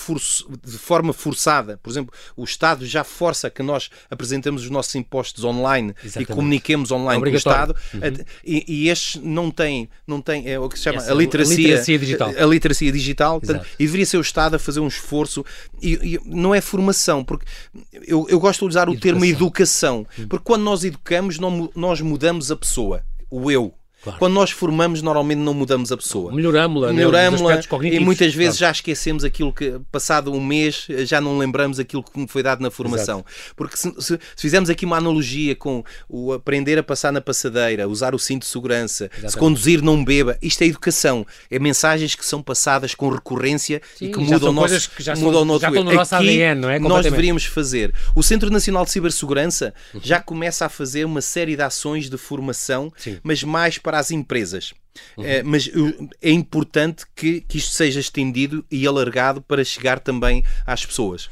de 0.63 0.77
forma 0.77 1.13
forçada. 1.13 1.79
Por 1.81 1.89
exemplo, 1.89 2.13
o 2.35 2.43
Estado 2.43 2.85
já 2.85 3.03
força 3.03 3.49
que 3.49 3.63
nós 3.63 3.89
apresentemos 4.09 4.63
os 4.63 4.69
nossos 4.69 4.93
impostos 4.95 5.43
online 5.43 5.95
Exatamente. 6.03 6.31
e 6.31 6.35
comuniquemos 6.35 6.91
online 6.91 7.23
com 7.23 7.29
o 7.29 7.35
Estado. 7.35 7.75
Uhum. 7.93 7.99
E, 8.43 8.65
e 8.67 8.89
estes 8.89 9.21
não 9.21 9.49
têm, 9.49 9.89
não 10.05 10.21
têm 10.21 10.49
é 10.49 10.59
o 10.59 10.69
que 10.69 10.77
se 10.77 10.83
chama 10.83 10.97
Essa, 10.97 11.11
a, 11.11 11.15
literacia, 11.15 11.55
a 11.55 11.59
literacia 11.59 11.99
digital. 11.99 12.33
A, 12.37 12.43
a 12.43 12.45
literacia 12.45 12.91
digital 12.91 13.39
portanto, 13.39 13.65
e 13.79 13.85
deveria 13.85 14.05
ser 14.05 14.17
o 14.17 14.21
Estado 14.21 14.55
a 14.55 14.59
fazer 14.59 14.79
um 14.79 14.87
esforço. 14.87 15.45
E, 15.81 15.93
e 16.15 16.19
não 16.25 16.53
é 16.53 16.61
formação, 16.61 17.23
porque 17.23 17.45
eu, 18.05 18.27
eu 18.29 18.39
gosto 18.39 18.59
de 18.59 18.65
usar 18.65 18.89
o 18.89 18.93
educação. 18.93 19.11
termo 19.11 19.25
educação, 19.25 20.07
uhum. 20.17 20.27
porque 20.27 20.43
quando 20.43 20.63
nós 20.63 20.83
educamos, 20.83 21.37
nós 21.75 22.01
mudamos 22.01 22.51
a 22.51 22.55
pessoa, 22.55 23.03
o 23.29 23.49
eu. 23.49 23.73
Claro. 24.05 24.19
Quando 24.19 24.33
nós 24.33 24.51
formamos, 24.51 25.01
normalmente 25.01 25.39
não 25.39 25.53
mudamos 25.53 25.91
a 25.91 25.97
pessoa. 25.97 26.31
Melhoramos-la, 26.31 26.93
melhoramos-la 26.93 27.59
e 27.83 27.99
muitas 27.99 28.35
vezes 28.35 28.59
claro. 28.59 28.67
já 28.67 28.71
esquecemos 28.71 29.23
aquilo 29.23 29.51
que, 29.51 29.79
passado 29.91 30.31
um 30.31 30.43
mês, 30.43 30.85
já 31.05 31.19
não 31.19 31.39
lembramos 31.39 31.79
aquilo 31.79 32.03
que 32.03 32.27
foi 32.27 32.43
dado 32.43 32.61
na 32.61 32.69
formação. 32.69 33.25
Exato. 33.27 33.55
Porque 33.55 33.75
se, 33.75 33.91
se, 33.97 34.13
se, 34.13 34.19
fizermos 34.37 34.69
aqui 34.69 34.85
uma 34.85 34.97
analogia 34.97 35.55
com 35.55 35.83
o 36.07 36.33
aprender 36.33 36.77
a 36.77 36.83
passar 36.83 37.11
na 37.11 37.19
passadeira, 37.19 37.87
usar 37.89 38.13
o 38.13 38.19
cinto 38.19 38.43
de 38.43 38.49
segurança, 38.49 39.05
Exatamente. 39.05 39.31
se 39.31 39.37
conduzir 39.37 39.81
não 39.81 40.05
beba, 40.05 40.37
isto 40.39 40.61
é 40.61 40.67
educação. 40.67 41.25
É 41.49 41.57
mensagens 41.57 42.13
que 42.13 42.23
são 42.23 42.43
passadas 42.43 42.93
com 42.93 43.09
recorrência 43.09 43.81
Sim, 43.97 44.05
e 44.05 44.11
que 44.11 44.19
mudam 44.19 44.49
o 44.49 44.53
nosso, 44.53 44.91
que 44.91 45.01
já 45.01 45.15
mudam 45.15 45.47
são, 45.47 45.59
já 45.59 45.71
no 45.71 45.83
nosso 45.83 46.15
aqui, 46.15 46.29
ADN, 46.29 46.61
não 46.61 46.69
é? 46.69 46.77
Nós 46.77 47.03
deveríamos 47.03 47.45
fazer. 47.45 47.91
O 48.13 48.21
Centro 48.21 48.51
Nacional 48.51 48.85
de 48.85 48.91
Cibersegurança 48.91 49.73
uhum. 49.95 50.01
já 50.03 50.21
começa 50.21 50.67
a 50.67 50.69
fazer 50.69 51.05
uma 51.05 51.21
série 51.21 51.55
de 51.55 51.63
ações 51.63 52.07
de 52.07 52.17
formação, 52.17 52.93
Sim. 52.97 53.17
mas 53.23 53.43
mais 53.43 53.79
para 53.79 53.94
para 53.95 53.99
as 53.99 54.11
empresas. 54.11 54.73
Uhum. 55.17 55.25
É, 55.25 55.43
mas 55.43 55.69
é 56.21 56.31
importante 56.31 57.05
que, 57.15 57.41
que 57.41 57.57
isto 57.57 57.71
seja 57.71 57.99
estendido 57.99 58.65
e 58.69 58.85
alargado 58.85 59.41
para 59.41 59.63
chegar 59.63 59.99
também 59.99 60.43
às 60.65 60.85
pessoas. 60.85 61.29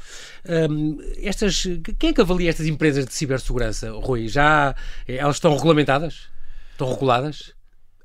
Um, 0.47 0.97
estas, 1.17 1.63
quem 1.99 2.09
é 2.09 2.13
que 2.13 2.21
avalia 2.21 2.49
estas 2.49 2.67
empresas 2.67 3.05
de 3.05 3.13
cibersegurança, 3.13 3.91
Rui? 3.91 4.27
Já 4.27 4.75
elas 5.07 5.37
estão 5.37 5.55
regulamentadas? 5.55 6.29
Estão 6.71 6.91
reguladas? 6.91 7.53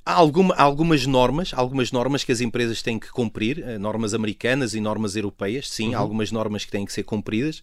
Há, 0.09 0.15
alguma, 0.15 0.55
há 0.55 0.63
algumas 0.63 1.05
normas, 1.05 1.53
algumas 1.55 1.93
normas 1.93 2.25
que 2.25 2.33
as 2.33 2.41
empresas 2.41 2.81
têm 2.81 2.99
que 2.99 3.11
cumprir, 3.11 3.63
eh, 3.63 3.77
normas 3.77 4.15
americanas 4.15 4.73
e 4.73 4.81
normas 4.81 5.17
europeias, 5.17 5.69
sim, 5.69 5.91
uhum. 5.91 5.99
algumas 5.99 6.33
normas 6.33 6.65
que 6.65 6.71
têm 6.71 6.87
que 6.87 6.93
ser 6.95 7.03
cumpridas. 7.03 7.59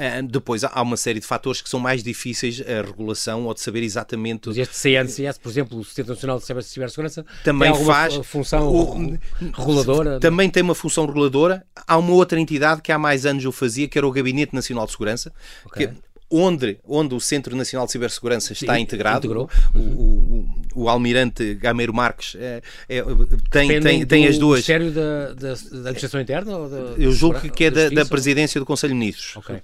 Uh, 0.00 0.26
depois 0.26 0.64
há 0.64 0.80
uma 0.80 0.96
série 0.96 1.20
de 1.20 1.26
fatores 1.26 1.60
que 1.60 1.68
são 1.68 1.78
mais 1.78 2.02
difíceis 2.02 2.58
a 2.62 2.80
regulação 2.80 3.44
ou 3.44 3.52
de 3.52 3.60
saber 3.60 3.82
exatamente. 3.82 4.48
Mas 4.48 4.56
este 4.56 4.74
CNCS, 4.74 5.36
por 5.36 5.50
exemplo, 5.50 5.78
o 5.78 5.84
Centro 5.84 6.14
Nacional 6.14 6.38
de 6.38 6.46
Cibersegurança, 6.46 7.26
também 7.44 7.70
tem 7.70 7.84
faz 7.84 8.14
função 8.24 8.66
o, 8.66 9.18
reguladora. 9.52 10.18
Também 10.20 10.48
tem 10.48 10.62
uma 10.62 10.74
função 10.74 11.04
reguladora. 11.04 11.66
Há 11.86 11.98
uma 11.98 12.12
outra 12.12 12.40
entidade 12.40 12.80
que 12.80 12.90
há 12.90 12.98
mais 12.98 13.26
anos 13.26 13.44
eu 13.44 13.52
fazia, 13.52 13.86
que 13.86 13.98
era 13.98 14.08
o 14.08 14.10
Gabinete 14.10 14.54
Nacional 14.54 14.86
de 14.86 14.92
Segurança, 14.92 15.30
okay. 15.66 15.88
que 15.88 15.94
onde, 16.30 16.78
onde 16.86 17.14
o 17.14 17.20
Centro 17.20 17.56
Nacional 17.56 17.86
de 17.86 17.92
Cibersegurança 17.92 18.52
está 18.52 18.78
integrado. 18.78 19.48
O, 19.74 19.78
o, 19.78 20.48
o, 20.74 20.88
Almirante 20.88 21.54
Gameiro 21.54 21.92
Marques 21.92 22.36
é, 22.38 22.62
é, 22.88 23.02
tem, 23.50 23.80
tem, 23.80 24.06
tem 24.06 24.26
as 24.26 24.38
duas. 24.38 24.58
Ministério 24.58 24.90
da, 24.90 25.32
da, 25.32 25.48
da 25.48 25.88
Administração 25.90 26.20
Interna? 26.20 26.56
Ou 26.56 26.68
da, 26.68 26.76
Eu 26.98 27.12
julgo 27.12 27.40
que 27.40 27.64
é 27.64 27.70
da, 27.70 27.88
da 27.88 28.04
Presidência 28.04 28.60
do 28.60 28.66
Conselho 28.66 28.92
de 28.92 28.98
Ministros. 28.98 29.36
Okay. 29.36 29.60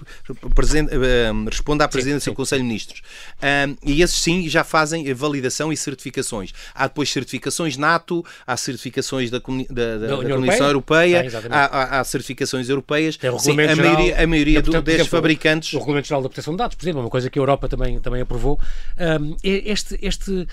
responde 1.48 1.82
à 1.82 1.88
Presidência 1.88 2.20
sim, 2.20 2.24
sim. 2.26 2.30
do 2.30 2.36
Conselho 2.36 2.62
de 2.62 2.68
Ministros. 2.68 3.02
Um, 3.42 3.76
e 3.84 4.02
esses 4.02 4.18
sim 4.18 4.48
já 4.48 4.64
fazem 4.64 5.12
validação 5.14 5.72
e 5.72 5.76
certificações. 5.76 6.52
Há 6.74 6.86
depois 6.86 7.10
certificações 7.10 7.76
NATO, 7.76 8.24
há 8.46 8.56
certificações 8.56 9.30
da, 9.30 9.38
da, 9.38 9.98
da, 9.98 10.16
da 10.16 10.34
Comissão 10.34 10.66
Europeia, 10.66 11.26
há, 11.50 11.64
há, 11.64 12.00
há, 12.00 12.04
certificações 12.04 12.68
europeias. 12.68 13.18
Sim, 13.38 13.52
a 13.52 13.76
maioria, 13.76 14.22
a 14.22 14.26
maioria 14.26 14.62
do, 14.62 14.82
destes 14.82 15.08
fabricantes. 15.08 15.72
O 15.72 15.78
Regulamento 15.78 16.08
Geral 16.08 16.22
da 16.22 16.28
Proteção 16.28 16.54
de 16.54 16.58
Dados, 16.58 16.76
por 16.76 16.84
exemplo, 16.84 17.00
é 17.00 17.04
uma 17.04 17.10
coisa 17.10 17.30
que 17.30 17.38
a 17.38 17.42
Europa 17.42 17.68
também, 17.68 17.98
também 18.00 18.22
aprovou. 18.22 18.58
Um, 18.98 19.36
este, 19.42 19.98
este, 20.02 20.46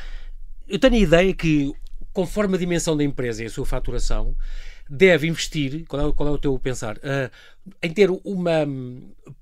eu 0.74 0.80
tenho 0.80 0.96
a 0.96 0.98
ideia 0.98 1.34
que, 1.36 1.72
conforme 2.12 2.56
a 2.56 2.58
dimensão 2.58 2.98
da 2.98 3.04
empresa 3.04 3.44
e 3.44 3.46
a 3.46 3.50
sua 3.50 3.64
faturação, 3.64 4.36
deve 4.90 5.28
investir, 5.28 5.86
qual 5.88 6.10
é, 6.10 6.14
qual 6.14 6.30
é 6.30 6.32
o 6.32 6.38
teu 6.40 6.58
pensar, 6.58 6.98
uh, 6.98 7.30
em 7.82 7.92
ter 7.94 8.10
uma. 8.24 8.68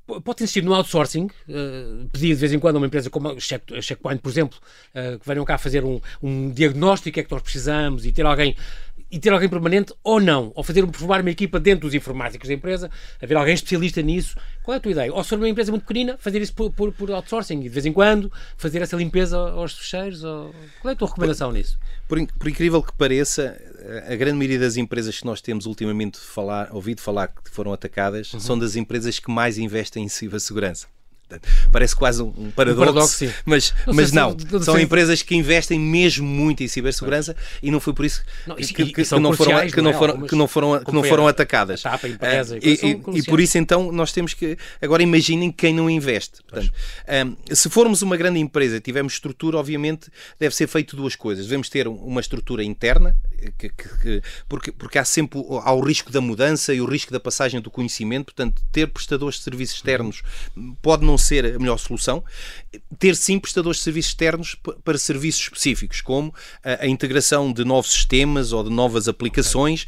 Pode 0.05 0.43
investir 0.43 0.61
no 0.61 0.73
outsourcing, 0.73 1.29
uh, 1.47 2.09
pedir 2.11 2.27
de 2.27 2.35
vez 2.35 2.51
em 2.51 2.59
quando 2.59 2.75
a 2.75 2.79
uma 2.79 2.87
empresa 2.87 3.09
como 3.09 3.29
a 3.29 3.39
Checkpoint, 3.39 4.21
por 4.21 4.29
exemplo, 4.29 4.59
uh, 4.93 5.17
que 5.17 5.25
venham 5.25 5.45
cá 5.45 5.57
fazer 5.57 5.85
um, 5.85 6.01
um 6.21 6.51
diagnóstico, 6.51 7.17
é 7.17 7.23
que 7.23 7.31
nós 7.31 7.41
precisamos, 7.41 8.05
e 8.05 8.11
ter 8.11 8.25
alguém 8.25 8.53
e 9.11 9.19
ter 9.19 9.31
alguém 9.33 9.49
permanente 9.49 9.93
ou 10.03 10.19
não, 10.19 10.51
ou 10.55 10.63
fazer 10.63 10.87
formar 10.93 11.21
uma 11.21 11.29
equipa 11.29 11.59
dentro 11.59 11.81
dos 11.81 11.93
informáticos 11.93 12.47
da 12.47 12.53
empresa, 12.53 12.89
haver 13.21 13.35
alguém 13.35 13.53
especialista 13.53 14.01
nisso. 14.01 14.35
Qual 14.63 14.73
é 14.73 14.77
a 14.77 14.79
tua 14.79 14.91
ideia? 14.91 15.13
Ou 15.13 15.23
se 15.23 15.29
for 15.29 15.37
uma 15.37 15.49
empresa 15.49 15.71
muito 15.71 15.83
pequenina, 15.83 16.17
fazer 16.17 16.41
isso 16.41 16.53
por, 16.53 16.71
por, 16.71 16.93
por 16.93 17.11
outsourcing 17.11 17.59
e 17.59 17.63
de 17.63 17.69
vez 17.69 17.85
em 17.85 17.91
quando 17.91 18.31
fazer 18.55 18.81
essa 18.81 18.95
limpeza 18.95 19.37
aos 19.37 19.73
fecheiros? 19.73 20.23
Ou... 20.23 20.53
Qual 20.81 20.89
é 20.89 20.93
a 20.93 20.95
tua 20.95 21.07
recomendação 21.09 21.49
por, 21.49 21.57
nisso? 21.57 21.79
Por, 22.07 22.27
por, 22.39 22.47
incrível 22.47 22.81
que 22.81 22.93
pareça, 22.93 23.59
a 24.07 24.15
grande 24.15 24.37
maioria 24.37 24.59
das 24.59 24.77
empresas 24.77 25.19
que 25.19 25.25
nós 25.25 25.41
temos 25.41 25.65
ultimamente 25.65 26.17
falar, 26.17 26.69
ouvido 26.71 27.01
falar 27.01 27.27
que 27.27 27.51
foram 27.51 27.73
atacadas 27.73 28.33
uhum. 28.33 28.39
são 28.39 28.57
das 28.57 28.75
empresas 28.75 29.19
que 29.19 29.29
mais 29.29 29.57
investem 29.57 30.05
em 30.05 30.09
cibersegurança. 30.09 30.87
Parece 31.71 31.95
quase 31.95 32.21
um 32.21 32.51
paradoxo, 32.51 32.81
um 32.81 32.85
paradoxo 32.85 33.33
mas 33.45 33.73
não, 33.85 33.93
mas 33.93 34.11
não. 34.11 34.37
não 34.51 34.61
são 34.61 34.79
empresas 34.79 35.21
que 35.21 35.35
investem 35.35 35.79
mesmo 35.79 36.27
muito 36.27 36.63
em 36.63 36.67
cibersegurança 36.67 37.35
e 37.61 37.71
não 37.71 37.79
foi 37.79 37.93
por 37.93 38.05
isso 38.05 38.23
não, 38.45 38.55
que, 38.55 38.73
que, 38.73 38.93
que, 38.93 39.19
não 39.19 39.33
foram, 39.33 39.67
que, 39.67 39.81
não 39.81 39.93
foram, 39.93 40.21
que 40.21 40.35
não 40.35 40.47
foram, 40.47 40.83
que 40.83 40.91
não 40.91 41.03
foram 41.03 41.27
atacadas. 41.27 41.81
Tapa, 41.81 42.07
empresa, 42.07 42.55
uh, 42.55 42.59
e, 42.61 43.01
e, 43.15 43.19
e, 43.19 43.23
por 43.23 43.39
isso 43.39 43.57
então 43.57 43.91
nós 43.91 44.11
temos 44.11 44.33
que 44.33 44.57
agora 44.81 45.03
imaginem 45.03 45.51
quem 45.51 45.73
não 45.73 45.89
investe. 45.89 46.41
Portanto, 46.43 46.73
um, 47.49 47.55
se 47.55 47.69
formos 47.69 48.01
uma 48.01 48.17
grande 48.17 48.39
empresa 48.39 48.77
e 48.77 48.79
tivermos 48.79 49.13
estrutura, 49.13 49.57
obviamente 49.57 50.09
deve 50.39 50.55
ser 50.55 50.67
feito 50.67 50.95
duas 50.95 51.15
coisas. 51.15 51.45
Devemos 51.45 51.69
ter 51.69 51.87
uma 51.87 52.21
estrutura 52.21 52.63
interna, 52.63 53.15
que, 53.57 53.69
que, 53.69 54.21
porque, 54.47 54.71
porque 54.71 54.97
há 54.97 55.05
sempre 55.05 55.39
há 55.63 55.73
o 55.73 55.81
risco 55.81 56.11
da 56.11 56.21
mudança 56.21 56.73
e 56.73 56.81
o 56.81 56.85
risco 56.85 57.11
da 57.11 57.19
passagem 57.19 57.59
do 57.61 57.71
conhecimento. 57.71 58.25
Portanto, 58.25 58.61
ter 58.71 58.87
prestadores 58.87 59.37
de 59.37 59.43
serviços 59.43 59.75
externos 59.77 60.21
pode 60.81 61.05
não 61.05 61.17
ser 61.21 61.55
a 61.55 61.59
melhor 61.59 61.77
solução. 61.77 62.23
Ter 62.99 63.15
sim 63.15 63.39
prestadores 63.39 63.77
de 63.77 63.83
serviços 63.83 64.11
externos 64.11 64.57
para 64.83 64.97
serviços 64.97 65.41
específicos, 65.41 66.01
como 66.01 66.33
a, 66.63 66.83
a 66.83 66.87
integração 66.87 67.51
de 67.51 67.63
novos 67.63 67.91
sistemas 67.91 68.51
ou 68.51 68.63
de 68.63 68.69
novas 68.69 69.07
aplicações 69.07 69.85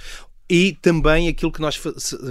e 0.50 0.78
também 0.82 1.28
aquilo 1.28 1.52
que 1.52 1.62
nós 1.62 1.80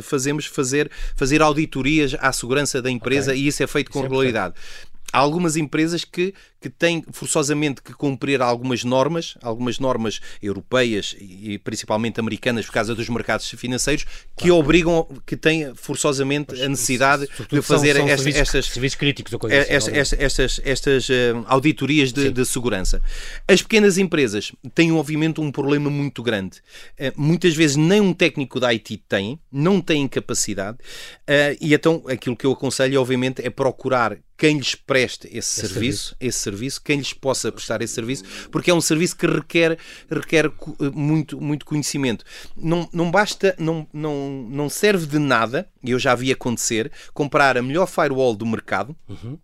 fazemos 0.03 0.47
fazer 0.47 0.91
fazer 1.17 1.41
auditorias 1.41 2.15
à 2.21 2.31
segurança 2.33 2.83
da 2.83 2.91
empresa 2.91 3.31
okay. 3.31 3.43
e 3.43 3.47
isso 3.47 3.62
é 3.62 3.67
feito 3.67 3.91
com 3.91 3.99
isso 3.99 4.07
é 4.07 4.09
regularidade. 4.09 4.55
É 4.55 4.92
há 5.12 5.18
algumas 5.18 5.57
empresas 5.57 6.05
que, 6.05 6.35
que 6.61 6.70
têm 6.70 7.05
forçosamente 7.12 7.83
que 7.83 7.92
cumprir 7.92 8.40
algumas 8.40 8.83
normas, 8.85 9.37
algumas 9.42 9.79
normas 9.79 10.20
europeias 10.40 11.14
e 11.20 11.59
principalmente 11.59 12.18
americanas 12.18 12.66
por 12.66 12.72
causa 12.72 12.94
dos 12.94 13.09
mercados 13.09 13.48
financeiros, 13.51 14.05
que 14.37 14.48
claro. 14.48 14.57
obrigam, 14.57 15.07
que 15.27 15.37
têm 15.37 15.75
forçosamente 15.75 16.61
a 16.62 16.68
necessidade 16.68 17.29
de 17.51 17.62
fazer 17.62 17.96
são, 17.96 18.03
são 18.03 18.09
esta, 18.09 18.22
serviços, 18.22 18.40
estas, 18.40 18.66
serviços 18.66 18.98
críticos 18.98 19.33
ou 19.33 19.38
coisa 19.38 19.61
assim, 19.61 19.72
estas, 19.72 19.94
estas, 19.94 20.20
estas, 20.20 20.61
estas 20.64 21.09
uh, 21.09 21.44
auditorias 21.46 22.12
de, 22.12 22.31
de, 22.31 22.44
segurança. 22.46 23.03
As 23.46 23.61
pequenas 23.61 23.98
empresas 23.98 24.53
têm, 24.75 24.92
obviamente, 24.92 25.40
um 25.40 25.51
problema 25.51 25.90
muito 25.90 26.22
grande. 26.22 26.59
Uh, 26.98 27.12
muitas 27.16 27.55
vezes 27.55 27.77
nem 27.77 28.01
um 28.01 28.14
técnico 28.14 28.59
da 28.61 28.68
IT 28.68 29.03
tem, 29.09 29.38
não 29.51 29.81
têm 29.81 30.07
capacidade, 30.09 30.79
uh, 30.79 31.57
e 31.61 31.75
então 31.75 32.03
aquilo 32.07 32.37
que 32.37 32.46
eu 32.46 32.53
aconselho, 32.53 33.01
obviamente, 33.01 33.44
é 33.44 33.51
procurar 33.51 34.16
quem 34.37 34.59
lhes 34.59 34.75
preste 34.75 35.27
esse, 35.29 35.38
esse 35.38 35.49
serviço, 35.61 35.75
serviço, 35.75 36.16
esse 36.21 36.38
serviço, 36.38 36.83
quem 36.83 36.99
lhes 36.99 37.12
possa 37.12 37.53
prestar 37.53 37.81
esse 37.83 37.95
serviço, 37.95 38.25
porque 38.51 38.71
é 38.71 38.75
um 38.75 38.81
serviço 38.81 39.16
que 39.16 39.27
requer, 39.27 39.79
requer 40.11 40.51
muito, 40.92 41.40
muito 41.40 41.64
conhecimento. 41.64 42.25
Não, 42.57 42.88
não 42.92 43.11
basta, 43.11 43.54
não, 43.59 43.87
não, 43.92 44.46
não 44.50 44.69
serve 44.69 45.07
de 45.07 45.19
nada, 45.19 45.69
e 45.83 45.90
eu 45.90 45.98
já 45.98 46.15
vi 46.15 46.33
acontecer, 46.33 46.90
comprar 47.15 47.57
a 47.57 47.63
melhor 47.63 47.87
firewall 47.87 48.35
do 48.35 48.46
mercado. 48.46 48.96
Uhum. 49.09 49.38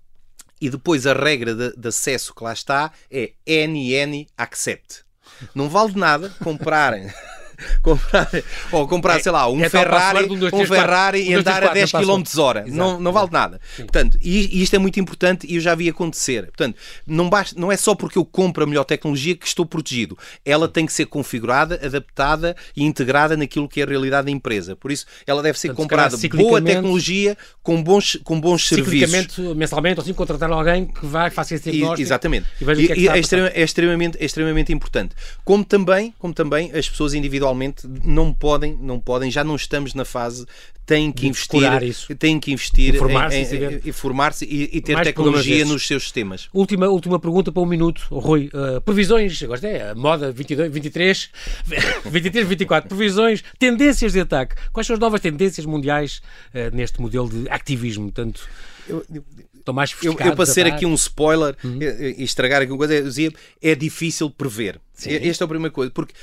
E 0.60 0.68
depois 0.68 1.06
a 1.06 1.12
regra 1.12 1.54
de, 1.54 1.76
de 1.76 1.88
acesso 1.88 2.34
que 2.34 2.42
lá 2.42 2.52
está 2.52 2.92
é 3.10 3.32
NN 3.46 4.26
Accept. 4.36 5.04
Não 5.54 5.68
vale 5.68 5.92
de 5.92 5.98
nada 5.98 6.30
comprarem 6.42 7.08
comprar, 7.82 8.30
ou 8.70 8.86
comprar, 8.86 9.16
é, 9.16 9.22
sei 9.22 9.32
lá, 9.32 9.48
um 9.48 9.62
é 9.62 9.68
Ferrari, 9.68 10.30
um, 10.30 10.38
dois, 10.38 10.52
um 10.52 10.64
Ferrari 10.64 11.24
4, 11.24 11.30
e 11.30 11.34
andar 11.34 11.64
a 11.64 11.72
10 11.72 11.92
km 11.92 12.22
hora. 12.38 12.64
Não, 12.68 13.00
não 13.00 13.12
vale 13.12 13.30
nada. 13.32 13.60
Sim. 13.76 13.82
Portanto, 13.82 14.18
e, 14.22 14.58
e, 14.58 14.62
isto 14.62 14.74
é 14.74 14.78
muito 14.78 15.00
importante 15.00 15.46
e 15.48 15.56
eu 15.56 15.60
já 15.60 15.74
vi 15.74 15.88
acontecer. 15.88 16.46
Portanto, 16.46 16.76
não, 17.06 17.28
basta, 17.28 17.58
não 17.58 17.72
é 17.72 17.76
só 17.76 17.94
porque 17.94 18.18
eu 18.18 18.24
compro 18.24 18.64
a 18.64 18.66
melhor 18.66 18.84
tecnologia 18.84 19.34
que 19.34 19.46
estou 19.46 19.66
protegido. 19.66 20.16
Ela 20.44 20.68
tem 20.68 20.86
que 20.86 20.92
ser 20.92 21.06
configurada, 21.06 21.80
adaptada 21.84 22.56
e 22.76 22.84
integrada 22.84 23.36
naquilo 23.36 23.68
que 23.68 23.80
é 23.80 23.84
a 23.84 23.86
realidade 23.86 24.26
da 24.26 24.30
empresa. 24.30 24.76
Por 24.76 24.92
isso, 24.92 25.06
ela 25.26 25.42
deve 25.42 25.58
ser 25.58 25.68
Portanto, 25.68 25.82
comprada 25.82 26.16
boa 26.28 26.62
tecnologia 26.62 27.36
com 27.62 27.82
bons, 27.82 28.18
com 28.22 28.40
bons 28.40 28.68
serviços. 28.68 29.38
mensalmente, 29.56 30.00
ou 30.00 30.02
assim, 30.02 30.14
contratar 30.14 30.50
alguém 30.50 30.86
que 30.86 31.04
vai 31.04 31.30
fazer 31.30 31.56
esse 31.56 31.70
diagnóstico. 31.70 32.02
Exatamente. 32.02 32.46
E, 32.60 32.64
e, 32.64 33.00
e 33.02 33.08
é, 33.08 33.18
é, 33.18 33.62
extremamente, 33.62 34.18
é 34.18 34.24
extremamente 34.24 34.72
importante. 34.72 35.14
Como 35.44 35.64
também, 35.64 36.14
como 36.18 36.32
também 36.32 36.70
as 36.72 36.88
pessoas 36.88 37.14
individualmente 37.14 37.47
não 38.04 38.32
podem, 38.32 38.76
não 38.80 39.00
podem, 39.00 39.30
já 39.30 39.44
não 39.44 39.56
estamos 39.56 39.94
na 39.94 40.04
fase 40.04 40.46
têm 40.88 41.12
que 41.12 41.28
investir, 41.28 41.82
isso. 41.82 42.16
têm 42.16 42.40
que 42.40 42.50
investir 42.50 42.94
informar-se 42.94 43.36
em, 43.36 43.88
informar 43.88 44.34
e, 44.40 44.70
e, 44.72 44.80
ter 44.80 44.94
Mais 44.94 45.06
tecnologia 45.06 45.62
nos 45.66 45.86
seus 45.86 46.04
sistemas. 46.04 46.48
Última, 46.50 46.88
última 46.88 47.20
pergunta 47.20 47.52
para 47.52 47.62
um 47.62 47.66
minuto, 47.66 48.06
Rui. 48.10 48.48
Uh, 48.54 48.80
previsões, 48.80 49.42
agora 49.42 49.68
é 49.68 49.90
a 49.90 49.94
moda 49.94 50.32
22, 50.32 50.72
23, 50.72 51.30
23, 52.06 52.48
24. 52.48 52.88
Previsões, 52.88 53.44
tendências 53.58 54.14
de 54.14 54.20
ataque. 54.20 54.56
Quais 54.72 54.86
são 54.86 54.94
as 54.94 55.00
novas 55.00 55.20
tendências 55.20 55.66
mundiais 55.66 56.22
uh, 56.54 56.74
neste 56.74 57.02
modelo 57.02 57.28
de 57.28 57.46
ativismo? 57.50 58.10
Tanto. 58.10 58.48
Eu, 58.88 59.04
eu, 59.14 59.22
mais 59.74 59.94
eu, 60.02 60.16
eu 60.18 60.34
para 60.34 60.46
ser 60.46 60.64
aqui 60.64 60.86
um 60.86 60.94
spoiler 60.94 61.54
uhum. 61.62 61.78
e 62.16 62.24
estragar 62.24 62.62
aqui 62.62 62.72
uma 62.72 62.78
coisa, 62.78 62.94
eu 62.94 63.04
dizia, 63.04 63.30
é 63.60 63.74
difícil 63.74 64.30
prever. 64.30 64.80
Sim. 64.94 65.10
Esta 65.14 65.44
é 65.44 65.46
a 65.46 65.48
primeira 65.48 65.72
coisa, 65.72 65.92
porque 65.92 66.14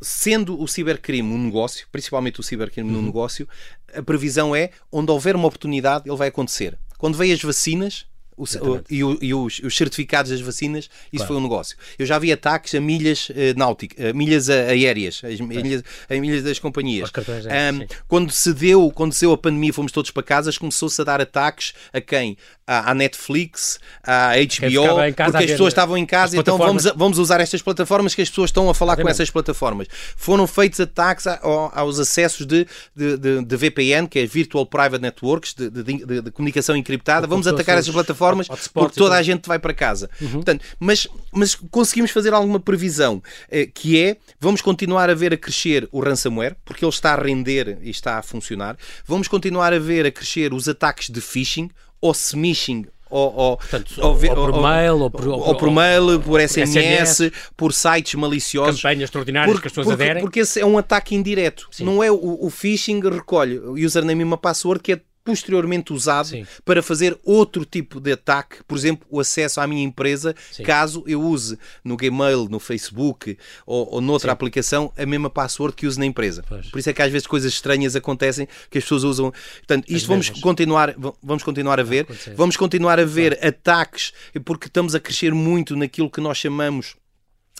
sendo 0.00 0.60
o 0.60 0.66
cibercrime 0.66 1.32
um 1.32 1.38
negócio, 1.38 1.86
principalmente 1.92 2.40
o 2.40 2.42
cibercrime 2.42 2.90
uhum. 2.90 2.96
no 2.96 3.02
negócio, 3.02 3.48
a 3.94 4.02
previsão 4.02 4.54
é 4.54 4.70
onde 4.90 5.10
houver 5.10 5.36
uma 5.36 5.48
oportunidade, 5.48 6.08
ele 6.08 6.16
vai 6.16 6.28
acontecer. 6.28 6.78
Quando 6.98 7.16
vêm 7.16 7.32
as 7.32 7.42
vacinas, 7.42 8.06
o, 8.40 8.80
e, 8.88 9.04
o, 9.04 9.18
e 9.20 9.34
os, 9.34 9.60
os, 9.60 9.76
certificados 9.76 10.30
das 10.30 10.40
vacinas, 10.40 10.84
isso 11.12 11.24
claro. 11.24 11.26
foi 11.26 11.36
um 11.36 11.42
negócio. 11.42 11.76
Eu 11.98 12.06
já 12.06 12.18
vi 12.18 12.32
ataques 12.32 12.74
a 12.74 12.80
milhas 12.80 13.28
uh, 13.28 13.34
náuticas, 13.56 14.06
a 14.06 14.12
milhas 14.12 14.48
aéreas, 14.48 15.20
as 15.22 15.40
milhas, 15.40 15.84
a 16.08 16.14
milhas 16.14 16.42
das 16.42 16.58
companhias. 16.58 17.10
Um, 17.10 17.86
quando 18.08 18.32
se 18.32 18.52
deu, 18.54 18.90
quando 18.94 19.12
se 19.12 19.20
deu 19.20 19.32
a 19.32 19.38
pandemia, 19.38 19.72
fomos 19.72 19.92
todos 19.92 20.10
para 20.10 20.22
casas, 20.22 20.56
começou-se 20.56 21.00
a 21.00 21.04
dar 21.04 21.20
ataques 21.20 21.74
a 21.92 22.00
quem? 22.00 22.36
À, 22.66 22.92
à 22.92 22.94
Netflix, 22.94 23.78
à 24.02 24.32
HBO, 24.36 24.96
porque 25.26 25.44
as 25.44 25.50
pessoas 25.50 25.72
estavam 25.72 25.98
em 25.98 26.06
casa, 26.06 26.36
então 26.36 26.56
vamos, 26.56 26.84
vamos 26.96 27.18
usar 27.18 27.40
estas 27.40 27.60
plataformas 27.60 28.14
que 28.14 28.22
as 28.22 28.30
pessoas 28.30 28.48
estão 28.48 28.70
a 28.70 28.74
falar 28.74 28.96
com 28.96 29.08
essas 29.08 29.28
plataformas. 29.28 29.88
Foram 30.16 30.46
feitos 30.46 30.80
ataques 30.80 31.26
a, 31.26 31.34
a, 31.34 31.80
aos 31.80 31.98
acessos 31.98 32.46
de, 32.46 32.66
de, 32.94 33.16
de, 33.16 33.44
de, 33.44 33.56
VPN, 33.56 34.08
que 34.08 34.20
é 34.20 34.26
Virtual 34.26 34.64
Private 34.64 35.02
Networks, 35.02 35.54
de, 35.54 35.70
de 35.70 36.30
comunicação 36.30 36.76
encriptada. 36.76 37.26
Vamos 37.26 37.46
atacar 37.46 37.76
essas 37.76 37.92
plataformas 37.92 38.29
plataformas 38.36 38.68
porque 38.68 38.98
toda 38.98 39.16
a 39.16 39.22
gente 39.22 39.46
vai 39.46 39.58
para 39.58 39.74
casa. 39.74 40.10
Uhum. 40.20 40.30
Portanto, 40.32 40.64
mas, 40.78 41.06
mas 41.32 41.54
conseguimos 41.54 42.10
fazer 42.10 42.32
alguma 42.32 42.60
previsão 42.60 43.22
eh, 43.50 43.66
que 43.66 44.00
é 44.00 44.16
vamos 44.38 44.60
continuar 44.60 45.10
a 45.10 45.14
ver 45.14 45.32
a 45.32 45.36
crescer 45.36 45.88
o 45.92 46.00
ransomware 46.00 46.56
porque 46.64 46.84
ele 46.84 46.90
está 46.90 47.14
a 47.14 47.22
render 47.22 47.78
e 47.82 47.90
está 47.90 48.18
a 48.18 48.22
funcionar. 48.22 48.76
Vamos 49.06 49.28
continuar 49.28 49.72
a 49.72 49.78
ver 49.78 50.06
a 50.06 50.10
crescer 50.10 50.52
os 50.52 50.68
ataques 50.68 51.10
de 51.10 51.20
phishing 51.20 51.70
ou 52.00 52.12
smishing 52.12 52.86
ou, 53.10 53.34
ou, 53.34 53.56
Portanto, 53.56 53.92
ou, 53.98 54.12
ou, 54.12 54.18
por 54.18 54.62
mail, 54.62 54.98
ou 54.98 55.10
por, 55.10 55.28
ou 55.28 55.54
por 55.56 55.70
mail, 55.70 56.20
por 56.20 56.40
SMS, 56.40 57.32
por 57.56 57.72
sites 57.72 58.14
maliciosos. 58.14 58.80
Campanhas 58.80 59.04
extraordinárias 59.04 59.52
porque, 59.52 59.62
que 59.62 59.66
as 59.66 59.72
pessoas 59.72 59.86
porque, 59.88 60.02
aderem. 60.02 60.22
Porque 60.22 60.40
esse 60.40 60.60
é 60.60 60.64
um 60.64 60.78
ataque 60.78 61.16
indireto. 61.16 61.66
Sim. 61.72 61.84
Não 61.84 62.04
é 62.04 62.10
o, 62.10 62.38
o 62.40 62.48
phishing 62.50 63.00
recolhe 63.00 63.58
o 63.58 63.74
username 63.74 64.20
e 64.20 64.24
uma 64.24 64.38
password 64.38 64.80
que 64.80 64.92
é 64.92 65.00
posteriormente 65.30 65.92
usado 65.92 66.28
Sim. 66.28 66.46
para 66.64 66.82
fazer 66.82 67.18
outro 67.24 67.64
tipo 67.64 68.00
de 68.00 68.12
ataque, 68.12 68.56
por 68.66 68.76
exemplo, 68.76 69.06
o 69.10 69.20
acesso 69.20 69.60
à 69.60 69.66
minha 69.66 69.82
empresa, 69.82 70.34
Sim. 70.50 70.62
caso 70.62 71.02
eu 71.06 71.20
use 71.22 71.58
no 71.84 71.96
Gmail, 71.96 72.48
no 72.48 72.60
Facebook 72.60 73.36
ou, 73.66 73.94
ou 73.94 74.00
noutra 74.00 74.28
Sim. 74.28 74.32
aplicação 74.32 74.92
a 74.96 75.06
mesma 75.06 75.30
password 75.30 75.74
que 75.74 75.86
use 75.86 75.98
na 75.98 76.06
empresa. 76.06 76.44
Pois. 76.48 76.66
Por 76.66 76.78
isso 76.78 76.90
é 76.90 76.92
que 76.92 77.02
às 77.02 77.10
vezes 77.10 77.26
coisas 77.26 77.52
estranhas 77.52 77.96
acontecem 77.96 78.46
que 78.70 78.78
as 78.78 78.84
pessoas 78.84 79.04
usam. 79.04 79.32
Portanto, 79.58 79.84
isto 79.88 80.06
vamos 80.06 80.30
continuar, 80.30 80.94
vamos 81.22 81.42
continuar 81.42 81.80
a 81.80 81.82
ver. 81.82 82.06
Vamos 82.36 82.56
continuar 82.56 83.00
a 83.00 83.04
ver 83.04 83.38
ataques, 83.44 84.12
porque 84.44 84.66
estamos 84.66 84.94
a 84.94 85.00
crescer 85.00 85.34
muito 85.34 85.76
naquilo 85.76 86.10
que 86.10 86.20
nós 86.20 86.38
chamamos 86.38 86.96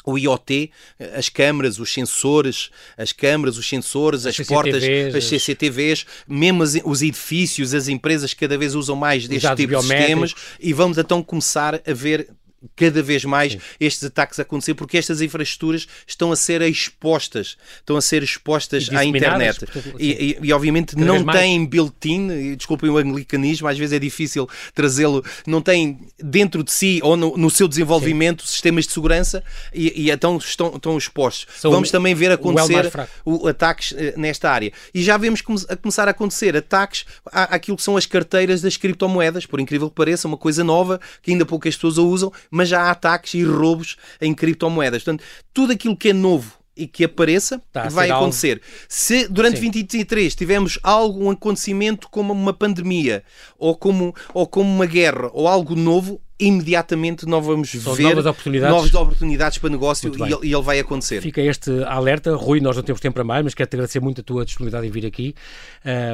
o 0.05 0.19
IoT, 0.19 0.71
as 1.15 1.29
câmaras, 1.29 1.79
os 1.79 1.93
sensores, 1.93 2.71
as 2.97 3.13
câmaras, 3.13 3.59
os 3.59 3.69
sensores, 3.69 4.27
as, 4.27 4.39
as 4.39 4.47
portas, 4.47 4.83
as 5.15 5.25
CCTVs, 5.25 6.07
mesmo 6.27 6.63
os 6.85 7.03
edifícios, 7.03 7.75
as 7.75 7.89
empresas 7.89 8.35
cada 8.35 8.57
vez 8.57 8.75
usam 8.75 8.97
mais 8.97 9.29
deste 9.29 9.55
tipo 9.55 9.77
de 9.77 9.83
sistemas 9.83 10.35
e 10.59 10.73
vamos 10.73 10.99
então 10.99 11.23
começar 11.23 11.75
a 11.75 11.93
ver 11.93 12.29
cada 12.77 13.03
vez 13.03 13.25
mais 13.25 13.53
Sim. 13.53 13.61
estes 13.81 14.05
ataques 14.05 14.39
a 14.39 14.43
acontecer 14.43 14.75
porque 14.75 14.99
estas 14.99 15.21
infraestruturas 15.21 15.87
estão 16.07 16.31
a 16.31 16.37
ser 16.37 16.61
expostas, 16.63 17.57
estão 17.77 17.97
a 17.97 18.01
ser 18.03 18.23
expostas 18.23 18.91
à 18.91 19.05
internet. 19.05 19.65
e, 19.99 20.37
e, 20.39 20.39
e, 20.43 20.53
obviamente 20.53 20.95
cada 20.95 21.07
não 21.07 21.25
têm 21.25 21.65
built-in, 21.65 22.55
desculpem 22.57 22.91
o 22.91 22.99
anglicanismo, 22.99 23.67
às 23.67 23.79
vezes 23.79 23.95
é 23.95 23.99
difícil 23.99 24.49
trazê-lo, 24.75 25.25
não 25.47 25.63
têm 25.63 26.01
dentro 26.19 26.63
de 26.63 26.71
si 26.71 27.01
ou 27.03 27.17
no, 27.17 27.37
no 27.37 27.51
seu 27.51 27.67
desenvolvimento 27.67 28.43
Sim. 28.43 28.49
sistemas 28.49 28.87
de 28.87 28.93
segurança 28.93 29.43
e, 29.73 30.05
e 30.05 30.11
então 30.11 30.37
estão, 30.37 30.75
estão 30.77 30.99
expostos. 30.99 31.47
São 31.59 31.71
Vamos 31.71 31.91
também 31.91 32.15
ver 32.15 32.31
acontecer 32.31 32.91
o, 33.25 33.49
ataques 33.49 33.95
eh, 33.97 34.15
nesta 34.17 34.51
área. 34.51 34.73
E 34.93 35.03
já 35.03 35.17
vemos 35.17 35.43
a 35.69 35.77
começar 35.77 36.09
a 36.09 36.11
acontecer 36.11 36.57
ataques 36.57 37.05
à, 37.27 37.55
àquilo 37.55 37.77
que 37.77 37.83
são 37.83 37.97
as 37.97 38.07
carteiras 38.07 38.61
das 38.61 38.77
criptomoedas, 38.77 39.47
por 39.47 39.61
incrível 39.61 39.89
que 39.89 39.97
pareça, 39.97 40.29
uma 40.29 40.37
coisa 40.37 40.63
nova 40.63 41.01
que 41.23 41.31
ainda 41.31 41.47
poucas 41.47 41.75
pessoas 41.75 41.99
a 41.99 42.03
usam, 42.03 42.33
mas 42.51 42.69
já 42.69 42.83
há 42.83 42.91
ataques 42.91 43.35
e 43.35 43.45
roubos 43.45 43.97
em 44.21 44.35
criptomoedas. 44.35 45.03
Portanto, 45.03 45.25
tudo 45.55 45.73
aquilo 45.73 45.97
que 45.97 46.11
é 46.11 46.13
novo 46.13 46.59
e 46.77 46.87
que 46.87 47.05
apareça 47.05 47.63
tá, 47.73 47.89
vai 47.89 48.11
acontecer. 48.11 48.61
Algo... 48.63 48.87
Se 48.89 49.29
durante 49.29 49.57
Sim. 49.57 49.71
2023 49.71 50.35
tivermos 50.35 50.79
algum 50.83 51.31
acontecimento 51.31 52.09
como 52.09 52.33
uma 52.33 52.53
pandemia 52.53 53.23
ou 53.59 53.77
como, 53.77 54.15
ou 54.33 54.47
como 54.47 54.69
uma 54.69 54.87
guerra 54.87 55.31
ou 55.33 55.47
algo 55.47 55.77
novo, 55.77 56.21
imediatamente 56.41 57.27
nós 57.27 57.45
vamos 57.45 57.71
São 57.71 57.95
ver 57.95 58.05
novas 58.05 58.27
oportunidades. 58.27 58.75
novas 58.75 58.95
oportunidades 58.95 59.59
para 59.59 59.71
negócio 59.71 60.11
e 60.11 60.23
ele, 60.23 60.49
e 60.49 60.55
ele, 60.55 60.63
vai 60.63 60.79
acontecer. 60.81 61.21
Fica 61.21 61.41
este 61.43 61.71
alerta. 61.85 62.35
Rui, 62.35 62.61
nós 62.61 62.77
não 62.77 62.83
temos 62.83 63.01
tempo 63.01 63.15
para 63.15 63.25
mais, 63.25 63.45
mas 63.45 63.55
quero-te 63.55 63.75
agradecer 63.77 64.01
muito 64.01 64.23
a 64.23 64.25
tua 64.25 64.45
disponibilidade 64.45 64.87
em 64.87 64.91
vir 64.91 65.07
aqui. 65.07 65.35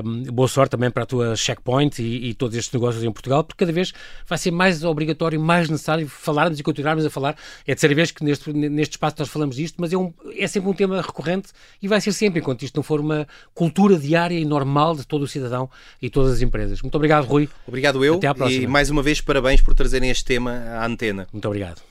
Um, 0.05 0.25
boa 0.25 0.49
sorte 0.49 0.73
também 0.73 0.91
para 0.91 1.05
a 1.05 1.07
tua 1.07 1.37
checkpoint 1.37 2.03
e, 2.03 2.31
e, 2.31 2.35
todos 2.35 2.57
estes 2.57 2.73
negócios 2.73 3.05
em 3.05 3.13
Portugal, 3.13 3.45
porque 3.45 3.65
cada 3.65 3.73
vez 3.73 3.93
vai 4.27 4.37
ser 4.37 4.51
mais 4.51 4.83
obrigatório, 4.83 5.41
mais 5.41 5.71
necessário 5.71 6.09
falarmos 6.09 6.59
e 6.59 6.63
continuarmos 6.63 7.07
a 7.07 7.11
falar. 7.11 7.37
É 7.67 7.73
a 7.73 7.75
terceira 7.75 7.95
vez 7.95 8.11
que 8.11 8.25
neste, 8.25 8.53
neste 8.53 8.93
espaço 8.93 9.17
nós 9.19 9.29
falamos 9.29 9.57
disto, 9.57 9.77
mas 9.79 9.93
é, 9.93 9.97
um, 9.97 10.13
é 10.37 10.47
sempre 10.47 10.69
um 10.69 10.75
tema 10.75 11.01
recorrente 11.01 11.51
e 11.81 11.87
vai 11.87 12.01
ser 12.01 12.13
sempre, 12.13 12.41
enquanto 12.41 12.63
isto 12.63 12.75
não 12.75 12.83
for 12.83 13.01
uma 13.01 13.29
cultura 13.55 13.97
diária 13.97 14.39
e 14.39 14.45
normal 14.45 14.97
de 14.97 15.07
todo 15.07 15.23
o 15.23 15.29
cidadão 15.29 15.71
e 16.03 16.11
todas 16.11 16.33
as 16.33 16.43
empresas. 16.43 16.83
Muito 16.83 16.95
obrigado, 16.97 17.25
Rui. 17.25 17.49
Obrigado 17.67 18.05
eu. 18.05 18.17
Até 18.17 18.27
à 18.27 18.35
próxima. 18.35 18.65
E 18.65 18.67
mais 18.67 18.91
uma 18.91 19.03
vez, 19.03 19.21
parabéns 19.21 19.61
por 19.61 19.75
trazerem 19.75 20.11
este 20.17 20.35
tema 20.35 20.53
à 20.81 20.85
antena. 20.85 21.27
Muito 21.33 21.47
obrigado. 21.49 21.83